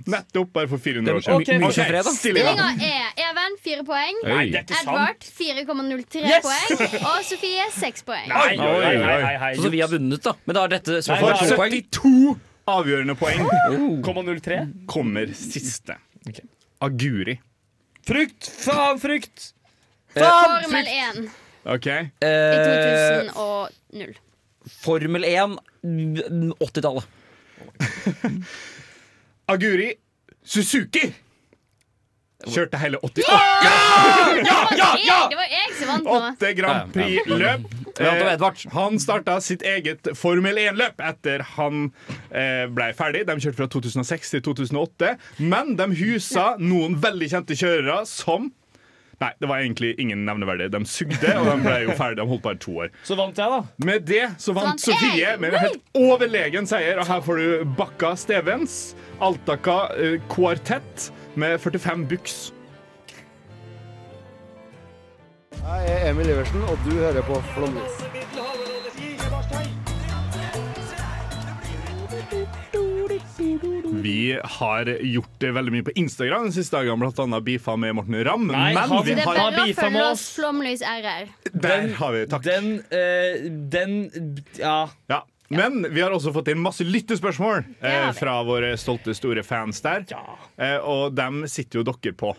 Nettopp, 0.06 0.52
bare 0.54 0.70
for 0.70 0.82
400 0.82 1.16
år 1.18 1.24
siden. 1.26 1.66
Ok, 1.66 1.72
okay. 1.72 1.90
okay. 1.90 2.18
Stillinga. 2.20 2.68
Er 2.86 3.24
Even 3.26 3.58
fire 3.66 3.86
poeng. 3.88 4.20
Nei, 4.26 4.44
det 4.54 4.62
er 4.62 4.68
ikke. 4.68 4.82
Edvard 4.84 5.26
4,03 5.26 6.26
Yes! 6.30 6.46
poeng. 6.46 7.00
Og 7.00 7.24
Sofie 7.26 7.70
seks 7.76 8.06
poeng. 8.06 8.30
Oi, 8.30 8.54
oi, 8.60 8.92
oi. 9.02 9.54
Så 9.62 9.72
vi 9.74 9.82
har 9.82 9.90
vunnet, 9.92 10.22
da. 10.26 10.36
Men 10.46 10.60
da 10.60 10.66
er 10.68 10.76
dette 10.78 11.00
Nei, 11.00 11.06
spørsmålet 11.08 11.42
det 11.42 11.48
to 11.48 11.56
er 11.56 11.62
poeng. 11.64 11.80
72 11.96 12.76
avgjørende 12.76 13.18
poeng. 13.18 13.50
Komma 14.06 14.26
03. 14.30 14.62
Kommer 14.90 15.34
siste. 15.38 15.98
Aguri. 16.86 17.40
Frukt! 18.06 18.52
Faen, 18.62 19.02
frukt! 19.02 19.50
Formel 20.16 20.94
1 20.94 21.26
OK? 21.66 21.86
i 21.88 22.10
Eh, 22.26 23.30
2000 23.32 24.16
Formel 24.82 25.24
1, 25.24 25.58
80-tallet. 26.60 27.06
Aguri 29.52 29.94
Suzuki 30.46 31.06
kjørte 32.46 32.78
hele 32.82 33.00
88 33.02 33.26
Det 35.30 35.38
var 35.40 35.50
jeg 35.50 35.76
som 35.80 35.90
vant 35.90 36.06
nå. 36.06 36.18
Åtte 36.18 36.52
Grand 36.58 36.92
Prix-løp. 36.94 37.66
Eh, 37.96 38.44
han 38.76 39.00
starta 39.02 39.38
sitt 39.42 39.64
eget 39.66 40.10
Formel 40.20 40.60
1-løp 40.66 41.02
etter 41.02 41.46
han 41.56 41.88
eh, 42.30 42.66
ble 42.74 42.92
ferdig. 42.98 43.24
De 43.30 43.38
kjørte 43.40 43.58
fra 43.62 43.70
2006 43.78 44.36
til 44.36 44.44
2008. 44.50 45.16
Men 45.42 45.76
de 45.80 45.90
husa 46.02 46.52
noen 46.62 47.00
veldig 47.02 47.32
kjente 47.34 47.58
kjørere 47.58 48.02
som 48.10 48.52
Nei, 49.22 49.32
det 49.40 49.48
var 49.50 49.62
egentlig 49.64 49.94
ingen 50.02 50.26
nevneverdig. 50.28 50.70
De 50.74 50.82
sugde, 50.90 51.32
og 51.40 51.48
de 51.48 51.56
ble 51.64 51.78
jo 51.86 51.96
ferdig. 52.02 52.20
De 52.22 52.28
holdt 52.30 52.44
bare 52.46 52.60
to 52.62 52.76
år. 52.86 52.92
Så 53.08 53.18
vant 53.20 53.38
jeg, 53.40 53.52
da. 53.54 53.62
Med 53.88 54.08
det 54.10 54.24
så 54.44 54.56
vant 54.56 54.72
vant 54.74 54.86
Sofie 54.86 55.36
med 55.42 55.54
en 55.56 55.68
helt 55.68 55.96
overlegen 55.98 56.68
seier. 56.70 57.00
Og 57.02 57.08
her 57.10 57.24
får 57.26 57.42
du 57.42 57.76
Bakka 57.80 58.16
Stevens, 58.20 58.80
Altaka 59.24 59.80
kvartett 60.32 60.76
Quartett 60.76 61.12
med 61.36 61.60
45 61.60 62.08
buks. 62.08 62.52
Jeg 65.52 65.90
er 65.90 66.10
Emil 66.12 66.30
Iversen, 66.30 66.62
og 66.70 66.78
du 66.86 66.92
hører 67.00 67.22
på 67.26 67.42
Flåmlys. 67.56 68.15
Vi 74.06 74.38
har 74.60 74.86
gjort 75.02 75.36
det 75.42 75.52
veldig 75.56 75.74
mye 75.74 75.86
på 75.88 75.94
Instagram 75.98 76.50
den 76.50 76.54
siste 76.56 76.78
dagen, 76.78 77.00
blant 77.02 77.20
annet 77.24 77.46
beefa 77.48 77.74
med 77.82 77.96
Morten 77.98 78.18
Ramm. 78.28 78.48
Nei, 78.54 78.74
men 78.76 78.90
har 78.92 79.04
vi 79.08 79.16
Det 79.16 79.24
er 79.24 79.30
har 79.32 79.40
bare 79.56 79.64
å 79.72 79.78
følge 79.80 80.04
oss 80.12 80.26
Flomlys 80.36 80.84
RR. 80.86 81.32
Der 81.54 81.88
har 81.98 82.12
vi, 82.14 82.26
takk. 82.30 82.44
Den, 82.46 82.68
eh, 82.94 83.48
den 83.74 83.96
Ja. 84.60 84.90
Ja. 85.10 85.24
Men 85.50 85.86
vi 85.94 86.02
har 86.02 86.10
også 86.14 86.32
fått 86.34 86.48
inn 86.50 86.58
masse 86.58 86.82
lyttespørsmål 86.86 87.60
Det 87.82 87.92
eh, 87.92 88.12
fra 88.18 88.40
våre 88.44 88.72
stolte, 88.82 89.14
store 89.14 89.44
fans 89.46 89.82
der. 89.86 90.06
Eh, 90.58 90.78
og 90.82 91.14
dem 91.18 91.44
sitter 91.48 91.82
jo 91.82 91.84
dere 91.92 92.14
på, 92.18 92.32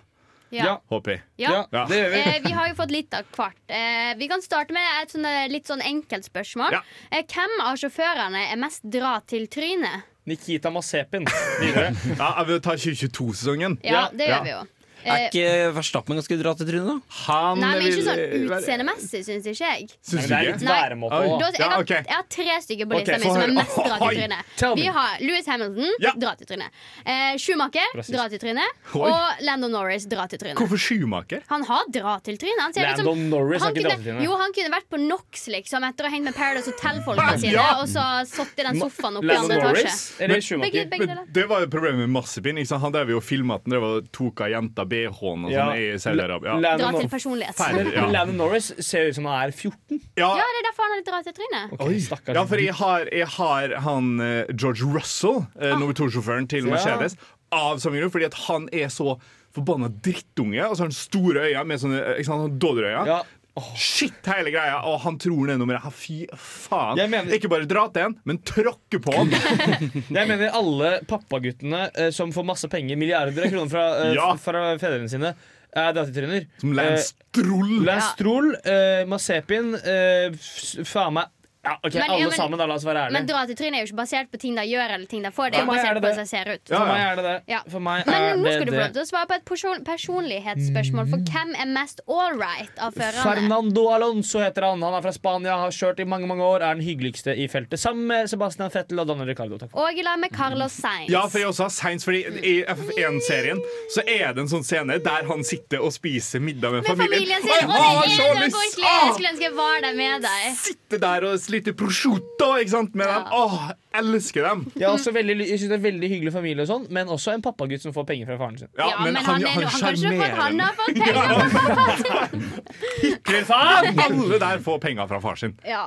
Ja. 0.50 0.78
håper 0.90 1.12
jeg. 1.16 1.22
Ja. 1.38 1.66
Ja. 1.72 1.84
Eh, 1.86 2.40
vi 2.42 2.50
har 2.52 2.68
jo 2.68 2.74
fått 2.78 2.90
litt 2.94 3.14
av 3.14 3.24
hvert. 3.36 3.58
Eh, 3.68 4.14
vi 4.18 4.26
kan 4.30 4.42
starte 4.42 4.74
med 4.74 4.82
et 5.02 5.14
sånn, 5.14 5.24
eh, 5.26 5.46
litt 5.50 5.66
sånn 5.66 5.82
enkelt 5.82 6.26
spørsmål. 6.26 6.72
Ja. 6.72 6.82
Eh, 7.12 7.22
hvem 7.22 7.60
av 7.62 7.76
sjåførene 7.78 8.52
er 8.52 8.56
mest 8.56 8.82
dra 8.90 9.20
til 9.26 9.46
trynet? 9.46 10.02
Nikita 10.26 10.70
Masepin 10.70 11.26
Videre. 11.60 11.94
Ja, 12.18 12.44
vi 12.48 12.60
tar 12.60 12.76
2022-sesongen. 12.76 13.78
Ja, 13.84 14.08
det 14.12 14.26
gjør 14.30 14.42
vi 14.44 14.50
jo. 14.50 14.64
Er 15.06 15.28
ikke 15.30 15.72
Verstappen 15.76 16.16
ganske 16.18 16.36
dra 16.42 16.52
til 16.58 16.66
trynet, 16.66 16.86
da? 16.86 16.96
Han 17.26 17.60
Nei, 17.62 17.72
men 17.78 17.86
ikke 17.86 18.04
sånn 18.06 18.22
utseendemessig, 18.50 19.20
syns 19.26 19.46
ikke 19.46 19.66
jeg. 19.70 19.88
Syns 20.02 20.26
det 20.26 20.36
er 20.36 20.44
litt 20.46 20.58
du 20.60 20.64
ikke? 20.66 20.74
væremåte 20.76 21.20
Oi. 21.20 21.28
Da, 21.40 21.46
jeg, 21.50 21.60
Ja, 21.60 21.68
har, 21.70 21.82
ok. 21.82 21.92
jeg 21.96 22.16
har 22.16 22.26
tre 22.36 22.56
stykker 22.66 22.86
på 22.90 22.94
Ok, 22.96 23.00
lista 23.06 23.18
mi 23.18 23.24
få 23.26 23.32
som 23.32 23.36
er 23.36 23.46
høre. 23.46 23.54
mest 23.56 23.76
dra 23.76 23.96
til 23.96 24.06
Oi, 24.06 24.14
trynet. 24.16 24.42
tell 24.56 24.74
me. 24.76 24.80
Vi 24.82 24.86
har 24.96 25.10
Louis 25.20 25.46
Hamilton, 25.46 25.90
Ja. 26.00 26.12
dra 26.16 26.34
til 26.36 26.46
trynet. 26.50 26.70
Eh, 27.06 27.36
Schumacher, 27.38 27.88
Rasist. 27.94 28.12
dra 28.16 28.28
til 28.28 28.38
trynet. 28.38 28.70
Oi. 28.94 29.10
Og 29.10 29.42
Landon 29.46 29.70
Norris, 29.72 30.06
dra 30.06 30.26
til 30.26 30.38
trynet. 30.38 30.56
Hvorfor 30.56 30.78
Schumacher? 30.78 31.42
Han 31.48 31.62
har 31.64 31.84
dra 31.92 32.18
til 32.20 32.36
trynet. 32.38 32.60
Han 32.60 32.72
ser 32.72 32.82
ut 32.90 32.96
som- 32.96 33.06
Landon 33.06 33.30
Norris 33.30 33.60
har 33.62 33.68
han 33.68 33.74
ikke 33.76 33.82
kunne, 33.82 33.90
dra 33.90 33.96
til 34.02 34.12
trynet. 34.12 34.24
Jo, 34.24 34.36
han 34.36 34.52
kunne 34.52 34.70
vært 34.74 34.88
på 34.90 34.98
NOx 35.00 35.46
liksom 35.48 35.82
etter 35.88 36.04
å 36.04 36.08
ha 36.08 36.14
hengt 36.16 36.24
med 36.24 36.34
Paradise 36.34 36.66
Hotel-folka 36.72 37.38
sine 37.44 37.52
Ja. 37.52 37.80
og 37.80 37.86
så 37.88 38.04
sittet 38.26 38.58
i 38.58 38.62
den 38.68 38.80
sofaen 38.80 39.16
oppe 39.16 39.24
i 39.24 39.34
Landon 39.34 39.50
andre 39.52 39.62
Norris 39.62 39.84
etasje. 39.84 40.20
eller 40.20 40.34
Begge, 40.34 40.42
Schumacher? 40.46 40.88
begge 40.90 40.98
Men 41.06 41.08
deler. 41.16 41.24
det 41.32 41.48
var 41.48 41.60
jo 41.60 41.66
problemet 41.66 41.98
med 42.06 42.10
Massepin. 42.10 42.56
Ikke 42.58 42.66
sant? 42.68 42.82
Han 42.82 42.92
drev 42.92 43.08
jo 43.10 43.16
og 43.16 43.22
filma 43.24 43.54
at 43.56 43.62
han 43.66 43.70
drev 43.72 43.82
og 43.84 44.12
tok 44.12 44.40
av 44.40 44.48
jenta 44.50 44.84
BH-en 44.96 45.44
og 45.44 45.52
Ja. 45.52 45.66
sånn 45.68 45.76
i 45.76 45.86
Saudi-Arabia. 46.00 46.56
Dra 46.80 46.90
til 46.96 47.08
personlighet. 47.12 47.62
Ja. 47.94 48.06
Landon 48.16 48.36
Norris 48.40 48.72
ser 48.80 49.08
ut 49.10 49.14
som 49.20 49.24
han 49.28 49.46
er 49.48 49.52
14. 49.52 50.00
Ja, 50.16 50.32
Ja, 50.36 50.42
det 50.50 50.60
er 50.62 50.66
derfor 50.70 50.82
han 50.82 50.92
har 50.96 51.00
litt 51.02 51.10
dra 51.12 51.22
til 51.22 51.36
trynet. 51.36 51.72
Okay, 51.76 52.34
ja, 52.34 52.44
for 52.44 52.56
jeg 52.66 52.74
har, 52.74 53.08
jeg 53.12 53.28
har 53.36 53.76
han 53.86 54.20
eh, 54.20 54.44
George 54.56 54.82
Russell, 54.96 55.46
Ah. 55.60 55.72
uh, 55.74 55.78
nummer 55.78 55.92
to-sjåføren 55.94 56.48
til 56.48 56.64
Ja. 56.66 56.72
Mercedes, 56.74 57.16
av 57.52 57.78
samme 57.78 58.00
grunn, 58.00 58.10
fordi 58.10 58.26
at 58.26 58.34
han 58.48 58.68
er 58.72 58.88
så 58.88 59.18
forbanna 59.54 59.88
drittunge. 59.88 60.60
Og 60.68 60.76
så 60.76 60.82
har 60.84 60.88
han 60.90 60.92
store 60.92 61.46
øyne 61.48 61.64
med 61.66 61.78
sånne 61.80 62.00
eh, 62.02 62.18
ikke 62.20 63.24
Ja. 63.56 63.62
Shit, 63.80 64.18
hele 64.28 64.50
greia. 64.52 64.82
Og 64.84 64.98
han 65.00 65.16
tror 65.22 65.46
det 65.48 65.54
nummeret. 65.58 65.80
Ja, 65.86 65.90
Fy 65.96 66.16
faen. 66.36 66.98
Mener- 67.08 67.32
Ikke 67.38 67.48
bare 67.48 67.64
dra 67.68 67.86
til 67.94 68.02
en, 68.10 68.16
men 68.28 68.38
tråkke 68.44 69.00
på 69.00 69.14
han. 69.16 69.30
Jeg 70.18 70.28
mener 70.28 70.52
alle 70.52 70.90
pappaguttene 71.08 71.86
eh, 71.96 72.10
som 72.12 72.32
får 72.36 72.44
masse 72.52 72.68
penger, 72.72 72.98
milliarder 73.00 73.46
av 73.46 73.52
kroner 73.54 73.72
fra, 73.72 73.86
eh, 74.04 74.14
Ja. 74.18 74.28
fra 74.36 74.66
fedrene 74.82 75.08
sine, 75.08 75.32
er 75.76 75.92
datatryner. 75.96 76.46
Som 76.60 76.72
Lance 76.76 77.14
Stroll. 77.32 77.72
Lance 77.84 78.12
Stroll, 78.14 78.52
eh, 78.64 79.02
Mazepin, 79.08 79.74
eh, 79.80 80.30
f- 80.36 80.84
faen 80.88 81.16
meg 81.16 81.32
Ja, 81.66 81.74
OK, 81.82 81.94
Men- 81.94 82.02
alle 82.06 82.20
ja, 82.20 82.28
men- 82.30 82.38
sammen, 82.38 82.58
da. 82.60 82.66
La 82.70 82.74
oss 82.78 82.84
være 82.86 83.00
ærlige. 83.06 83.12
Men 83.16 83.26
dra 83.26 83.40
til 83.50 83.56
trynet 83.58 83.74
er 83.80 83.82
jo 83.82 83.88
ikke 83.90 84.00
basert 84.02 84.30
på 84.30 84.38
ting 84.38 84.54
de 84.54 84.62
gjør 84.70 84.92
eller 84.96 85.06
ting 85.10 85.22
de 85.26 85.30
får. 85.34 85.50
Det 85.50 85.58
er 85.58 85.64
jo 85.64 85.66
er 85.66 85.74
basert 85.74 85.94
det 85.96 86.02
på 86.02 86.06
hvordan 86.06 86.26
de 86.26 86.30
ser 86.30 86.46
ut. 86.54 86.62
Ja, 86.70 86.78
For 86.78 86.86
meg 86.86 87.00
er 87.06 87.16
det 87.16 87.24
det. 87.26 87.36
Ja. 87.50 87.60
For 87.74 87.80
meg 87.80 88.06
Men 88.06 88.14
er 88.14 88.36
nå 88.36 88.44
det 88.46 88.52
skal 88.54 88.66
du 88.66 88.72
få 88.72 88.82
lov 88.84 88.92
til 88.96 89.02
å 89.02 89.08
svare 89.10 89.26
på 89.26 89.34
et 89.40 89.44
person 89.50 89.84
personlighetsspørsmål. 89.90 91.10
For 91.10 91.18
hvem 91.30 91.54
er 91.62 91.66
mest 91.74 92.00
all 92.08 92.38
right 92.38 92.78
av 92.78 92.94
førerne? 92.94 93.24
Fernando 93.26 93.88
Alonso 93.96 94.38
heter 94.42 94.62
han. 94.70 94.82
Han 94.82 94.94
er 94.94 95.02
fra 95.02 95.12
Spania, 95.16 95.56
har 95.58 95.74
kjørt 95.74 96.00
i 96.00 96.04
mange 96.08 96.26
mange 96.30 96.42
år, 96.46 96.62
er 96.62 96.78
den 96.78 96.84
hyggeligste 96.86 97.34
i 97.36 97.48
feltet. 97.50 97.78
Sammen 97.82 98.06
med 98.06 98.30
Sebastian 98.30 98.70
Fettel 98.70 99.00
og 99.02 99.08
Daniel 99.10 99.26
Ricardo. 99.32 99.58
Takk. 99.58 99.74
Og 99.74 99.98
i 99.98 100.02
lag 100.06 100.18
med 100.22 100.30
Carlos 100.36 100.72
Sainz. 100.72 101.10
Ja, 101.10 101.26
for 101.26 101.38
jeg 101.42 101.48
også 101.50 101.66
har 101.66 101.74
Sainz, 101.74 102.04
fordi 102.06 102.22
I 102.46 102.54
FF1-serien 102.68 103.60
så 103.94 104.04
er 104.06 104.32
det 104.36 104.44
en 104.44 104.50
sånn 104.52 104.64
scene 104.66 104.98
der 105.02 105.26
han 105.28 105.44
sitter 105.46 105.82
og 105.84 105.92
spiser 105.94 106.40
middag 106.40 106.72
med, 106.72 106.86
med 106.86 106.96
familien 106.96 107.42
sin. 107.42 107.50
Og 107.50 107.76
jeg 107.76 107.90
har 107.98 108.14
så 108.16 108.28
er 108.30 108.40
lyst! 108.44 108.78
Jeg 108.78 109.14
skulle 109.16 109.30
ønske 109.34 109.46
jeg 109.46 109.54
var 109.56 109.80
der 109.82 109.94
med 109.96 110.22
deg. 110.26 110.46
Sitte 110.60 111.00
der 111.02 111.26
og 111.28 111.38
slite 111.56 111.74
prosciutto 111.76 112.52
ikke 112.60 112.72
sant, 112.72 112.94
med 112.98 113.08
dem. 113.10 113.26
Åh, 113.32 113.56
elsker 114.00 114.46
dem. 114.46 114.64
Jeg, 114.76 114.84
er 114.84 114.92
også 114.92 115.12
veldig, 115.16 115.36
jeg 115.42 115.58
synes 115.58 115.72
det 115.72 115.78
er 115.78 115.84
veldig 115.88 116.10
hyggelig 116.12 116.32
familie, 116.36 116.62
og 116.66 116.70
sånn 116.70 116.86
men 116.92 117.10
også 117.12 117.34
en 117.36 117.44
pappagutt 117.44 117.84
som 117.84 117.94
får 117.96 118.06
penger 118.12 118.30
fra 118.30 118.38
faren 118.44 118.58
sin. 118.62 118.72
Ja, 118.78 118.90
Ja, 118.92 119.04
men 119.04 119.16
han, 119.16 119.26
han, 119.26 119.42
han, 119.42 119.80
kan 119.82 119.94
ikke 119.96 120.34
han 120.36 120.60
har 120.62 120.74
fått 120.78 120.96
penger 120.96 121.14
fra 121.52 121.62
pappa 121.66 121.86
sin. 122.00 123.46
faen! 123.52 124.02
Alle 124.06 124.42
der 124.46 124.66
får 124.66 124.82
penger 124.84 125.08
fra 125.10 125.22
faren 125.24 125.42
sin. 125.42 125.56
Ja. 125.66 125.86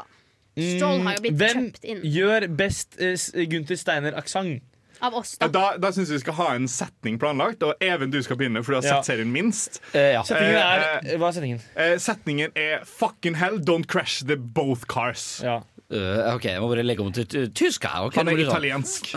Stål 0.60 1.06
har 1.06 1.16
jo 1.16 1.24
blitt 1.24 1.34
Mm, 1.34 1.40
Hvem 1.40 1.60
kjøpt 1.64 1.86
inn 1.86 2.02
Hvem 2.02 2.12
gjør 2.18 2.48
best 2.60 2.98
uh, 3.00 3.44
Gunther 3.52 3.80
Steiner-aksent? 3.80 4.66
Av 5.02 5.14
oss, 5.16 5.38
da. 5.38 5.48
Da, 5.48 5.78
da 5.78 5.92
syns 5.96 6.10
vi 6.12 6.20
skal 6.20 6.34
ha 6.34 6.48
en 6.56 6.68
setning 6.68 7.18
planlagt, 7.20 7.64
og 7.64 7.76
Even, 7.82 8.10
du 8.12 8.22
skal 8.22 8.38
begynne, 8.38 8.64
for 8.64 8.74
du 8.74 8.80
har 8.82 8.84
Ja. 8.88 9.02
sett 9.02 9.06
serien 9.16 9.32
minst. 9.32 9.80
Eh, 9.94 10.14
ja. 10.14 10.22
Setningen 10.24 10.56
er, 10.60 11.00
Eh, 11.04 11.18
Hva 11.18 11.30
er 11.30 11.34
setningen? 11.40 11.62
Eh, 11.76 11.96
setningen 11.98 12.52
er 12.56 12.80
'fucking 12.86 13.36
hell, 13.36 13.60
don't 13.60 13.88
crash 13.88 14.24
the 14.26 14.36
both 14.36 14.86
cars'. 14.88 15.42
Ja. 15.44 15.62
Eh, 15.92 16.34
ok, 16.36 16.44
jeg 16.44 16.62
må 16.62 16.70
bare 16.70 16.84
legge 16.84 17.00
om 17.02 17.12
til 17.12 17.26
ty- 17.26 17.48
tysk 17.48 17.84
her. 17.84 18.04
ok? 18.06 18.16
Han 18.16 18.28
er 18.28 18.34
blir 18.36 18.46
det 18.46 18.54
sånn. 18.54 18.64
italiensk. 18.64 19.16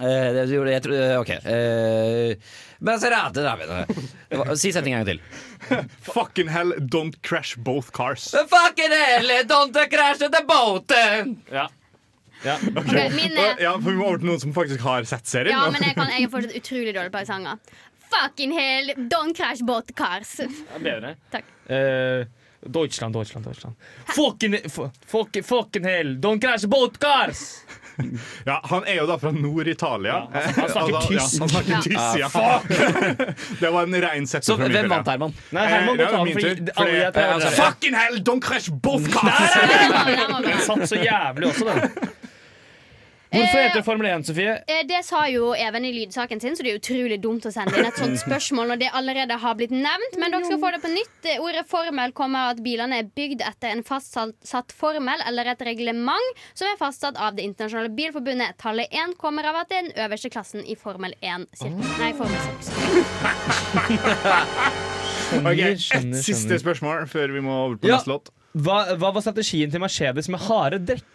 Eh, 0.00 0.32
det 0.32 0.48
gjorde 0.48 0.70
jeg, 0.70 0.82
tror- 0.82 0.94
eh, 0.94 1.18
ok. 1.18 1.30
Eh, 1.44 2.34
Maserati, 2.80 3.32
der 3.34 4.56
Si 4.56 4.70
setningen 4.72 5.00
en 5.00 5.04
gang 5.04 5.18
til. 5.18 5.88
Fucking 6.14 6.48
hell, 6.48 6.72
don't 6.78 7.20
crash 7.22 7.56
both 7.58 7.90
cars. 7.92 8.30
Fucking 8.30 8.90
hell, 8.90 9.44
don't 9.44 9.74
crash 9.90 10.18
the 10.18 10.42
boat! 10.46 10.90
Ja. 11.52 11.66
Ja. 12.44 12.56
Okay. 12.80 13.10
min 13.14 13.36
Ja, 13.60 13.72
for 13.76 13.90
Vi 13.90 13.96
må 13.96 14.06
over 14.08 14.18
til 14.22 14.26
noen 14.30 14.40
som 14.40 14.52
faktisk 14.56 14.80
har 14.86 15.04
sett 15.08 15.26
serien. 15.26 15.54
Ja, 15.56 15.70
men 15.70 15.82
jeg, 15.82 15.94
kan, 15.98 16.08
jeg 16.14 16.24
er 16.28 16.32
fortsatt 16.32 16.56
utrolig 16.62 16.94
dårlig 16.96 17.12
på 17.14 17.24
sanger. 17.28 17.58
Fucking 18.10 18.52
hell, 18.58 18.92
don't 19.12 19.36
crash 19.38 19.62
both 19.62 19.92
cars. 19.94 20.36
Det 20.40 20.48
er 20.74 20.82
bedre. 20.82 21.14
Takk. 21.30 21.44
Uh, 21.70 22.24
Deutschland, 22.66 23.14
Deutschland, 23.14 23.46
Deutschland. 23.46 23.76
Fucking, 24.16 24.56
fu- 24.68 24.90
fucking, 25.08 25.44
fucking 25.46 25.84
hell, 25.86 26.16
don't 26.20 26.40
crash 26.42 26.66
both 26.68 26.98
cars! 27.00 27.44
Ja, 28.46 28.54
Han 28.64 28.84
er 28.88 28.94
jo 28.96 29.02
da 29.10 29.16
fra 29.20 29.28
Nord-Italia. 29.34 30.12
han- 30.32 30.54
han 30.56 30.70
snakker 30.72 30.94
Altså, 30.96 31.08
tysk. 31.08 31.34
Ja, 31.34 31.40
han 31.40 31.48
snakker 31.48 31.72
Ja. 31.72 31.80
tysk, 31.84 32.18
ja. 32.18 32.28
Fuck! 32.32 33.58
det 33.60 33.70
var 33.74 33.82
en 33.82 33.96
rein 34.02 34.26
setter 34.30 34.46
Så 34.46 34.56
fra 34.56 34.68
min 34.70 34.72
hvem 34.72 34.88
vant, 34.94 35.08
Herman? 35.10 35.34
Nei, 35.52 35.64
Herman 35.68 35.96
må 35.98 36.02
Eh, 36.02 36.08
ta 36.08 36.16
den, 36.16 36.24
min 36.24 36.36
tur. 36.40 37.12
tar- 37.12 37.34
Altså, 37.34 37.50
Fucking 37.58 37.94
hell, 37.98 38.16
don't 38.24 38.40
crash 38.40 38.70
both 38.72 39.04
cars! 39.12 39.52
Den 40.46 40.64
satt 40.64 40.86
så 40.88 40.96
jævlig 41.02 41.50
også, 41.50 41.68
den. 41.68 42.08
Hvorfor 43.30 43.58
heter 43.62 43.76
det 43.78 43.84
Formel 43.86 44.06
1, 44.10 44.24
Sofie? 44.26 44.54
Eh, 44.66 44.80
Det 44.88 45.04
sa 45.06 45.20
jo 45.30 45.52
Even 45.54 45.84
i 45.86 45.92
lydsaken 45.94 46.40
sin, 46.42 46.56
så 46.58 46.64
det 46.66 46.72
er 46.72 46.78
utrolig 46.80 47.18
dumt 47.22 47.44
å 47.46 47.52
sende 47.54 47.76
inn 47.78 47.86
et 47.86 47.96
sånt 48.00 48.18
spørsmål 48.26 48.66
når 48.72 48.78
det 48.82 48.88
allerede 48.98 49.36
har 49.38 49.54
blitt 49.58 49.70
nevnt. 49.70 50.16
Men 50.18 50.32
dere 50.34 50.44
skal 50.48 50.58
få 50.62 50.70
det 50.74 50.80
på 50.82 50.90
nytt. 50.90 51.28
Eh, 51.30 51.38
Ordet 51.44 51.62
formel 51.70 52.10
kommer 52.16 52.38
av 52.48 52.56
at 52.56 52.62
bilene 52.64 52.98
er 52.98 53.06
bygd 53.16 53.40
etter 53.46 53.68
en 53.76 53.84
fastsatt 53.86 54.74
formel 54.74 55.22
eller 55.30 55.44
et 55.52 55.62
reglement 55.68 56.28
som 56.58 56.66
er 56.72 56.76
fastsatt 56.80 57.16
av 57.22 57.36
Det 57.38 57.44
internasjonale 57.46 57.92
bilforbundet. 57.94 58.58
Tallet 58.58 58.90
1 58.90 59.14
kommer 59.22 59.46
av 59.52 59.60
at 59.62 59.70
det 59.70 59.78
er 59.78 59.86
den 59.90 59.96
øverste 60.08 60.30
klassen 60.34 60.66
i 60.66 60.74
Formel 60.74 61.14
1 61.22 61.46
Cirka. 61.54 61.94
Nei, 62.02 62.12
Formel 62.18 62.40
6. 62.50 62.70
Ok, 65.30 65.60
Ett 65.62 65.84
Et 65.94 66.14
siste 66.26 66.56
spørsmål 66.58 67.04
før 67.10 67.30
vi 67.36 67.40
må 67.44 67.52
over 67.68 67.76
på 67.78 67.86
Ja. 67.86 67.96
neste 68.00 68.10
låt. 68.10 68.30
Hva, 68.58 68.96
hva 68.98 69.12
var 69.14 69.22
strategien 69.22 69.70
til 69.70 69.78
Mercedes 69.78 70.26
med 70.28 70.40
harde 70.42 70.80
dekk 70.88 71.06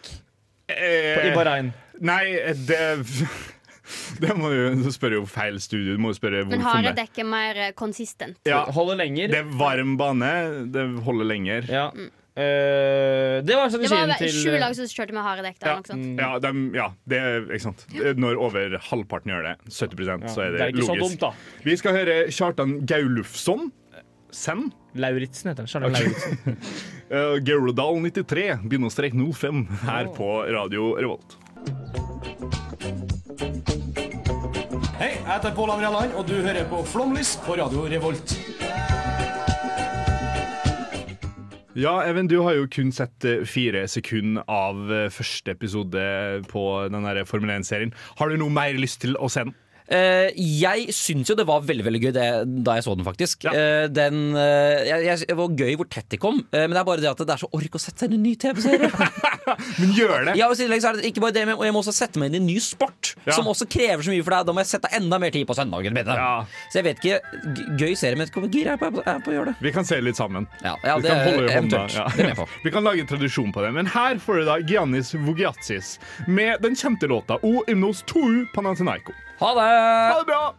på, 0.72 1.26
i 1.28 1.34
Bahrain? 1.36 1.68
Nei, 2.00 2.24
det 2.68 2.80
Det 4.20 4.34
må 4.34 4.50
du 4.50 4.82
du 4.82 4.90
spør 4.94 5.20
jo 5.20 5.24
feil 5.30 5.60
studio. 5.62 5.94
Du 5.94 6.02
må 6.02 6.12
spørre 6.16 6.44
Men 6.48 6.62
hvorfor. 6.62 6.92
dekk 6.96 7.20
er 7.22 7.28
mer 7.30 7.60
eh, 7.68 7.72
konsistent. 7.78 8.38
Ja, 8.48 8.64
Holder 8.74 8.98
lenger. 9.04 9.30
det 9.30 9.42
er 9.44 9.50
varm 9.60 9.96
bane. 10.00 10.30
Det 10.74 10.86
holder 11.06 11.28
lenger. 11.30 11.68
Ja. 11.70 11.90
Uh, 12.36 13.40
det 13.46 13.54
var 13.56 13.70
Det 13.72 13.78
strategien 13.78 14.10
var 14.10 14.18
til 14.20 14.32
sju 14.34 14.56
lag 14.60 14.74
som 14.76 14.88
kjørte 14.90 15.14
med 15.16 15.24
harde 15.24 15.44
dekk. 15.46 15.62
Ja, 15.64 15.76
ja, 16.20 16.26
de, 16.42 16.50
ja, 16.76 16.88
det 17.08 17.20
er 17.22 17.46
ikke 17.46 17.64
sant. 17.64 17.86
Når 18.18 18.42
over 18.44 18.76
halvparten 18.90 19.32
gjør 19.32 19.46
det, 19.46 19.54
70% 19.72 20.26
så 20.34 20.44
er 20.44 20.50
det, 20.52 20.58
det 20.58 20.66
er 20.66 20.74
ikke 20.74 20.84
så 20.90 20.98
logisk. 20.98 21.16
dumt, 21.16 21.22
da. 21.22 21.62
Vi 21.64 21.78
skal 21.80 21.96
høre 21.96 22.18
Kjartan 22.28 22.76
Gaulufsson. 22.90 23.70
Sen. 24.36 24.66
Lauritzen 25.00 25.48
heter 25.48 25.64
den. 25.64 25.70
Charlotte 25.70 25.96
Lauritzen. 25.96 26.60
Uh, 27.08 27.38
Gerudal 27.46 28.02
93, 28.04 28.66
bindestrek 28.68 29.16
05, 29.16 29.64
her 29.86 30.12
på 30.18 30.28
Radio 30.52 30.92
Revolt. 30.98 31.38
Jeg 35.36 35.42
heter 35.42 35.56
Pål 35.56 35.70
André 35.74 35.88
Land, 35.92 36.12
og 36.16 36.24
du 36.24 36.32
hører 36.40 36.64
på 36.64 36.78
Flomlys 36.88 37.34
på 37.44 37.58
Radio 37.58 37.82
Revolt. 37.92 38.32
Ja, 41.76 41.92
Even, 42.08 42.24
du 42.24 42.38
har 42.40 42.54
jo 42.56 42.64
kun 42.72 42.88
sett 42.88 43.26
eh, 43.28 43.42
fire 43.44 43.82
sekunder 43.84 44.46
av 44.48 44.78
eh, 44.88 45.10
første 45.12 45.52
episode 45.52 46.06
på 46.48 46.62
den 46.88 47.10
Formel 47.28 47.52
1-serien. 47.58 47.92
Har 48.16 48.32
du 48.32 48.38
noe 48.40 48.48
mer 48.48 48.80
lyst 48.80 49.02
til 49.04 49.12
å 49.20 49.28
se 49.28 49.44
den? 49.44 49.52
Eh, 49.86 50.32
jeg 50.34 50.90
syns 50.94 51.30
jo 51.30 51.36
det 51.38 51.46
var 51.46 51.62
veldig 51.66 51.84
veldig 51.86 52.00
gøy 52.02 52.12
det, 52.16 52.26
da 52.66 52.76
jeg 52.78 52.86
så 52.86 52.96
den, 52.98 53.06
faktisk. 53.06 53.46
Eh, 53.50 53.86
den, 53.92 54.22
eh, 54.34 54.82
jeg, 54.88 55.04
jeg, 55.06 55.28
det 55.30 55.36
var 55.38 55.54
gøy 55.60 55.76
hvor 55.78 55.88
tett 55.92 56.08
de 56.10 56.18
kom, 56.20 56.40
men 56.50 56.74
det 56.74 56.80
er 56.80 56.88
bare 56.88 57.02
det 57.04 57.10
at 57.12 57.22
det 57.22 57.36
er 57.36 57.42
så 57.44 57.50
ork 57.54 57.78
å 57.78 57.82
sette 57.82 58.02
seg 58.04 58.10
inn 58.10 58.18
i 58.18 58.18
en 58.18 58.26
ny 58.26 58.34
TV-serie. 58.42 58.90
men 59.80 59.94
gjør 59.96 60.30
det! 60.30 60.36
Ja, 60.40 60.50
og 60.50 60.58
så 60.58 60.66
det 60.66 61.10
ikke 61.10 61.22
bare 61.22 61.36
det, 61.36 61.46
men 61.48 61.62
jeg 61.62 61.74
må 61.76 61.82
også 61.84 61.94
sette 61.94 62.20
meg 62.20 62.32
inn 62.32 62.40
i 62.40 62.42
en 62.42 62.48
ny 62.50 62.58
sport, 62.62 63.14
Ja. 63.26 63.34
som 63.36 63.48
også 63.50 63.68
krever 63.70 64.02
så 64.02 64.12
mye 64.12 64.24
for 64.26 64.34
deg. 64.34 64.46
Da 64.48 64.54
må 64.54 64.62
jeg 64.62 64.70
sette 64.72 64.90
enda 64.96 65.18
mer 65.22 65.34
tid 65.34 65.46
på 65.48 65.54
søndagen. 65.56 65.96
Ja. 66.06 66.44
Så 66.70 66.80
jeg 66.80 66.86
vet 66.86 67.02
ikke 67.02 67.74
Gøy 67.78 67.94
serie, 67.98 68.18
men 68.18 68.28
gira 68.52 68.74
jeg 68.74 68.80
på, 68.80 68.90
på 69.02 69.32
å 69.32 69.34
gjøre 69.34 69.52
det. 69.52 69.56
Vi 69.64 69.72
kan 69.74 69.86
se 69.86 69.98
litt 70.02 70.18
sammen. 70.18 70.46
Ja, 70.62 70.74
ja, 70.84 70.96
vi 70.98 71.06
det 71.06 71.12
kan 71.12 71.20
er 71.20 71.30
holde 71.30 71.46
i 71.46 71.56
hånda. 71.56 71.82
Er. 71.86 72.42
Vi 72.66 72.72
kan 72.74 72.86
lage 72.86 73.02
en 73.04 73.10
tradisjon 73.10 73.52
på 73.54 73.62
det. 73.64 73.72
Men 73.76 73.90
her 73.90 74.18
får 74.22 74.40
du 74.40 74.48
da 74.48 74.56
Giannis 74.66 75.12
Vogiatsis 75.26 75.96
med 76.26 76.62
den 76.64 76.76
kjente 76.78 77.08
låta 77.10 77.38
O 77.46 77.62
Imnos 77.70 78.02
Tou 78.08 78.44
Panathinaiko. 78.54 79.14
Ha 79.38 79.54
det! 79.54 79.60
Ha 79.60 80.18
det 80.18 80.24
bra! 80.26 80.56